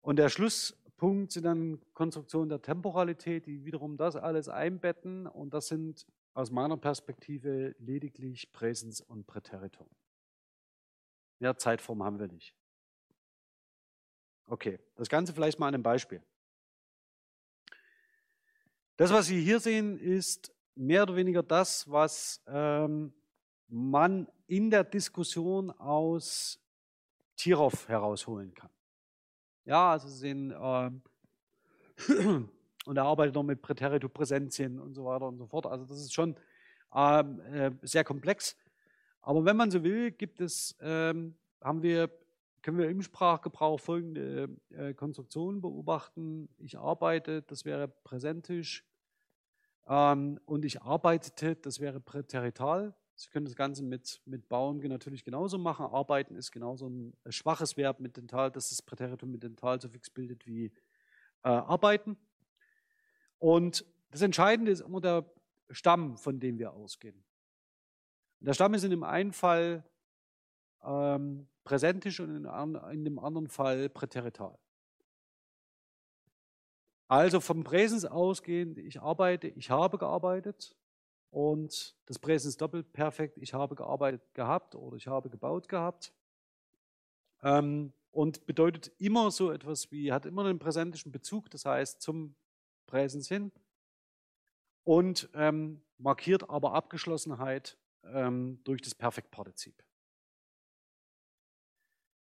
Und 0.00 0.16
der 0.16 0.28
Schlusspunkt 0.28 1.32
sind 1.32 1.44
dann 1.44 1.80
Konstruktionen 1.92 2.48
der 2.48 2.62
Temporalität, 2.62 3.46
die 3.46 3.64
wiederum 3.64 3.96
das 3.96 4.16
alles 4.16 4.48
einbetten. 4.48 5.26
Und 5.26 5.54
das 5.54 5.68
sind 5.68 6.06
aus 6.34 6.50
meiner 6.50 6.76
Perspektive 6.76 7.74
lediglich 7.78 8.52
Präsens 8.52 9.00
und 9.00 9.26
Präteritum. 9.26 9.88
Mehr 11.40 11.56
Zeitform 11.56 12.02
haben 12.02 12.18
wir 12.18 12.28
nicht. 12.28 12.54
Okay, 14.46 14.78
das 14.96 15.08
Ganze 15.08 15.34
vielleicht 15.34 15.58
mal 15.58 15.68
an 15.68 15.74
einem 15.74 15.82
Beispiel. 15.82 16.22
Das, 18.98 19.12
was 19.12 19.26
Sie 19.26 19.40
hier 19.40 19.60
sehen, 19.60 19.96
ist 19.96 20.52
mehr 20.74 21.04
oder 21.04 21.14
weniger 21.14 21.44
das, 21.44 21.88
was 21.88 22.42
ähm, 22.48 23.12
man 23.68 24.26
in 24.48 24.70
der 24.72 24.82
Diskussion 24.82 25.70
aus 25.70 26.60
Tirov 27.36 27.86
herausholen 27.86 28.52
kann. 28.54 28.70
Ja, 29.64 29.92
also 29.92 30.08
Sie 30.08 30.18
sehen, 30.18 30.52
ähm, 30.60 31.02
und 32.86 32.96
er 32.96 33.04
arbeitet 33.04 33.36
noch 33.36 33.44
mit 33.44 33.62
Präterito-Präsenzien 33.62 34.80
und 34.80 34.94
so 34.94 35.04
weiter 35.04 35.28
und 35.28 35.38
so 35.38 35.46
fort. 35.46 35.66
Also 35.66 35.84
das 35.84 36.00
ist 36.00 36.12
schon 36.12 36.34
ähm, 36.92 37.40
äh, 37.52 37.70
sehr 37.82 38.02
komplex. 38.02 38.56
Aber 39.22 39.44
wenn 39.44 39.56
man 39.56 39.70
so 39.70 39.84
will, 39.84 40.10
gibt 40.10 40.40
es, 40.40 40.76
ähm, 40.80 41.36
haben 41.62 41.84
wir, 41.84 42.10
können 42.62 42.78
wir 42.78 42.90
im 42.90 43.02
Sprachgebrauch 43.02 43.78
folgende 43.78 44.48
äh, 44.70 44.92
Konstruktionen 44.92 45.60
beobachten. 45.60 46.48
Ich 46.58 46.76
arbeite, 46.76 47.42
das 47.42 47.64
wäre 47.64 47.86
präsentisch. 47.86 48.87
Ähm, 49.88 50.38
und 50.44 50.64
ich 50.64 50.82
arbeitete, 50.82 51.56
das 51.56 51.80
wäre 51.80 52.00
präterital. 52.00 52.94
Sie 53.14 53.30
können 53.30 53.46
das 53.46 53.56
Ganze 53.56 53.82
mit, 53.82 54.20
mit 54.26 54.48
Bauen 54.48 54.78
natürlich 54.78 55.24
genauso 55.24 55.58
machen. 55.58 55.86
Arbeiten 55.86 56.36
ist 56.36 56.52
genauso 56.52 56.88
ein 56.88 57.16
schwaches 57.30 57.76
Verb 57.76 57.98
mit 57.98 58.16
dental, 58.16 58.50
dass 58.50 58.68
das 58.68 58.82
Präteritum 58.82 59.30
mit 59.30 59.42
dental 59.42 59.80
so 59.80 59.88
fix 59.88 60.08
bildet 60.08 60.46
wie 60.46 60.66
äh, 61.42 61.48
arbeiten. 61.48 62.16
Und 63.38 63.84
das 64.10 64.22
Entscheidende 64.22 64.70
ist 64.70 64.80
immer 64.80 65.00
der 65.00 65.24
Stamm, 65.70 66.16
von 66.16 66.38
dem 66.38 66.58
wir 66.58 66.72
ausgehen. 66.72 67.24
Der 68.40 68.54
Stamm 68.54 68.74
ist 68.74 68.84
in 68.84 68.90
dem 68.90 69.02
einen 69.02 69.32
Fall 69.32 69.84
ähm, 70.84 71.48
präsentisch 71.64 72.20
und 72.20 72.30
in, 72.36 72.74
in, 72.92 73.04
dem 73.04 73.18
anderen 73.18 73.48
Fall 73.48 73.88
präterital. 73.88 74.56
Also 77.08 77.40
vom 77.40 77.64
Präsens 77.64 78.04
ausgehend, 78.04 78.76
ich 78.76 79.00
arbeite, 79.00 79.48
ich 79.48 79.70
habe 79.70 79.96
gearbeitet 79.96 80.76
und 81.30 81.96
das 82.04 82.18
Präsens 82.18 82.58
Doppelperfekt, 82.58 83.38
ich 83.38 83.54
habe 83.54 83.74
gearbeitet 83.74 84.22
gehabt 84.34 84.74
oder 84.74 84.96
ich 84.96 85.06
habe 85.06 85.30
gebaut 85.30 85.68
gehabt. 85.68 86.12
Ähm, 87.42 87.94
und 88.10 88.46
bedeutet 88.46 88.92
immer 88.98 89.30
so 89.30 89.50
etwas 89.50 89.90
wie, 89.90 90.12
hat 90.12 90.26
immer 90.26 90.44
einen 90.44 90.58
präsentischen 90.58 91.12
Bezug, 91.12 91.50
das 91.50 91.64
heißt 91.64 92.02
zum 92.02 92.34
Präsens 92.86 93.28
hin 93.28 93.52
und 94.84 95.30
ähm, 95.34 95.82
markiert 95.98 96.48
aber 96.50 96.74
Abgeschlossenheit 96.74 97.78
ähm, 98.04 98.60
durch 98.64 98.82
das 98.82 98.94
Perfektpartizip. 98.94 99.82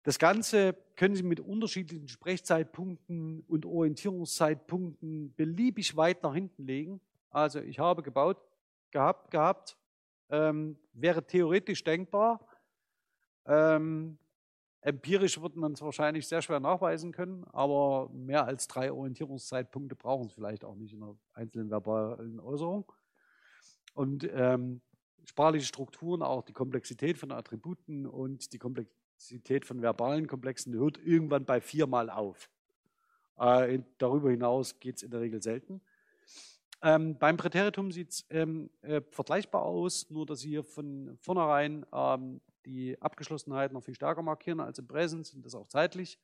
Das 0.04 0.18
Ganze 0.18 0.76
können 0.96 1.16
Sie 1.16 1.22
mit 1.22 1.40
unterschiedlichen 1.40 2.08
Sprechzeitpunkten 2.08 3.40
und 3.48 3.64
Orientierungszeitpunkten 3.64 5.34
beliebig 5.34 5.96
weit 5.96 6.22
nach 6.22 6.34
hinten 6.34 6.66
legen. 6.66 7.00
Also 7.30 7.60
ich 7.60 7.78
habe 7.78 8.02
gebaut, 8.02 8.36
gehabt, 8.90 9.30
gehabt, 9.30 9.78
ähm, 10.28 10.76
wäre 10.92 11.26
theoretisch 11.26 11.82
denkbar. 11.84 12.46
Ähm, 13.46 14.18
empirisch 14.82 15.40
wird 15.40 15.56
man 15.56 15.72
es 15.72 15.80
wahrscheinlich 15.80 16.28
sehr 16.28 16.42
schwer 16.42 16.60
nachweisen 16.60 17.10
können, 17.10 17.44
aber 17.44 18.10
mehr 18.10 18.44
als 18.44 18.68
drei 18.68 18.92
Orientierungszeitpunkte 18.92 19.96
brauchen 19.96 20.28
Sie 20.28 20.34
vielleicht 20.34 20.66
auch 20.66 20.74
nicht 20.74 20.92
in 20.92 21.02
einer 21.02 21.16
einzelnen 21.32 21.70
verbalen 21.70 22.40
Äußerung. 22.40 22.92
Und 23.94 24.28
ähm, 24.34 24.82
sprachliche 25.24 25.66
Strukturen, 25.66 26.20
auch 26.20 26.42
die 26.42 26.52
Komplexität 26.52 27.16
von 27.16 27.32
Attributen 27.32 28.06
und 28.06 28.52
die 28.52 28.58
Komplexität 28.58 29.03
von 29.64 29.82
verbalen 29.82 30.26
Komplexen 30.26 30.74
hört 30.74 30.98
irgendwann 30.98 31.44
bei 31.44 31.60
viermal 31.60 32.10
auf. 32.10 32.50
Äh, 33.38 33.80
darüber 33.98 34.30
hinaus 34.30 34.78
geht 34.80 34.96
es 34.96 35.02
in 35.02 35.10
der 35.10 35.20
Regel 35.20 35.42
selten. 35.42 35.80
Ähm, 36.82 37.16
beim 37.18 37.36
Präteritum 37.36 37.90
sieht 37.92 38.10
es 38.10 38.26
ähm, 38.30 38.70
äh, 38.82 39.00
vergleichbar 39.10 39.62
aus, 39.62 40.10
nur 40.10 40.26
dass 40.26 40.40
Sie 40.40 40.50
hier 40.50 40.64
von 40.64 41.16
vornherein 41.20 41.86
ähm, 41.92 42.40
die 42.66 43.00
Abgeschlossenheit 43.00 43.72
noch 43.72 43.82
viel 43.82 43.94
stärker 43.94 44.22
markieren 44.22 44.60
als 44.60 44.78
im 44.78 44.86
Präsens 44.86 45.32
und 45.32 45.44
das 45.44 45.54
auch 45.54 45.66
zeitlich. 45.66 46.18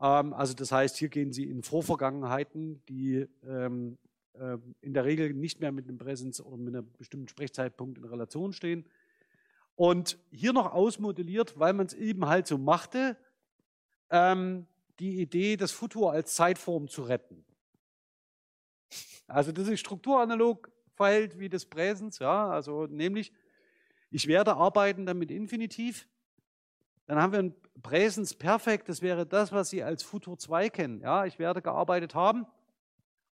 Ähm, 0.00 0.32
also 0.32 0.54
das 0.54 0.70
heißt, 0.70 0.96
hier 0.96 1.08
gehen 1.08 1.32
Sie 1.32 1.44
in 1.44 1.62
Vorvergangenheiten, 1.62 2.84
die 2.88 3.26
ähm, 3.44 3.98
ähm, 4.40 4.74
in 4.80 4.94
der 4.94 5.04
Regel 5.04 5.32
nicht 5.34 5.60
mehr 5.60 5.72
mit 5.72 5.88
einem 5.88 5.98
Präsens 5.98 6.40
oder 6.40 6.56
mit 6.56 6.74
einem 6.74 6.92
bestimmten 6.96 7.28
Sprechzeitpunkt 7.28 7.98
in 7.98 8.04
Relation 8.04 8.52
stehen. 8.52 8.84
Und 9.78 10.18
hier 10.32 10.52
noch 10.52 10.72
ausmodelliert, 10.72 11.56
weil 11.56 11.72
man 11.72 11.86
es 11.86 11.94
eben 11.94 12.26
halt 12.26 12.48
so 12.48 12.58
machte, 12.58 13.16
ähm, 14.10 14.66
die 14.98 15.20
Idee, 15.20 15.56
das 15.56 15.70
Futur 15.70 16.10
als 16.10 16.34
Zeitform 16.34 16.88
zu 16.88 17.02
retten. 17.02 17.44
Also 19.28 19.52
das 19.52 19.68
ist 19.68 19.78
strukturanalog 19.78 20.68
verhält 20.96 21.38
wie 21.38 21.48
das 21.48 21.64
Präsens, 21.64 22.18
ja, 22.18 22.48
also 22.48 22.86
nämlich, 22.86 23.32
ich 24.10 24.26
werde 24.26 24.56
arbeiten 24.56 25.06
dann 25.06 25.16
mit 25.16 25.30
Infinitiv, 25.30 26.08
dann 27.06 27.22
haben 27.22 27.32
wir 27.32 27.38
ein 27.38 27.54
Präsens 27.80 28.34
Perfekt, 28.34 28.88
das 28.88 29.00
wäre 29.00 29.26
das, 29.26 29.52
was 29.52 29.70
Sie 29.70 29.84
als 29.84 30.02
Futur 30.02 30.36
2 30.38 30.70
kennen, 30.70 31.02
ja, 31.02 31.24
ich 31.24 31.38
werde 31.38 31.62
gearbeitet 31.62 32.16
haben, 32.16 32.48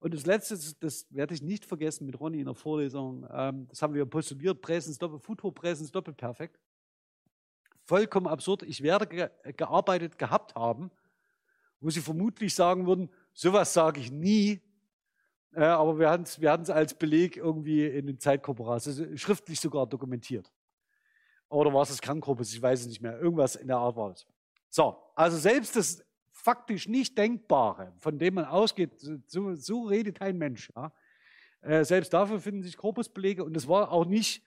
und 0.01 0.15
das 0.15 0.25
Letzte, 0.25 0.59
das 0.81 1.07
werde 1.11 1.35
ich 1.35 1.43
nicht 1.43 1.67
vergessen 1.67 2.07
mit 2.07 2.19
Ronny 2.19 2.41
in 2.41 2.47
der 2.47 2.55
Vorlesung, 2.55 3.27
ähm, 3.31 3.69
das 3.69 3.83
haben 3.83 3.93
wir 3.93 4.07
postuliert, 4.07 4.63
Präsens 4.63 4.97
Doppel, 4.99 5.19
Futur 5.19 5.55
Präsens 5.55 5.93
Doppelperfekt. 5.93 6.59
Vollkommen 7.85 8.27
absurd. 8.27 8.63
Ich 8.63 8.83
werde 8.83 9.07
ge 9.07 9.29
gearbeitet 9.57 10.17
gehabt 10.17 10.55
haben, 10.55 10.91
wo 11.81 11.91
Sie 11.91 12.01
vermutlich 12.01 12.55
sagen 12.55 12.87
würden, 12.87 13.11
sowas 13.35 13.75
sage 13.75 14.01
ich 14.01 14.11
nie, 14.11 14.63
äh, 15.53 15.65
aber 15.65 15.99
wir 15.99 16.09
hatten 16.09 16.23
es 16.23 16.41
wir 16.41 16.53
als 16.53 16.95
Beleg 16.95 17.37
irgendwie 17.37 17.87
in 17.87 18.07
den 18.07 18.19
Zeitkorporat, 18.19 18.87
also 18.87 19.17
schriftlich 19.17 19.61
sogar 19.61 19.87
dokumentiert. 19.87 20.51
Oder 21.51 21.75
war 21.75 21.83
es 21.83 21.89
das 21.89 22.01
Kerngruppe, 22.01 22.43
ich 22.43 22.63
weiß 22.63 22.81
es 22.81 22.87
nicht 22.87 23.03
mehr, 23.03 23.19
irgendwas 23.21 23.57
in 23.57 23.67
der 23.67 23.79
Art 23.79 23.97
war 23.97 24.13
es. 24.13 24.27
So, 24.71 24.97
also 25.15 25.37
selbst 25.37 25.77
das 25.77 26.03
faktisch 26.41 26.89
nicht 26.89 27.17
Denkbare, 27.19 27.93
von 27.99 28.19
dem 28.19 28.35
man 28.35 28.47
ausgeht, 28.47 28.93
so, 29.27 29.55
so 29.55 29.83
redet 29.83 30.19
kein 30.19 30.39
Mensch. 30.39 30.71
Ja? 30.75 30.93
Äh, 31.61 31.85
selbst 31.85 32.13
dafür 32.13 32.41
finden 32.41 32.63
sich 32.63 32.77
Korpusbelege 32.77 33.45
und 33.45 33.57
es 33.57 33.69
war 33.69 33.93
auch 33.93 34.07
nicht, 34.07 34.43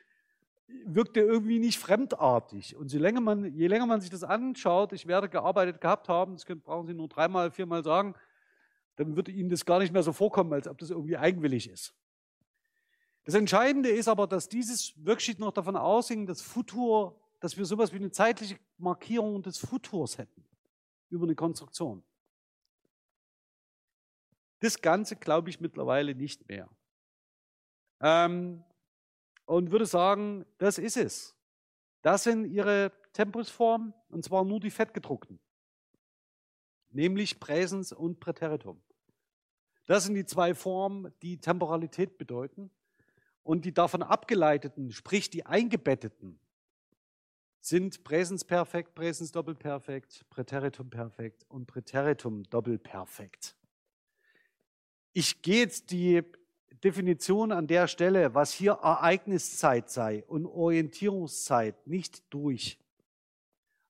wirkte 0.85 1.19
irgendwie 1.19 1.59
nicht 1.59 1.77
fremdartig. 1.79 2.75
Und 2.75 2.91
je 2.91 2.99
länger, 2.99 3.21
man, 3.21 3.53
je 3.55 3.67
länger 3.67 3.85
man 3.85 4.01
sich 4.01 4.09
das 4.09 4.23
anschaut, 4.23 4.91
ich 4.93 5.07
werde 5.07 5.29
gearbeitet 5.29 5.79
gehabt 5.79 6.09
haben, 6.09 6.33
das 6.33 6.45
können, 6.45 6.61
brauchen 6.61 6.87
Sie 6.87 6.93
nur 6.93 7.07
dreimal, 7.07 7.51
viermal 7.51 7.83
sagen, 7.83 8.15
dann 8.95 9.15
würde 9.15 9.31
Ihnen 9.31 9.49
das 9.49 9.65
gar 9.65 9.79
nicht 9.79 9.93
mehr 9.93 10.03
so 10.03 10.13
vorkommen, 10.13 10.53
als 10.53 10.67
ob 10.67 10.77
das 10.79 10.89
irgendwie 10.89 11.17
eigenwillig 11.17 11.69
ist. 11.69 11.93
Das 13.25 13.35
Entscheidende 13.35 13.89
ist 13.89 14.07
aber, 14.07 14.27
dass 14.27 14.49
dieses 14.49 14.93
Worksheet 15.05 15.39
noch 15.39 15.51
davon 15.51 15.77
ausging, 15.77 16.25
dass 16.25 16.41
Futur, 16.41 17.19
dass 17.39 17.57
wir 17.57 17.65
sowas 17.65 17.93
wie 17.93 17.97
eine 17.97 18.11
zeitliche 18.11 18.57
Markierung 18.77 19.41
des 19.43 19.59
Futurs 19.59 20.17
hätten 20.17 20.43
über 21.13 21.25
eine 21.25 21.35
Konstruktion. 21.35 22.03
Das 24.59 24.81
Ganze 24.81 25.15
glaube 25.15 25.49
ich 25.49 25.59
mittlerweile 25.59 26.15
nicht 26.15 26.47
mehr. 26.47 26.69
Ähm, 28.01 28.63
und 29.45 29.71
würde 29.71 29.85
sagen, 29.85 30.45
das 30.57 30.77
ist 30.77 30.97
es. 30.97 31.35
Das 32.01 32.23
sind 32.23 32.45
ihre 32.45 32.91
Tempusformen, 33.13 33.93
und 34.09 34.25
zwar 34.25 34.43
nur 34.43 34.59
die 34.59 34.71
fettgedruckten, 34.71 35.39
nämlich 36.89 37.39
Präsens 37.39 37.93
und 37.93 38.19
Präteritum. 38.19 38.81
Das 39.85 40.05
sind 40.05 40.15
die 40.15 40.25
zwei 40.25 40.53
Formen, 40.53 41.13
die 41.21 41.39
Temporalität 41.39 42.17
bedeuten. 42.17 42.71
Und 43.43 43.65
die 43.65 43.73
davon 43.73 44.01
abgeleiteten, 44.03 44.91
sprich 44.93 45.29
die 45.29 45.45
eingebetteten, 45.45 46.39
sind 47.63 48.03
Präsensperfekt, 48.03 48.93
Präsensdoppelperfekt, 48.93 50.25
Präteritum 50.29 50.89
perfekt 50.89 51.45
und 51.47 51.65
Präteritum 51.65 52.43
doppelperfekt. 52.43 53.55
Ich 55.13 55.41
gehe 55.41 55.59
jetzt 55.59 55.91
die 55.91 56.23
Definition 56.83 57.53
an 57.53 57.65
der 57.65 57.87
Stelle, 57.87 58.35
was 58.35 58.51
hier 58.51 58.73
Ereigniszeit 58.73 59.89
sei 59.89 60.25
und 60.27 60.45
Orientierungszeit, 60.45 61.87
nicht 61.87 62.23
durch. 62.33 62.77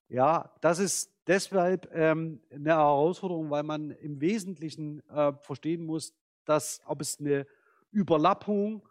Ja, 0.08 0.54
das 0.60 0.78
ist 0.78 1.10
deshalb 1.26 1.92
ähm, 1.92 2.40
eine 2.50 2.70
Herausforderung, 2.70 3.50
weil 3.50 3.64
man 3.64 3.90
im 3.90 4.20
Wesentlichen 4.20 5.00
äh, 5.08 5.32
verstehen 5.32 5.84
muss, 5.84 6.14
dass 6.44 6.80
ob 6.86 7.00
es 7.00 7.18
eine 7.18 7.44
Überlappung 7.90 8.86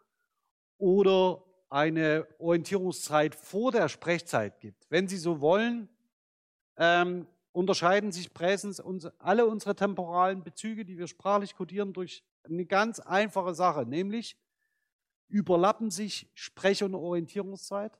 oder 0.77 1.41
eine 1.73 2.27
Orientierungszeit 2.37 3.33
vor 3.33 3.71
der 3.71 3.89
Sprechzeit 3.89 4.59
gibt. 4.59 4.85
Wenn 4.89 5.07
Sie 5.07 5.17
so 5.17 5.41
wollen, 5.41 5.89
ähm, 6.77 7.27
unterscheiden 7.51 8.11
sich 8.11 8.33
Präsens 8.33 8.79
und 8.79 9.11
alle 9.19 9.47
unsere 9.47 9.75
temporalen 9.75 10.43
Bezüge, 10.43 10.85
die 10.85 10.97
wir 10.97 11.07
sprachlich 11.07 11.55
kodieren, 11.55 11.91
durch 11.91 12.23
eine 12.43 12.65
ganz 12.65 12.99
einfache 12.99 13.55
Sache, 13.55 13.85
nämlich 13.85 14.37
überlappen 15.29 15.89
sich 15.89 16.29
Sprech- 16.35 16.83
und 16.83 16.93
Orientierungszeit. 16.93 17.99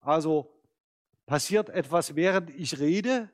Also 0.00 0.52
passiert 1.26 1.70
etwas, 1.70 2.16
während 2.16 2.50
ich 2.50 2.80
rede, 2.80 3.30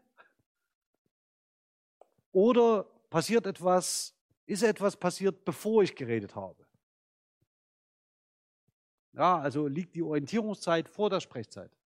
Oder 2.30 2.84
passiert 3.10 3.46
etwas, 3.46 4.14
ist 4.46 4.62
etwas 4.62 4.96
passiert, 4.96 5.44
bevor 5.44 5.82
ich 5.82 5.96
geredet 5.96 6.36
habe? 6.36 6.67
Ja, 9.18 9.36
also 9.40 9.66
liegt 9.66 9.96
die 9.96 10.02
Orientierungszeit 10.02 10.88
vor 10.88 11.10
der 11.10 11.18
Sprechzeit. 11.18 11.76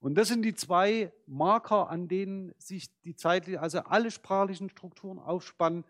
Und 0.00 0.16
das 0.16 0.26
sind 0.26 0.42
die 0.42 0.56
zwei 0.56 1.12
Marker, 1.26 1.88
an 1.88 2.08
denen 2.08 2.52
sich 2.58 2.90
die 3.02 3.14
zeitliche, 3.14 3.60
also 3.60 3.78
alle 3.78 4.10
sprachlichen 4.10 4.68
Strukturen 4.68 5.20
aufspannen, 5.20 5.84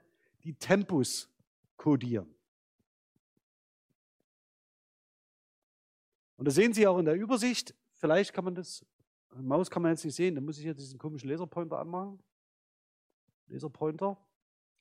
die 0.45 0.53
Tempus 0.53 1.31
kodieren. 1.79 2.33
Und 6.37 6.45
das 6.47 6.55
sehen 6.55 6.75
Sie 6.75 6.87
auch 6.87 6.99
in 6.99 7.07
der 7.07 7.15
Übersicht. 7.15 7.75
Vielleicht 7.93 8.35
kann 8.35 8.45
man 8.45 8.55
das, 8.55 8.85
Maus 9.37 9.71
kann 9.71 9.81
man 9.81 9.93
jetzt 9.93 10.05
nicht 10.05 10.17
sehen, 10.17 10.35
da 10.35 10.43
muss 10.43 10.59
ich 10.59 10.65
jetzt 10.65 10.81
diesen 10.81 10.99
komischen 10.99 11.31
Laserpointer 11.31 11.79
anmachen. 11.79 12.23
Laserpointer. 13.47 14.19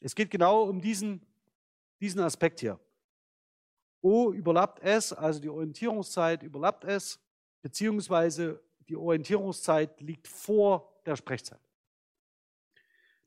Es 0.02 0.14
geht 0.14 0.30
genau 0.30 0.64
um 0.64 0.82
diesen, 0.82 1.26
diesen 2.02 2.20
Aspekt 2.20 2.60
hier. 2.60 2.78
O 4.04 4.34
überlappt 4.34 4.82
S, 4.84 5.14
also 5.14 5.40
die 5.40 5.48
Orientierungszeit 5.48 6.44
überlappt 6.44 6.84
S, 6.84 7.20
beziehungsweise 7.62 8.62
die 8.90 8.98
Orientierungszeit 8.98 10.02
liegt 10.02 10.28
vor 10.28 10.94
der 11.06 11.16
Sprechzeit. 11.16 11.62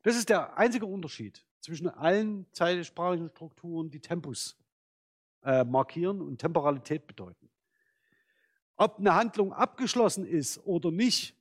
Das 0.02 0.16
ist 0.16 0.28
der 0.28 0.56
einzige 0.58 0.84
Unterschied 0.84 1.44
zwischen 1.60 1.88
allen 1.88 2.46
zeitsprachlichen 2.52 3.30
Strukturen, 3.30 3.90
die 3.90 4.00
Tempus 4.00 4.54
äh, 5.42 5.64
markieren 5.64 6.20
und 6.20 6.38
Temporalität 6.38 7.06
bedeuten. 7.06 7.48
Ob 8.76 8.98
eine 8.98 9.14
Handlung 9.14 9.54
abgeschlossen 9.54 10.26
ist 10.26 10.58
oder 10.66 10.90
nicht, 10.90 11.34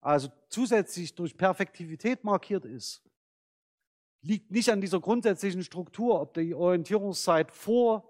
also 0.00 0.28
zusätzlich 0.48 1.14
durch 1.14 1.36
Perfektivität 1.36 2.24
markiert 2.24 2.64
ist, 2.64 3.00
liegt 4.22 4.50
nicht 4.50 4.70
an 4.70 4.80
dieser 4.80 4.98
grundsätzlichen 4.98 5.62
Struktur, 5.62 6.20
ob 6.20 6.34
die 6.34 6.52
Orientierungszeit 6.52 7.52
vor 7.52 8.09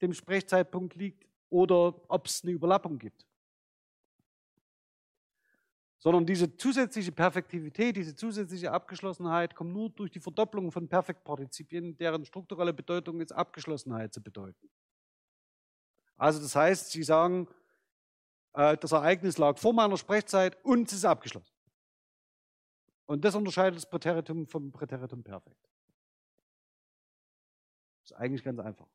dem 0.00 0.12
Sprechzeitpunkt 0.12 0.94
liegt 0.94 1.26
oder 1.50 1.94
ob 2.08 2.26
es 2.26 2.42
eine 2.42 2.52
Überlappung 2.52 2.98
gibt. 2.98 3.26
Sondern 5.98 6.24
diese 6.24 6.56
zusätzliche 6.56 7.10
Perfektivität, 7.10 7.96
diese 7.96 8.14
zusätzliche 8.14 8.70
Abgeschlossenheit 8.70 9.54
kommt 9.54 9.72
nur 9.72 9.90
durch 9.90 10.10
die 10.12 10.20
Verdopplung 10.20 10.70
von 10.70 10.88
Perfektpartizipien, 10.88 11.96
deren 11.96 12.24
strukturelle 12.24 12.72
Bedeutung 12.72 13.20
ist, 13.20 13.32
Abgeschlossenheit 13.32 14.14
zu 14.14 14.22
bedeuten. 14.22 14.70
Also 16.16 16.40
das 16.40 16.54
heißt, 16.54 16.90
Sie 16.90 17.02
sagen, 17.02 17.48
äh, 18.52 18.76
das 18.76 18.92
Ereignis 18.92 19.38
lag 19.38 19.58
vor 19.58 19.72
meiner 19.72 19.96
Sprechzeit 19.96 20.62
und 20.64 20.88
es 20.88 20.98
ist 20.98 21.04
abgeschlossen. 21.04 21.54
Und 23.06 23.24
das 23.24 23.34
unterscheidet 23.34 23.76
das 23.76 23.88
Präteritum 23.88 24.46
vom 24.46 24.70
Präteritum 24.70 25.24
perfekt. 25.24 25.68
Das 28.02 28.10
ist 28.10 28.16
eigentlich 28.16 28.44
ganz 28.44 28.60
einfach. 28.60 28.86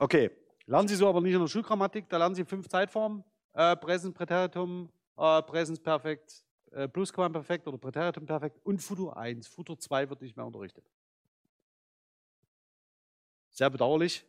Okay, 0.00 0.30
lernen 0.64 0.88
Sie 0.88 0.96
so 0.96 1.06
aber 1.06 1.20
nicht 1.20 1.34
in 1.34 1.40
der 1.40 1.46
Schulgrammatik, 1.46 2.08
da 2.08 2.16
lernen 2.16 2.34
Sie 2.34 2.46
fünf 2.46 2.66
Zeitformen. 2.70 3.22
Äh, 3.52 3.76
Präsens, 3.76 4.14
Präteritum, 4.14 4.90
äh, 5.18 5.42
Präsens 5.42 5.78
perfekt, 5.78 6.42
äh, 6.70 6.88
Plusquamperfekt 6.88 7.68
oder 7.68 7.76
Präteritum 7.76 8.24
perfekt 8.24 8.58
und 8.64 8.78
Futur 8.78 9.14
1. 9.14 9.46
Futur 9.46 9.78
2 9.78 10.08
wird 10.08 10.22
nicht 10.22 10.38
mehr 10.38 10.46
unterrichtet. 10.46 10.90
Sehr 13.50 13.68
bedauerlich, 13.68 14.24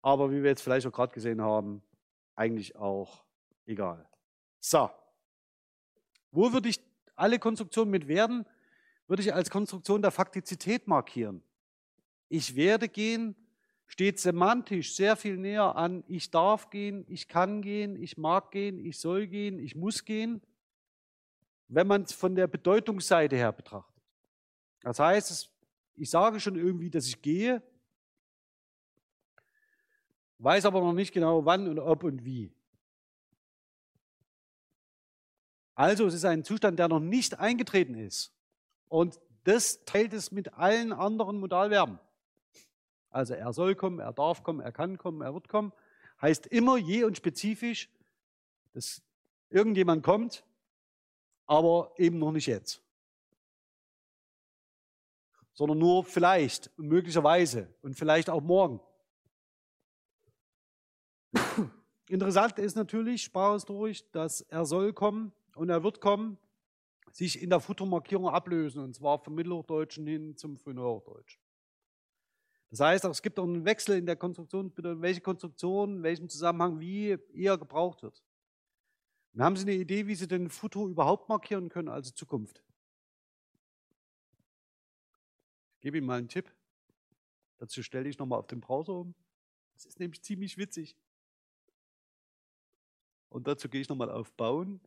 aber 0.00 0.30
wie 0.30 0.42
wir 0.42 0.48
jetzt 0.48 0.62
vielleicht 0.62 0.86
auch 0.86 0.92
gerade 0.92 1.12
gesehen 1.12 1.42
haben, 1.42 1.82
eigentlich 2.34 2.76
auch 2.76 3.26
egal. 3.66 4.08
So, 4.58 4.88
wo 6.30 6.50
würde 6.54 6.70
ich 6.70 6.80
alle 7.14 7.38
Konstruktionen 7.38 7.90
mit 7.90 8.08
werden? 8.08 8.46
Würde 9.06 9.22
ich 9.22 9.34
als 9.34 9.50
Konstruktion 9.50 10.00
der 10.00 10.12
Faktizität 10.12 10.88
markieren. 10.88 11.42
Ich 12.30 12.56
werde 12.56 12.88
gehen, 12.88 13.36
steht 13.86 14.18
semantisch 14.18 14.94
sehr 14.94 15.16
viel 15.16 15.36
näher 15.36 15.76
an 15.76 16.04
ich 16.08 16.30
darf 16.30 16.70
gehen, 16.70 17.04
ich 17.08 17.28
kann 17.28 17.62
gehen, 17.62 18.00
ich 18.02 18.16
mag 18.16 18.50
gehen, 18.50 18.84
ich 18.84 18.98
soll 18.98 19.26
gehen, 19.26 19.58
ich 19.58 19.76
muss 19.76 20.04
gehen, 20.04 20.42
wenn 21.68 21.86
man 21.86 22.02
es 22.02 22.12
von 22.12 22.34
der 22.34 22.46
Bedeutungsseite 22.46 23.36
her 23.36 23.52
betrachtet. 23.52 24.02
Das 24.82 24.98
heißt, 24.98 25.50
ich 25.94 26.10
sage 26.10 26.40
schon 26.40 26.56
irgendwie, 26.56 26.90
dass 26.90 27.06
ich 27.06 27.22
gehe, 27.22 27.62
weiß 30.38 30.66
aber 30.66 30.80
noch 30.80 30.92
nicht 30.92 31.12
genau 31.12 31.44
wann 31.44 31.66
und 31.68 31.78
ob 31.78 32.04
und 32.04 32.24
wie. 32.24 32.52
Also 35.74 36.06
es 36.06 36.14
ist 36.14 36.24
ein 36.24 36.44
Zustand, 36.44 36.78
der 36.78 36.88
noch 36.88 37.00
nicht 37.00 37.38
eingetreten 37.38 37.94
ist. 37.94 38.32
Und 38.88 39.20
das 39.44 39.84
teilt 39.84 40.12
es 40.12 40.32
mit 40.32 40.54
allen 40.54 40.92
anderen 40.92 41.38
Modalverben. 41.38 41.98
Also 43.16 43.32
er 43.32 43.54
soll 43.54 43.74
kommen, 43.74 43.98
er 43.98 44.12
darf 44.12 44.42
kommen, 44.42 44.60
er 44.60 44.72
kann 44.72 44.98
kommen, 44.98 45.22
er 45.22 45.32
wird 45.32 45.48
kommen. 45.48 45.72
Heißt 46.20 46.46
immer 46.48 46.76
je 46.76 47.04
und 47.04 47.16
spezifisch, 47.16 47.88
dass 48.74 49.00
irgendjemand 49.48 50.02
kommt, 50.02 50.44
aber 51.46 51.94
eben 51.96 52.18
noch 52.18 52.30
nicht 52.30 52.46
jetzt. 52.46 52.82
Sondern 55.54 55.78
nur 55.78 56.04
vielleicht 56.04 56.70
und 56.76 56.88
möglicherweise 56.88 57.74
und 57.80 57.94
vielleicht 57.94 58.28
auch 58.28 58.42
morgen. 58.42 58.80
Interessant 62.10 62.58
ist 62.58 62.76
natürlich 62.76 63.22
sprachhistorisch, 63.22 64.04
dass 64.10 64.42
er 64.42 64.66
soll 64.66 64.92
kommen 64.92 65.32
und 65.54 65.70
er 65.70 65.82
wird 65.82 66.02
kommen, 66.02 66.36
sich 67.12 67.40
in 67.40 67.48
der 67.48 67.60
Futtermarkierung 67.60 68.28
ablösen, 68.28 68.84
und 68.84 68.94
zwar 68.94 69.18
vom 69.18 69.36
Mittelhochdeutschen 69.36 70.06
hin 70.06 70.36
zum 70.36 70.58
Frühneuhochdeutschen. 70.58 71.45
Das 72.70 72.80
heißt, 72.80 73.04
es 73.04 73.22
gibt 73.22 73.38
auch 73.38 73.44
einen 73.44 73.64
Wechsel 73.64 73.96
in 73.96 74.06
der 74.06 74.16
Konstruktion, 74.16 74.72
welche 75.00 75.20
Konstruktion, 75.20 75.98
in 75.98 76.02
welchem 76.02 76.28
Zusammenhang 76.28 76.80
wie 76.80 77.16
eher 77.32 77.56
gebraucht 77.56 78.02
wird. 78.02 78.22
Und 79.32 79.42
haben 79.42 79.56
Sie 79.56 79.62
eine 79.62 79.74
Idee, 79.74 80.06
wie 80.06 80.14
Sie 80.14 80.26
den 80.26 80.50
Futur 80.50 80.88
überhaupt 80.88 81.28
markieren 81.28 81.68
können, 81.68 81.88
also 81.88 82.10
Zukunft? 82.10 82.62
Ich 85.74 85.80
gebe 85.82 85.98
Ihnen 85.98 86.06
mal 86.06 86.18
einen 86.18 86.28
Tipp. 86.28 86.52
Dazu 87.58 87.82
stelle 87.82 88.08
ich 88.08 88.18
nochmal 88.18 88.38
auf 88.38 88.46
den 88.46 88.60
Browser 88.60 88.94
um. 88.94 89.14
Das 89.74 89.86
ist 89.86 90.00
nämlich 90.00 90.22
ziemlich 90.22 90.56
witzig. 90.56 90.96
Und 93.28 93.46
dazu 93.46 93.68
gehe 93.68 93.80
ich 93.80 93.88
nochmal 93.88 94.10
auf 94.10 94.32
Bauen. 94.32 94.80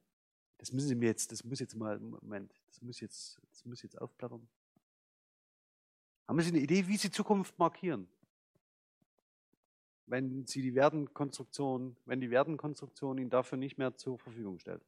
Das 0.57 0.73
müssen 0.73 0.87
Sie 0.87 0.95
mir 0.95 1.05
jetzt, 1.05 1.31
das 1.31 1.43
muss 1.43 1.59
jetzt 1.59 1.75
mal, 1.75 1.99
Moment, 1.99 2.53
das 2.67 2.81
muss 2.81 2.99
jetzt, 2.99 3.39
das 3.51 3.63
muss 3.65 3.81
jetzt 3.81 3.99
aufplattern. 4.01 4.47
Haben 6.29 6.41
Sie 6.41 6.49
eine 6.49 6.59
Idee, 6.59 6.87
wie 6.87 6.95
Sie 6.95 7.09
Zukunft 7.09 7.57
markieren? 7.57 8.07
Wenn 10.05 10.45
Sie 10.45 10.61
die 10.61 10.75
Wertenkonstruktion, 10.75 11.97
wenn 12.05 12.21
die 12.21 12.29
Wertenkonstruktion 12.29 13.17
Ihnen 13.17 13.31
dafür 13.31 13.57
nicht 13.57 13.79
mehr 13.79 13.95
zur 13.95 14.19
Verfügung 14.19 14.59
stellt. 14.59 14.83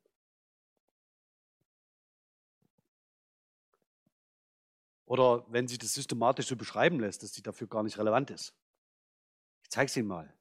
Oder 5.05 5.43
wenn 5.51 5.67
sich 5.67 5.79
das 5.79 5.95
systematisch 5.95 6.45
so 6.45 6.55
beschreiben 6.55 6.99
lässt, 6.99 7.23
dass 7.23 7.33
sie 7.33 7.41
dafür 7.41 7.65
gar 7.65 7.81
nicht 7.81 7.97
relevant 7.97 8.29
ist. 8.29 8.53
Ich 9.63 9.71
zeige 9.71 9.87
es 9.87 9.97
Ihnen 9.97 10.09
mal. 10.09 10.31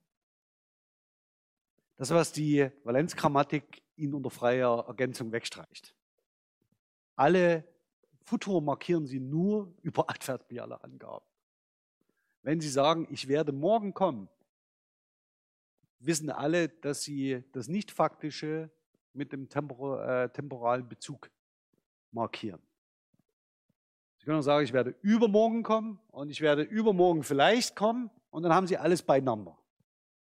Das, 1.96 2.11
was 2.11 2.30
die 2.30 2.70
Valenzgrammatik 2.84 3.82
Ihnen 3.96 4.12
unter 4.12 4.28
freier 4.28 4.84
Ergänzung 4.86 5.32
wegstreicht. 5.32 5.94
Alle 7.16 7.64
Futur 8.30 8.62
markieren 8.62 9.06
Sie 9.06 9.18
nur 9.18 9.74
über 9.82 10.08
adverbiale 10.08 10.84
Angaben. 10.84 11.24
Wenn 12.42 12.60
Sie 12.60 12.68
sagen, 12.68 13.08
ich 13.10 13.26
werde 13.26 13.50
morgen 13.50 13.92
kommen, 13.92 14.28
wissen 15.98 16.30
alle, 16.30 16.68
dass 16.68 17.02
Sie 17.02 17.42
das 17.50 17.66
Nicht-Faktische 17.66 18.70
mit 19.14 19.32
dem 19.32 19.48
Tempor 19.48 20.06
äh, 20.06 20.28
temporalen 20.28 20.88
Bezug 20.88 21.28
markieren. 22.12 22.62
Sie 24.18 24.26
können 24.26 24.38
auch 24.38 24.42
sagen, 24.42 24.64
ich 24.64 24.72
werde 24.72 24.94
übermorgen 25.02 25.64
kommen 25.64 25.98
und 26.12 26.30
ich 26.30 26.40
werde 26.40 26.62
übermorgen 26.62 27.24
vielleicht 27.24 27.74
kommen 27.74 28.10
und 28.30 28.44
dann 28.44 28.54
haben 28.54 28.68
Sie 28.68 28.78
alles 28.78 29.02
beieinander. 29.02 29.58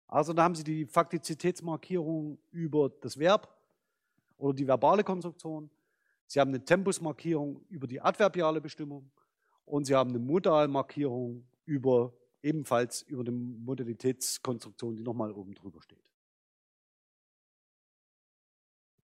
Also 0.06 0.32
da 0.32 0.44
haben 0.44 0.54
Sie 0.54 0.62
die 0.62 0.86
Faktizitätsmarkierung 0.86 2.38
über 2.52 2.88
das 2.88 3.18
Verb 3.18 3.52
oder 4.38 4.54
die 4.54 4.68
verbale 4.68 5.02
Konstruktion. 5.02 5.70
Sie 6.26 6.40
haben 6.40 6.48
eine 6.48 6.64
Tempusmarkierung 6.64 7.64
über 7.68 7.86
die 7.86 8.00
adverbiale 8.00 8.60
Bestimmung 8.60 9.10
und 9.64 9.84
Sie 9.84 9.94
haben 9.94 10.10
eine 10.10 10.18
Modalmarkierung 10.18 11.46
über 11.64 12.12
ebenfalls 12.42 13.02
über 13.02 13.24
die 13.24 13.32
Modalitätskonstruktion, 13.32 14.96
die 14.96 15.02
nochmal 15.02 15.32
oben 15.32 15.54
drüber 15.54 15.82
steht. 15.82 16.10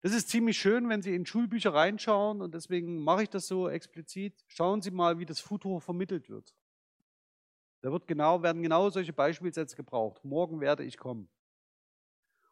Das 0.01 0.13
ist 0.13 0.29
ziemlich 0.29 0.57
schön, 0.57 0.87
wenn 0.87 1.01
Sie 1.01 1.15
in 1.15 1.25
Schulbücher 1.25 1.73
reinschauen 1.73 2.41
und 2.41 2.53
deswegen 2.53 3.03
mache 3.03 3.23
ich 3.23 3.29
das 3.29 3.47
so 3.47 3.67
explizit. 3.67 4.45
Schauen 4.47 4.81
Sie 4.81 4.91
mal, 4.91 5.17
wie 5.17 5.25
das 5.25 5.39
Futur 5.39 5.81
vermittelt 5.81 6.29
wird. 6.29 6.53
Da 7.81 7.91
wird 7.91 8.07
genau, 8.07 8.43
werden 8.43 8.61
genau 8.61 8.89
solche 8.89 9.13
Beispielsätze 9.13 9.75
gebraucht. 9.75 10.23
Morgen 10.23 10.59
werde 10.59 10.83
ich 10.83 10.97
kommen. 10.97 11.27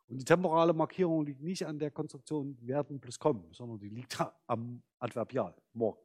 Und 0.08 0.18
die 0.20 0.26
temporale 0.26 0.74
Markierung 0.74 1.26
liegt 1.26 1.41
nicht 1.41 1.66
an 1.66 1.80
der 1.80 1.91
Konstruktion 1.91 2.58
werden 2.62 2.99
plus 2.99 3.18
kommen, 3.18 3.47
sondern 3.51 3.80
die 3.80 3.89
liegt 3.89 4.18
am 4.47 4.84
Adverbial, 4.99 5.56
morgen. 5.74 5.99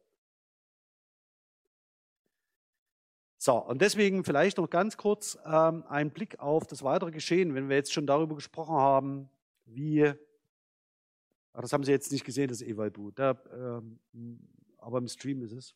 So, 3.41 3.55
und 3.57 3.81
deswegen 3.81 4.25
vielleicht 4.25 4.59
noch 4.59 4.69
ganz 4.69 4.97
kurz 4.97 5.39
ähm, 5.45 5.85
ein 5.89 6.11
Blick 6.11 6.41
auf 6.41 6.67
das 6.67 6.83
weitere 6.83 7.13
Geschehen, 7.13 7.55
wenn 7.55 7.69
wir 7.69 7.77
jetzt 7.77 7.93
schon 7.93 8.07
darüber 8.07 8.35
gesprochen 8.35 8.75
haben, 8.75 9.31
wie, 9.65 10.05
ach, 11.53 11.61
das 11.61 11.73
haben 11.73 11.85
Sie 11.85 11.93
jetzt 11.93 12.11
nicht 12.11 12.25
gesehen, 12.25 12.49
das 12.49 12.63
Evalbu, 12.63 13.13
da, 13.13 13.41
ähm, 13.53 14.01
aber 14.79 14.99
im 14.99 15.07
Stream 15.07 15.43
ist 15.43 15.53
es. 15.53 15.75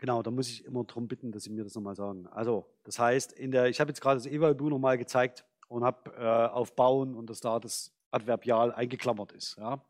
Genau, 0.00 0.22
da 0.22 0.30
muss 0.30 0.48
ich 0.48 0.64
immer 0.64 0.82
darum 0.84 1.06
bitten, 1.06 1.30
dass 1.30 1.44
Sie 1.44 1.50
mir 1.50 1.62
das 1.62 1.74
nochmal 1.74 1.94
sagen. 1.94 2.26
Also, 2.28 2.66
das 2.84 2.98
heißt, 2.98 3.32
in 3.32 3.50
der, 3.50 3.68
ich 3.68 3.80
habe 3.80 3.90
jetzt 3.90 4.00
gerade 4.00 4.16
das 4.16 4.26
Evalbu 4.26 4.70
nochmal 4.70 4.96
gezeigt 4.96 5.44
und 5.68 5.84
habe 5.84 6.10
äh, 6.16 6.48
auf 6.52 6.74
Bauen 6.74 7.14
und 7.14 7.28
dass 7.28 7.40
da 7.40 7.60
das 7.60 7.92
Adverbial 8.10 8.72
eingeklammert 8.72 9.32
ist. 9.32 9.56
Ja. 9.58 9.84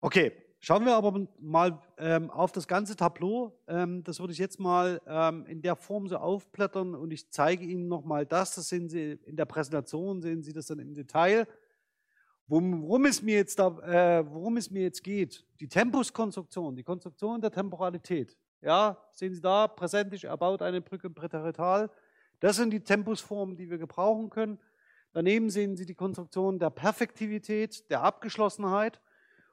Okay, 0.00 0.32
Schauen 0.58 0.84
wir 0.84 0.96
aber 0.96 1.28
mal 1.38 1.80
ähm, 1.98 2.30
auf 2.30 2.50
das 2.50 2.66
ganze 2.66 2.96
Tableau. 2.96 3.56
Ähm, 3.68 4.02
das 4.02 4.18
würde 4.18 4.32
ich 4.32 4.38
jetzt 4.38 4.58
mal 4.58 5.00
ähm, 5.06 5.46
in 5.46 5.62
der 5.62 5.76
Form 5.76 6.08
so 6.08 6.16
aufblättern 6.16 6.94
und 6.94 7.12
ich 7.12 7.30
zeige 7.30 7.64
Ihnen 7.64 7.86
nochmal 7.86 8.26
das. 8.26 8.56
Das 8.56 8.68
sehen 8.68 8.88
Sie 8.88 9.12
in 9.26 9.36
der 9.36 9.44
Präsentation, 9.44 10.22
sehen 10.22 10.42
Sie 10.42 10.52
das 10.52 10.66
dann 10.66 10.80
im 10.80 10.94
Detail. 10.94 11.46
Worum 12.48 13.04
es 13.04 13.22
mir 13.22 13.36
jetzt, 13.36 13.58
da, 13.58 13.68
äh, 14.18 14.24
worum 14.28 14.56
es 14.56 14.70
mir 14.70 14.82
jetzt 14.82 15.04
geht, 15.04 15.46
die 15.60 15.68
Tempuskonstruktion, 15.68 16.74
die 16.74 16.82
Konstruktion 16.82 17.40
der 17.40 17.52
Temporalität. 17.52 18.36
Ja, 18.60 18.96
sehen 19.12 19.34
Sie 19.34 19.40
da, 19.40 19.68
präsentisch 19.68 20.24
erbaut 20.24 20.62
eine 20.62 20.80
Brücke 20.80 21.10
präterital. 21.10 21.90
Das 22.40 22.56
sind 22.56 22.70
die 22.70 22.80
Tempusformen, 22.80 23.56
die 23.56 23.70
wir 23.70 23.78
gebrauchen 23.78 24.30
können. 24.30 24.58
Daneben 25.12 25.50
sehen 25.50 25.76
Sie 25.76 25.86
die 25.86 25.94
Konstruktion 25.94 26.58
der 26.58 26.70
Perfektivität, 26.70 27.88
der 27.90 28.02
Abgeschlossenheit. 28.02 29.00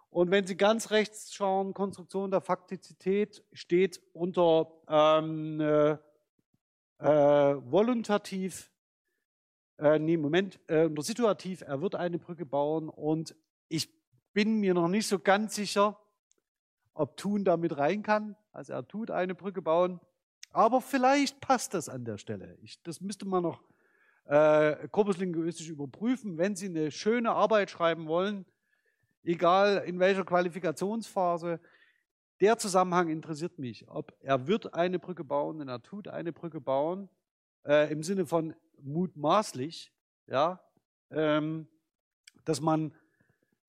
Und 0.09 0.29
wenn 0.29 0.45
Sie 0.45 0.57
ganz 0.57 0.91
rechts 0.91 1.33
schauen, 1.33 1.73
Konstruktion 1.73 2.31
der 2.31 2.41
Faktizität 2.41 3.43
steht 3.53 4.01
unter 4.13 4.71
ähm, 4.87 5.59
äh, 5.59 5.97
äh, 6.99 7.55
voluntativ, 7.71 8.71
äh, 9.79 9.97
nee, 9.99 10.17
Moment, 10.17 10.59
äh, 10.67 10.85
unter 10.85 11.01
situativ, 11.01 11.61
er 11.61 11.81
wird 11.81 11.95
eine 11.95 12.19
Brücke 12.19 12.45
bauen 12.45 12.89
und 12.89 13.35
ich 13.69 13.89
bin 14.33 14.59
mir 14.59 14.73
noch 14.73 14.87
nicht 14.87 15.07
so 15.07 15.19
ganz 15.19 15.55
sicher, 15.55 15.99
ob 16.93 17.17
tun 17.17 17.43
damit 17.43 17.77
rein 17.77 18.03
kann. 18.03 18.35
Also 18.51 18.73
er 18.73 18.87
tut 18.87 19.11
eine 19.11 19.35
Brücke 19.35 19.61
bauen, 19.61 19.99
aber 20.51 20.81
vielleicht 20.81 21.41
passt 21.41 21.73
das 21.73 21.89
an 21.89 22.05
der 22.05 22.17
Stelle. 22.17 22.57
Ich, 22.61 22.81
das 22.83 23.01
müsste 23.01 23.27
man 23.27 23.43
noch 23.43 23.61
äh, 24.25 24.87
korpuslinguistisch 24.89 25.69
überprüfen. 25.69 26.37
Wenn 26.37 26.55
Sie 26.55 26.67
eine 26.67 26.91
schöne 26.91 27.31
Arbeit 27.31 27.69
schreiben 27.69 28.07
wollen, 28.07 28.45
egal 29.23 29.83
in 29.85 29.99
welcher 29.99 30.23
Qualifikationsphase. 30.23 31.59
Der 32.41 32.57
Zusammenhang 32.57 33.09
interessiert 33.09 33.57
mich, 33.57 33.87
ob 33.87 34.13
er 34.19 34.47
wird 34.47 34.73
eine 34.73 34.99
Brücke 34.99 35.23
bauen 35.23 35.61
und 35.61 35.69
er 35.69 35.81
tut 35.81 36.07
eine 36.07 36.33
Brücke 36.33 36.59
bauen, 36.59 37.09
äh, 37.65 37.91
im 37.91 38.03
Sinne 38.03 38.25
von 38.25 38.53
mutmaßlich, 38.81 39.93
ja, 40.27 40.59
ähm, 41.09 41.67
dass 42.43 42.59
man 42.59 42.93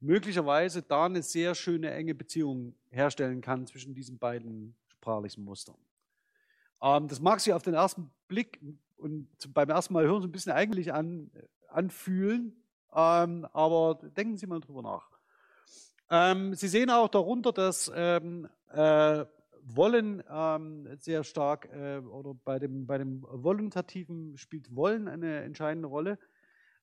möglicherweise 0.00 0.82
da 0.82 1.06
eine 1.06 1.22
sehr 1.22 1.54
schöne 1.54 1.92
enge 1.92 2.14
Beziehung 2.14 2.74
herstellen 2.94 3.40
kann 3.40 3.66
zwischen 3.66 3.94
diesen 3.94 4.18
beiden 4.18 4.74
sprachlichen 4.88 5.44
Mustern. 5.44 5.76
Ähm, 6.82 7.08
das 7.08 7.20
mag 7.20 7.40
sich 7.40 7.52
auf 7.52 7.62
den 7.62 7.74
ersten 7.74 8.10
Blick 8.28 8.60
und 8.96 9.28
beim 9.52 9.70
ersten 9.70 9.94
Mal 9.94 10.04
hören 10.04 10.22
so 10.22 10.28
ein 10.28 10.32
bisschen 10.32 10.52
eigentlich 10.52 10.92
an, 10.92 11.30
anfühlen, 11.68 12.56
ähm, 12.94 13.46
aber 13.52 13.98
denken 14.16 14.36
Sie 14.36 14.46
mal 14.46 14.60
drüber 14.60 14.82
nach. 14.82 15.10
Ähm, 16.10 16.54
Sie 16.54 16.68
sehen 16.68 16.90
auch 16.90 17.08
darunter, 17.08 17.52
dass 17.52 17.90
ähm, 17.94 18.48
äh, 18.70 19.24
Wollen 19.66 20.22
ähm, 20.30 20.88
sehr 20.98 21.24
stark 21.24 21.70
äh, 21.72 21.98
oder 21.98 22.34
bei 22.34 22.58
dem, 22.58 22.86
bei 22.86 22.98
dem 22.98 23.22
Voluntativen 23.22 24.36
spielt 24.36 24.74
Wollen 24.76 25.08
eine 25.08 25.42
entscheidende 25.42 25.88
Rolle. 25.88 26.18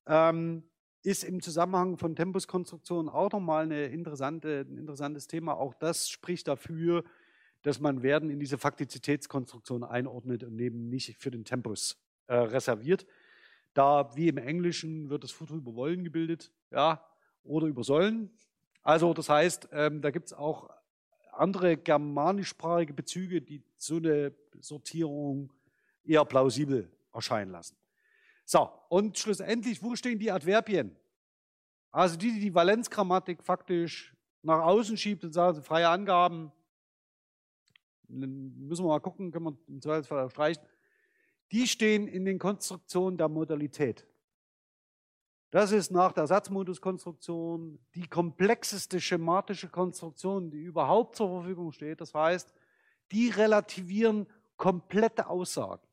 Ähm, 0.07 0.63
ist 1.03 1.23
im 1.23 1.41
Zusammenhang 1.41 1.97
von 1.97 2.15
Tempuskonstruktion 2.15 3.09
auch 3.09 3.31
nochmal 3.31 3.63
eine 3.63 3.85
interessante, 3.85 4.65
ein 4.69 4.77
interessantes 4.77 5.27
Thema. 5.27 5.55
Auch 5.55 5.73
das 5.73 6.09
spricht 6.09 6.47
dafür, 6.47 7.03
dass 7.63 7.79
man 7.79 8.03
Werden 8.03 8.29
in 8.29 8.39
diese 8.39 8.57
Faktizitätskonstruktion 8.57 9.83
einordnet 9.83 10.43
und 10.43 10.59
eben 10.59 10.89
nicht 10.89 11.17
für 11.17 11.31
den 11.31 11.45
Tempus 11.45 11.97
äh, 12.27 12.35
reserviert. 12.35 13.05
Da, 13.73 14.15
wie 14.15 14.27
im 14.27 14.37
Englischen, 14.37 15.09
wird 15.09 15.23
das 15.23 15.31
Futur 15.31 15.57
über 15.57 15.75
Wollen 15.75 16.03
gebildet, 16.03 16.51
ja, 16.71 17.03
oder 17.43 17.67
über 17.67 17.83
Sollen. 17.83 18.31
Also 18.83 19.13
das 19.13 19.29
heißt, 19.29 19.69
ähm, 19.71 20.01
da 20.01 20.11
gibt 20.11 20.27
es 20.27 20.33
auch 20.33 20.69
andere 21.31 21.77
germanischsprachige 21.77 22.93
Bezüge, 22.93 23.41
die 23.41 23.63
so 23.77 23.97
eine 23.97 24.33
Sortierung 24.59 25.53
eher 26.03 26.25
plausibel 26.25 26.91
erscheinen 27.13 27.51
lassen. 27.51 27.80
So, 28.51 28.69
und 28.89 29.17
schlussendlich, 29.17 29.81
wo 29.81 29.95
stehen 29.95 30.19
die 30.19 30.29
Adverbien? 30.29 30.93
Also 31.89 32.17
die, 32.17 32.33
die 32.33 32.41
die 32.41 32.53
Valenzgrammatik 32.53 33.41
faktisch 33.45 34.13
nach 34.41 34.59
außen 34.63 34.97
schiebt 34.97 35.23
und 35.23 35.31
sagen, 35.31 35.63
freie 35.63 35.87
Angaben, 35.87 36.51
müssen 38.09 38.83
wir 38.83 38.89
mal 38.89 38.99
gucken, 38.99 39.31
können 39.31 39.45
wir 39.45 39.57
im 39.69 39.81
Zweifelsfall 39.81 40.29
streichen, 40.29 40.61
die 41.53 41.65
stehen 41.65 42.09
in 42.09 42.25
den 42.25 42.39
Konstruktionen 42.39 43.17
der 43.17 43.29
Modalität. 43.29 44.05
Das 45.51 45.71
ist 45.71 45.89
nach 45.89 46.11
der 46.11 46.27
Satzmoduskonstruktion 46.27 47.79
die 47.95 48.07
komplexeste 48.09 48.99
schematische 48.99 49.69
Konstruktion, 49.69 50.51
die 50.51 50.61
überhaupt 50.61 51.15
zur 51.15 51.29
Verfügung 51.29 51.71
steht. 51.71 52.01
Das 52.01 52.13
heißt, 52.13 52.53
die 53.13 53.29
relativieren 53.29 54.27
komplette 54.57 55.27
Aussagen. 55.27 55.87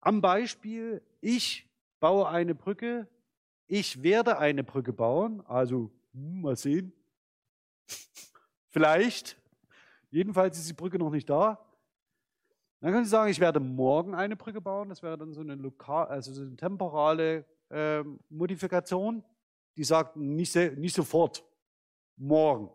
Am 0.00 0.20
Beispiel, 0.20 1.02
ich 1.20 1.68
baue 2.00 2.28
eine 2.28 2.54
Brücke, 2.54 3.08
ich 3.66 4.02
werde 4.02 4.38
eine 4.38 4.64
Brücke 4.64 4.92
bauen, 4.92 5.44
also 5.46 5.90
hm, 6.12 6.42
mal 6.42 6.56
sehen, 6.56 6.92
vielleicht, 8.68 9.36
jedenfalls 10.10 10.58
ist 10.58 10.68
die 10.68 10.74
Brücke 10.74 10.98
noch 10.98 11.10
nicht 11.10 11.28
da. 11.28 11.64
Dann 12.80 12.92
können 12.92 13.04
Sie 13.04 13.10
sagen, 13.10 13.30
ich 13.30 13.40
werde 13.40 13.58
morgen 13.58 14.14
eine 14.14 14.36
Brücke 14.36 14.60
bauen. 14.60 14.88
Das 14.88 15.02
wäre 15.02 15.18
dann 15.18 15.32
so 15.32 15.40
eine, 15.40 15.56
lokal, 15.56 16.06
also 16.06 16.32
so 16.32 16.42
eine 16.42 16.54
temporale 16.54 17.44
äh, 17.70 18.04
Modifikation. 18.28 19.24
Die 19.76 19.84
sagt 19.84 20.16
nicht, 20.16 20.54
nicht 20.54 20.94
sofort, 20.94 21.44
morgen. 22.16 22.70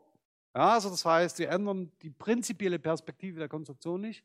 Ja, 0.55 0.74
also 0.74 0.89
das 0.89 1.03
heißt, 1.03 1.38
Sie 1.38 1.45
ändern 1.45 1.91
die 2.01 2.09
prinzipielle 2.09 2.80
Perspektive 2.80 3.39
der 3.39 3.49
Konstruktion 3.49 4.01
nicht, 4.01 4.24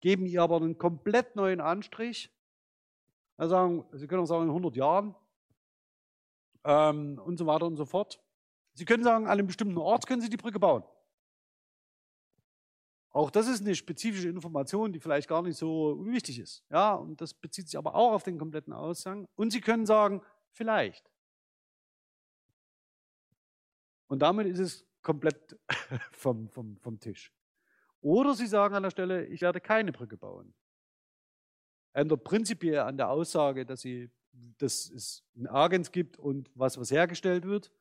geben 0.00 0.26
ihr 0.26 0.42
aber 0.42 0.56
einen 0.56 0.78
komplett 0.78 1.36
neuen 1.36 1.60
Anstrich. 1.60 2.30
Also 3.36 3.50
sagen, 3.50 3.84
Sie 3.92 4.06
können 4.06 4.22
auch 4.22 4.26
sagen, 4.26 4.44
in 4.44 4.48
100 4.50 4.76
Jahren 4.76 5.14
ähm, 6.64 7.18
und 7.24 7.38
so 7.38 7.46
weiter 7.46 7.66
und 7.66 7.76
so 7.76 7.86
fort. 7.86 8.22
Sie 8.74 8.84
können 8.84 9.04
sagen, 9.04 9.26
an 9.26 9.32
einem 9.32 9.46
bestimmten 9.46 9.78
Ort 9.78 10.06
können 10.06 10.22
Sie 10.22 10.30
die 10.30 10.36
Brücke 10.36 10.58
bauen. 10.58 10.84
Auch 13.12 13.30
das 13.30 13.48
ist 13.48 13.62
eine 13.62 13.74
spezifische 13.74 14.28
Information, 14.28 14.92
die 14.92 15.00
vielleicht 15.00 15.28
gar 15.28 15.42
nicht 15.42 15.56
so 15.56 15.92
unwichtig 15.92 16.38
ist. 16.38 16.64
Ja, 16.70 16.94
und 16.94 17.20
das 17.20 17.34
bezieht 17.34 17.68
sich 17.68 17.76
aber 17.76 17.94
auch 17.94 18.12
auf 18.12 18.22
den 18.22 18.38
kompletten 18.38 18.72
Aussang. 18.72 19.26
Und 19.34 19.50
Sie 19.50 19.60
können 19.60 19.84
sagen, 19.84 20.22
vielleicht. 20.52 21.10
Und 24.06 24.20
damit 24.20 24.46
ist 24.46 24.60
es 24.60 24.86
komplett 25.02 25.58
vom, 26.12 26.48
vom, 26.48 26.76
vom 26.76 27.00
Tisch. 27.00 27.32
Oder 28.00 28.34
Sie 28.34 28.46
sagen 28.46 28.74
an 28.74 28.82
der 28.82 28.90
Stelle, 28.90 29.26
ich 29.26 29.40
werde 29.40 29.60
keine 29.60 29.92
Brücke 29.92 30.16
bauen. 30.16 30.54
Ändert 31.92 32.24
prinzipiell 32.24 32.80
an 32.80 32.96
der 32.96 33.10
Aussage, 33.10 33.66
dass, 33.66 33.80
Sie, 33.82 34.10
dass 34.58 34.88
es 34.90 35.24
ein 35.36 35.46
Agens 35.46 35.92
gibt 35.92 36.18
und 36.18 36.50
was, 36.54 36.78
was 36.78 36.90
hergestellt 36.90 37.44
wird 37.44 37.72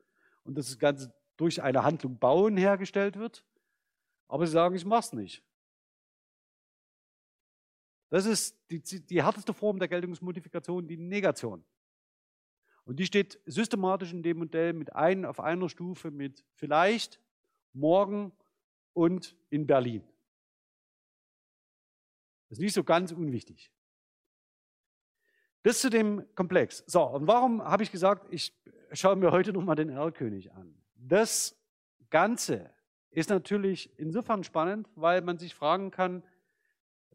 und 0.44 0.58
dass 0.58 0.68
das 0.68 0.80
Ganze 0.80 1.14
durch 1.38 1.62
eine 1.62 1.84
Handlung 1.84 2.18
bauen 2.20 2.58
hergestellt 2.58 3.18
wird. 3.18 3.46
Aber 4.28 4.46
sie 4.46 4.52
sagen, 4.52 4.76
ich 4.76 4.86
mache 4.86 5.00
es 5.00 5.14
nicht. 5.14 5.44
Das 8.10 8.26
ist 8.26 8.58
die, 8.70 8.82
die 8.82 9.24
härteste 9.24 9.54
Form 9.54 9.80
der 9.80 9.88
Geltungsmodifikation, 9.88 10.88
die 10.88 10.98
Negation. 10.98 11.64
Und 12.84 13.00
die 13.00 13.06
steht 13.06 13.40
systematisch 13.46 14.12
in 14.12 14.24
dem 14.24 14.40
Modell 14.40 14.74
mit 14.74 14.96
ein, 14.96 15.24
auf 15.24 15.40
einer 15.40 15.70
Stufe 15.70 16.12
mit 16.12 16.44
vielleicht, 16.56 17.22
morgen 17.72 18.32
und 19.00 19.34
in 19.50 19.66
Berlin. 19.66 20.04
Das 22.50 22.58
ist 22.58 22.62
nicht 22.62 22.74
so 22.74 22.84
ganz 22.84 23.14
unwichtig. 23.14 23.72
Bis 25.64 25.80
zu 25.80 25.90
dem 25.90 26.26
Komplex. 26.36 26.84
So, 26.86 27.04
und 27.04 27.26
warum 27.26 27.64
habe 27.64 27.84
ich 27.84 27.94
gesagt, 27.94 28.28
ich 28.30 28.54
schaue 28.92 29.16
mir 29.16 29.32
heute 29.32 29.54
nochmal 29.54 29.78
den 29.78 29.88
Erlkönig 29.88 30.52
an? 30.52 30.76
Das 30.96 31.58
Ganze 32.10 32.74
ist 33.10 33.30
natürlich 33.30 33.98
insofern 33.98 34.44
spannend, 34.44 34.90
weil 34.96 35.22
man 35.22 35.38
sich 35.38 35.56
fragen 35.56 35.92
kann, 35.92 36.22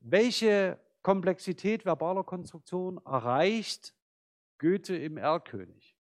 welche 0.00 0.80
Komplexität 1.02 1.84
verbaler 1.84 2.24
Konstruktion 2.24 2.96
erreicht 3.04 3.94
Goethe 4.56 4.96
im 4.96 5.18
Erlkönig? 5.18 5.98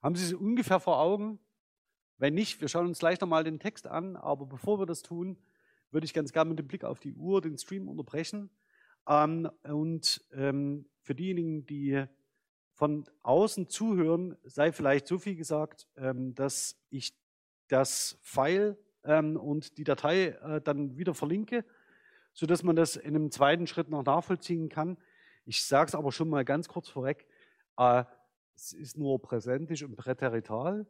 Haben 0.00 0.14
Sie 0.14 0.26
es 0.26 0.32
ungefähr 0.32 0.78
vor 0.78 1.00
Augen? 1.00 1.40
Wenn 2.18 2.34
nicht, 2.34 2.60
wir 2.60 2.68
schauen 2.68 2.86
uns 2.86 2.98
gleich 2.98 3.20
nochmal 3.20 3.44
den 3.44 3.60
Text 3.60 3.86
an, 3.86 4.16
aber 4.16 4.44
bevor 4.44 4.80
wir 4.80 4.86
das 4.86 5.02
tun, 5.02 5.38
würde 5.92 6.04
ich 6.04 6.12
ganz 6.12 6.32
gerne 6.32 6.50
mit 6.50 6.58
dem 6.58 6.66
Blick 6.66 6.82
auf 6.84 6.98
die 6.98 7.14
Uhr 7.14 7.40
den 7.40 7.56
Stream 7.56 7.88
unterbrechen. 7.88 8.50
Ähm, 9.08 9.48
und 9.62 10.24
ähm, 10.32 10.86
für 11.00 11.14
diejenigen, 11.14 11.64
die 11.66 12.04
von 12.74 13.08
außen 13.22 13.68
zuhören, 13.68 14.36
sei 14.44 14.72
vielleicht 14.72 15.06
so 15.06 15.18
viel 15.18 15.36
gesagt, 15.36 15.86
ähm, 15.96 16.34
dass 16.34 16.76
ich 16.90 17.16
das 17.68 18.18
File 18.22 18.76
ähm, 19.04 19.36
und 19.36 19.78
die 19.78 19.84
Datei 19.84 20.28
äh, 20.28 20.60
dann 20.60 20.96
wieder 20.96 21.14
verlinke, 21.14 21.64
sodass 22.32 22.64
man 22.64 22.74
das 22.74 22.96
in 22.96 23.14
einem 23.14 23.30
zweiten 23.30 23.68
Schritt 23.68 23.88
noch 23.88 24.04
nachvollziehen 24.04 24.68
kann. 24.68 24.98
Ich 25.44 25.64
sage 25.64 25.88
es 25.88 25.94
aber 25.94 26.10
schon 26.10 26.28
mal 26.28 26.44
ganz 26.44 26.68
kurz 26.68 26.88
vorweg. 26.88 27.26
Äh, 27.76 28.04
es 28.56 28.72
ist 28.72 28.98
nur 28.98 29.22
präsentisch 29.22 29.84
und 29.84 29.96
präterital 29.96 30.84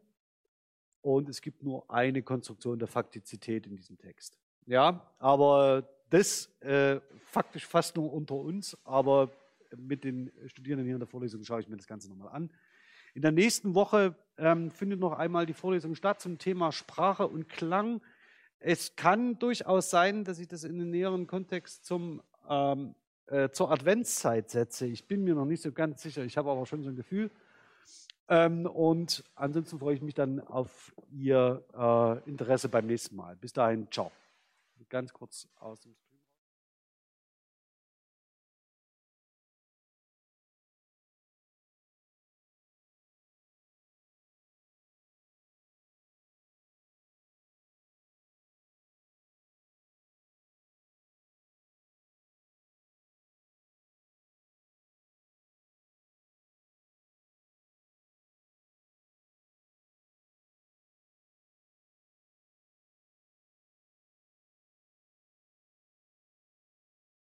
und 1.17 1.29
es 1.29 1.41
gibt 1.41 1.63
nur 1.63 1.91
eine 1.91 2.23
Konstruktion 2.23 2.79
der 2.79 2.89
Faktizität 2.89 3.67
in 3.67 3.77
diesem 3.77 3.97
Text. 3.97 4.39
Ja, 4.67 5.11
aber 5.19 5.89
das 6.11 6.51
äh, 6.61 7.01
faktisch 7.25 7.67
fast 7.67 7.97
nur 7.97 8.13
unter 8.13 8.35
uns, 8.35 8.77
aber 8.85 9.31
mit 9.77 10.05
den 10.05 10.31
Studierenden 10.47 10.87
hier 10.87 10.97
in 10.97 11.01
der 11.01 11.09
Vorlesung 11.09 11.43
schaue 11.45 11.61
ich 11.61 11.69
mir 11.69 11.77
das 11.77 11.87
Ganze 11.87 12.11
nochmal 12.11 12.29
an. 12.29 12.51
In 13.15 13.23
der 13.23 13.33
nächsten 13.33 13.75
Woche 13.75 14.15
ähm, 14.37 14.71
findet 14.71 15.01
noch 15.01 15.13
einmal 15.13 15.47
die 15.47 15.55
Vorlesung 15.55 15.95
statt 15.95 16.21
zum 16.21 16.37
Thema 16.37 16.73
Sprache 16.73 17.27
und 17.27 17.49
Klang. 17.49 18.03
Es 18.61 18.95
kann 18.95 19.39
durchaus 19.39 19.89
sein, 19.89 20.25
dass 20.25 20.39
ich 20.39 20.49
das 20.49 20.65
in 20.65 20.79
den 20.79 20.91
näheren 20.91 21.27
Kontext 21.27 21.87
zum, 21.87 22.23
ähm, 22.49 22.95
äh, 23.27 23.49
zur 23.49 23.71
Adventszeit 23.71 24.51
setze. 24.51 24.87
Ich 24.87 25.09
bin 25.09 25.25
mir 25.25 25.35
noch 25.35 25.47
nicht 25.47 25.63
so 25.63 25.73
ganz 25.73 26.03
sicher, 26.03 26.23
ich 26.25 26.37
habe 26.37 26.51
aber 26.51 26.67
schon 26.67 26.83
so 26.83 26.91
ein 26.91 26.97
Gefühl. 26.97 27.31
Ähm, 28.29 28.67
und 28.67 29.25
ansonsten 29.35 29.79
freue 29.79 29.95
ich 29.95 30.03
mich 30.03 30.15
dann 30.15 30.41
auf 30.41 30.93
Ihr 31.11 31.65
äh, 31.75 32.29
Interesse 32.29 32.69
beim 32.69 32.87
nächsten 32.87 33.17
Mal. 33.17 33.37
Bis 33.37 33.53
dahin, 33.53 33.89
ciao. 33.91 34.13
Ganz 34.89 35.13
kurz 35.13 35.49
aus 35.59 35.81
dem 35.81 35.95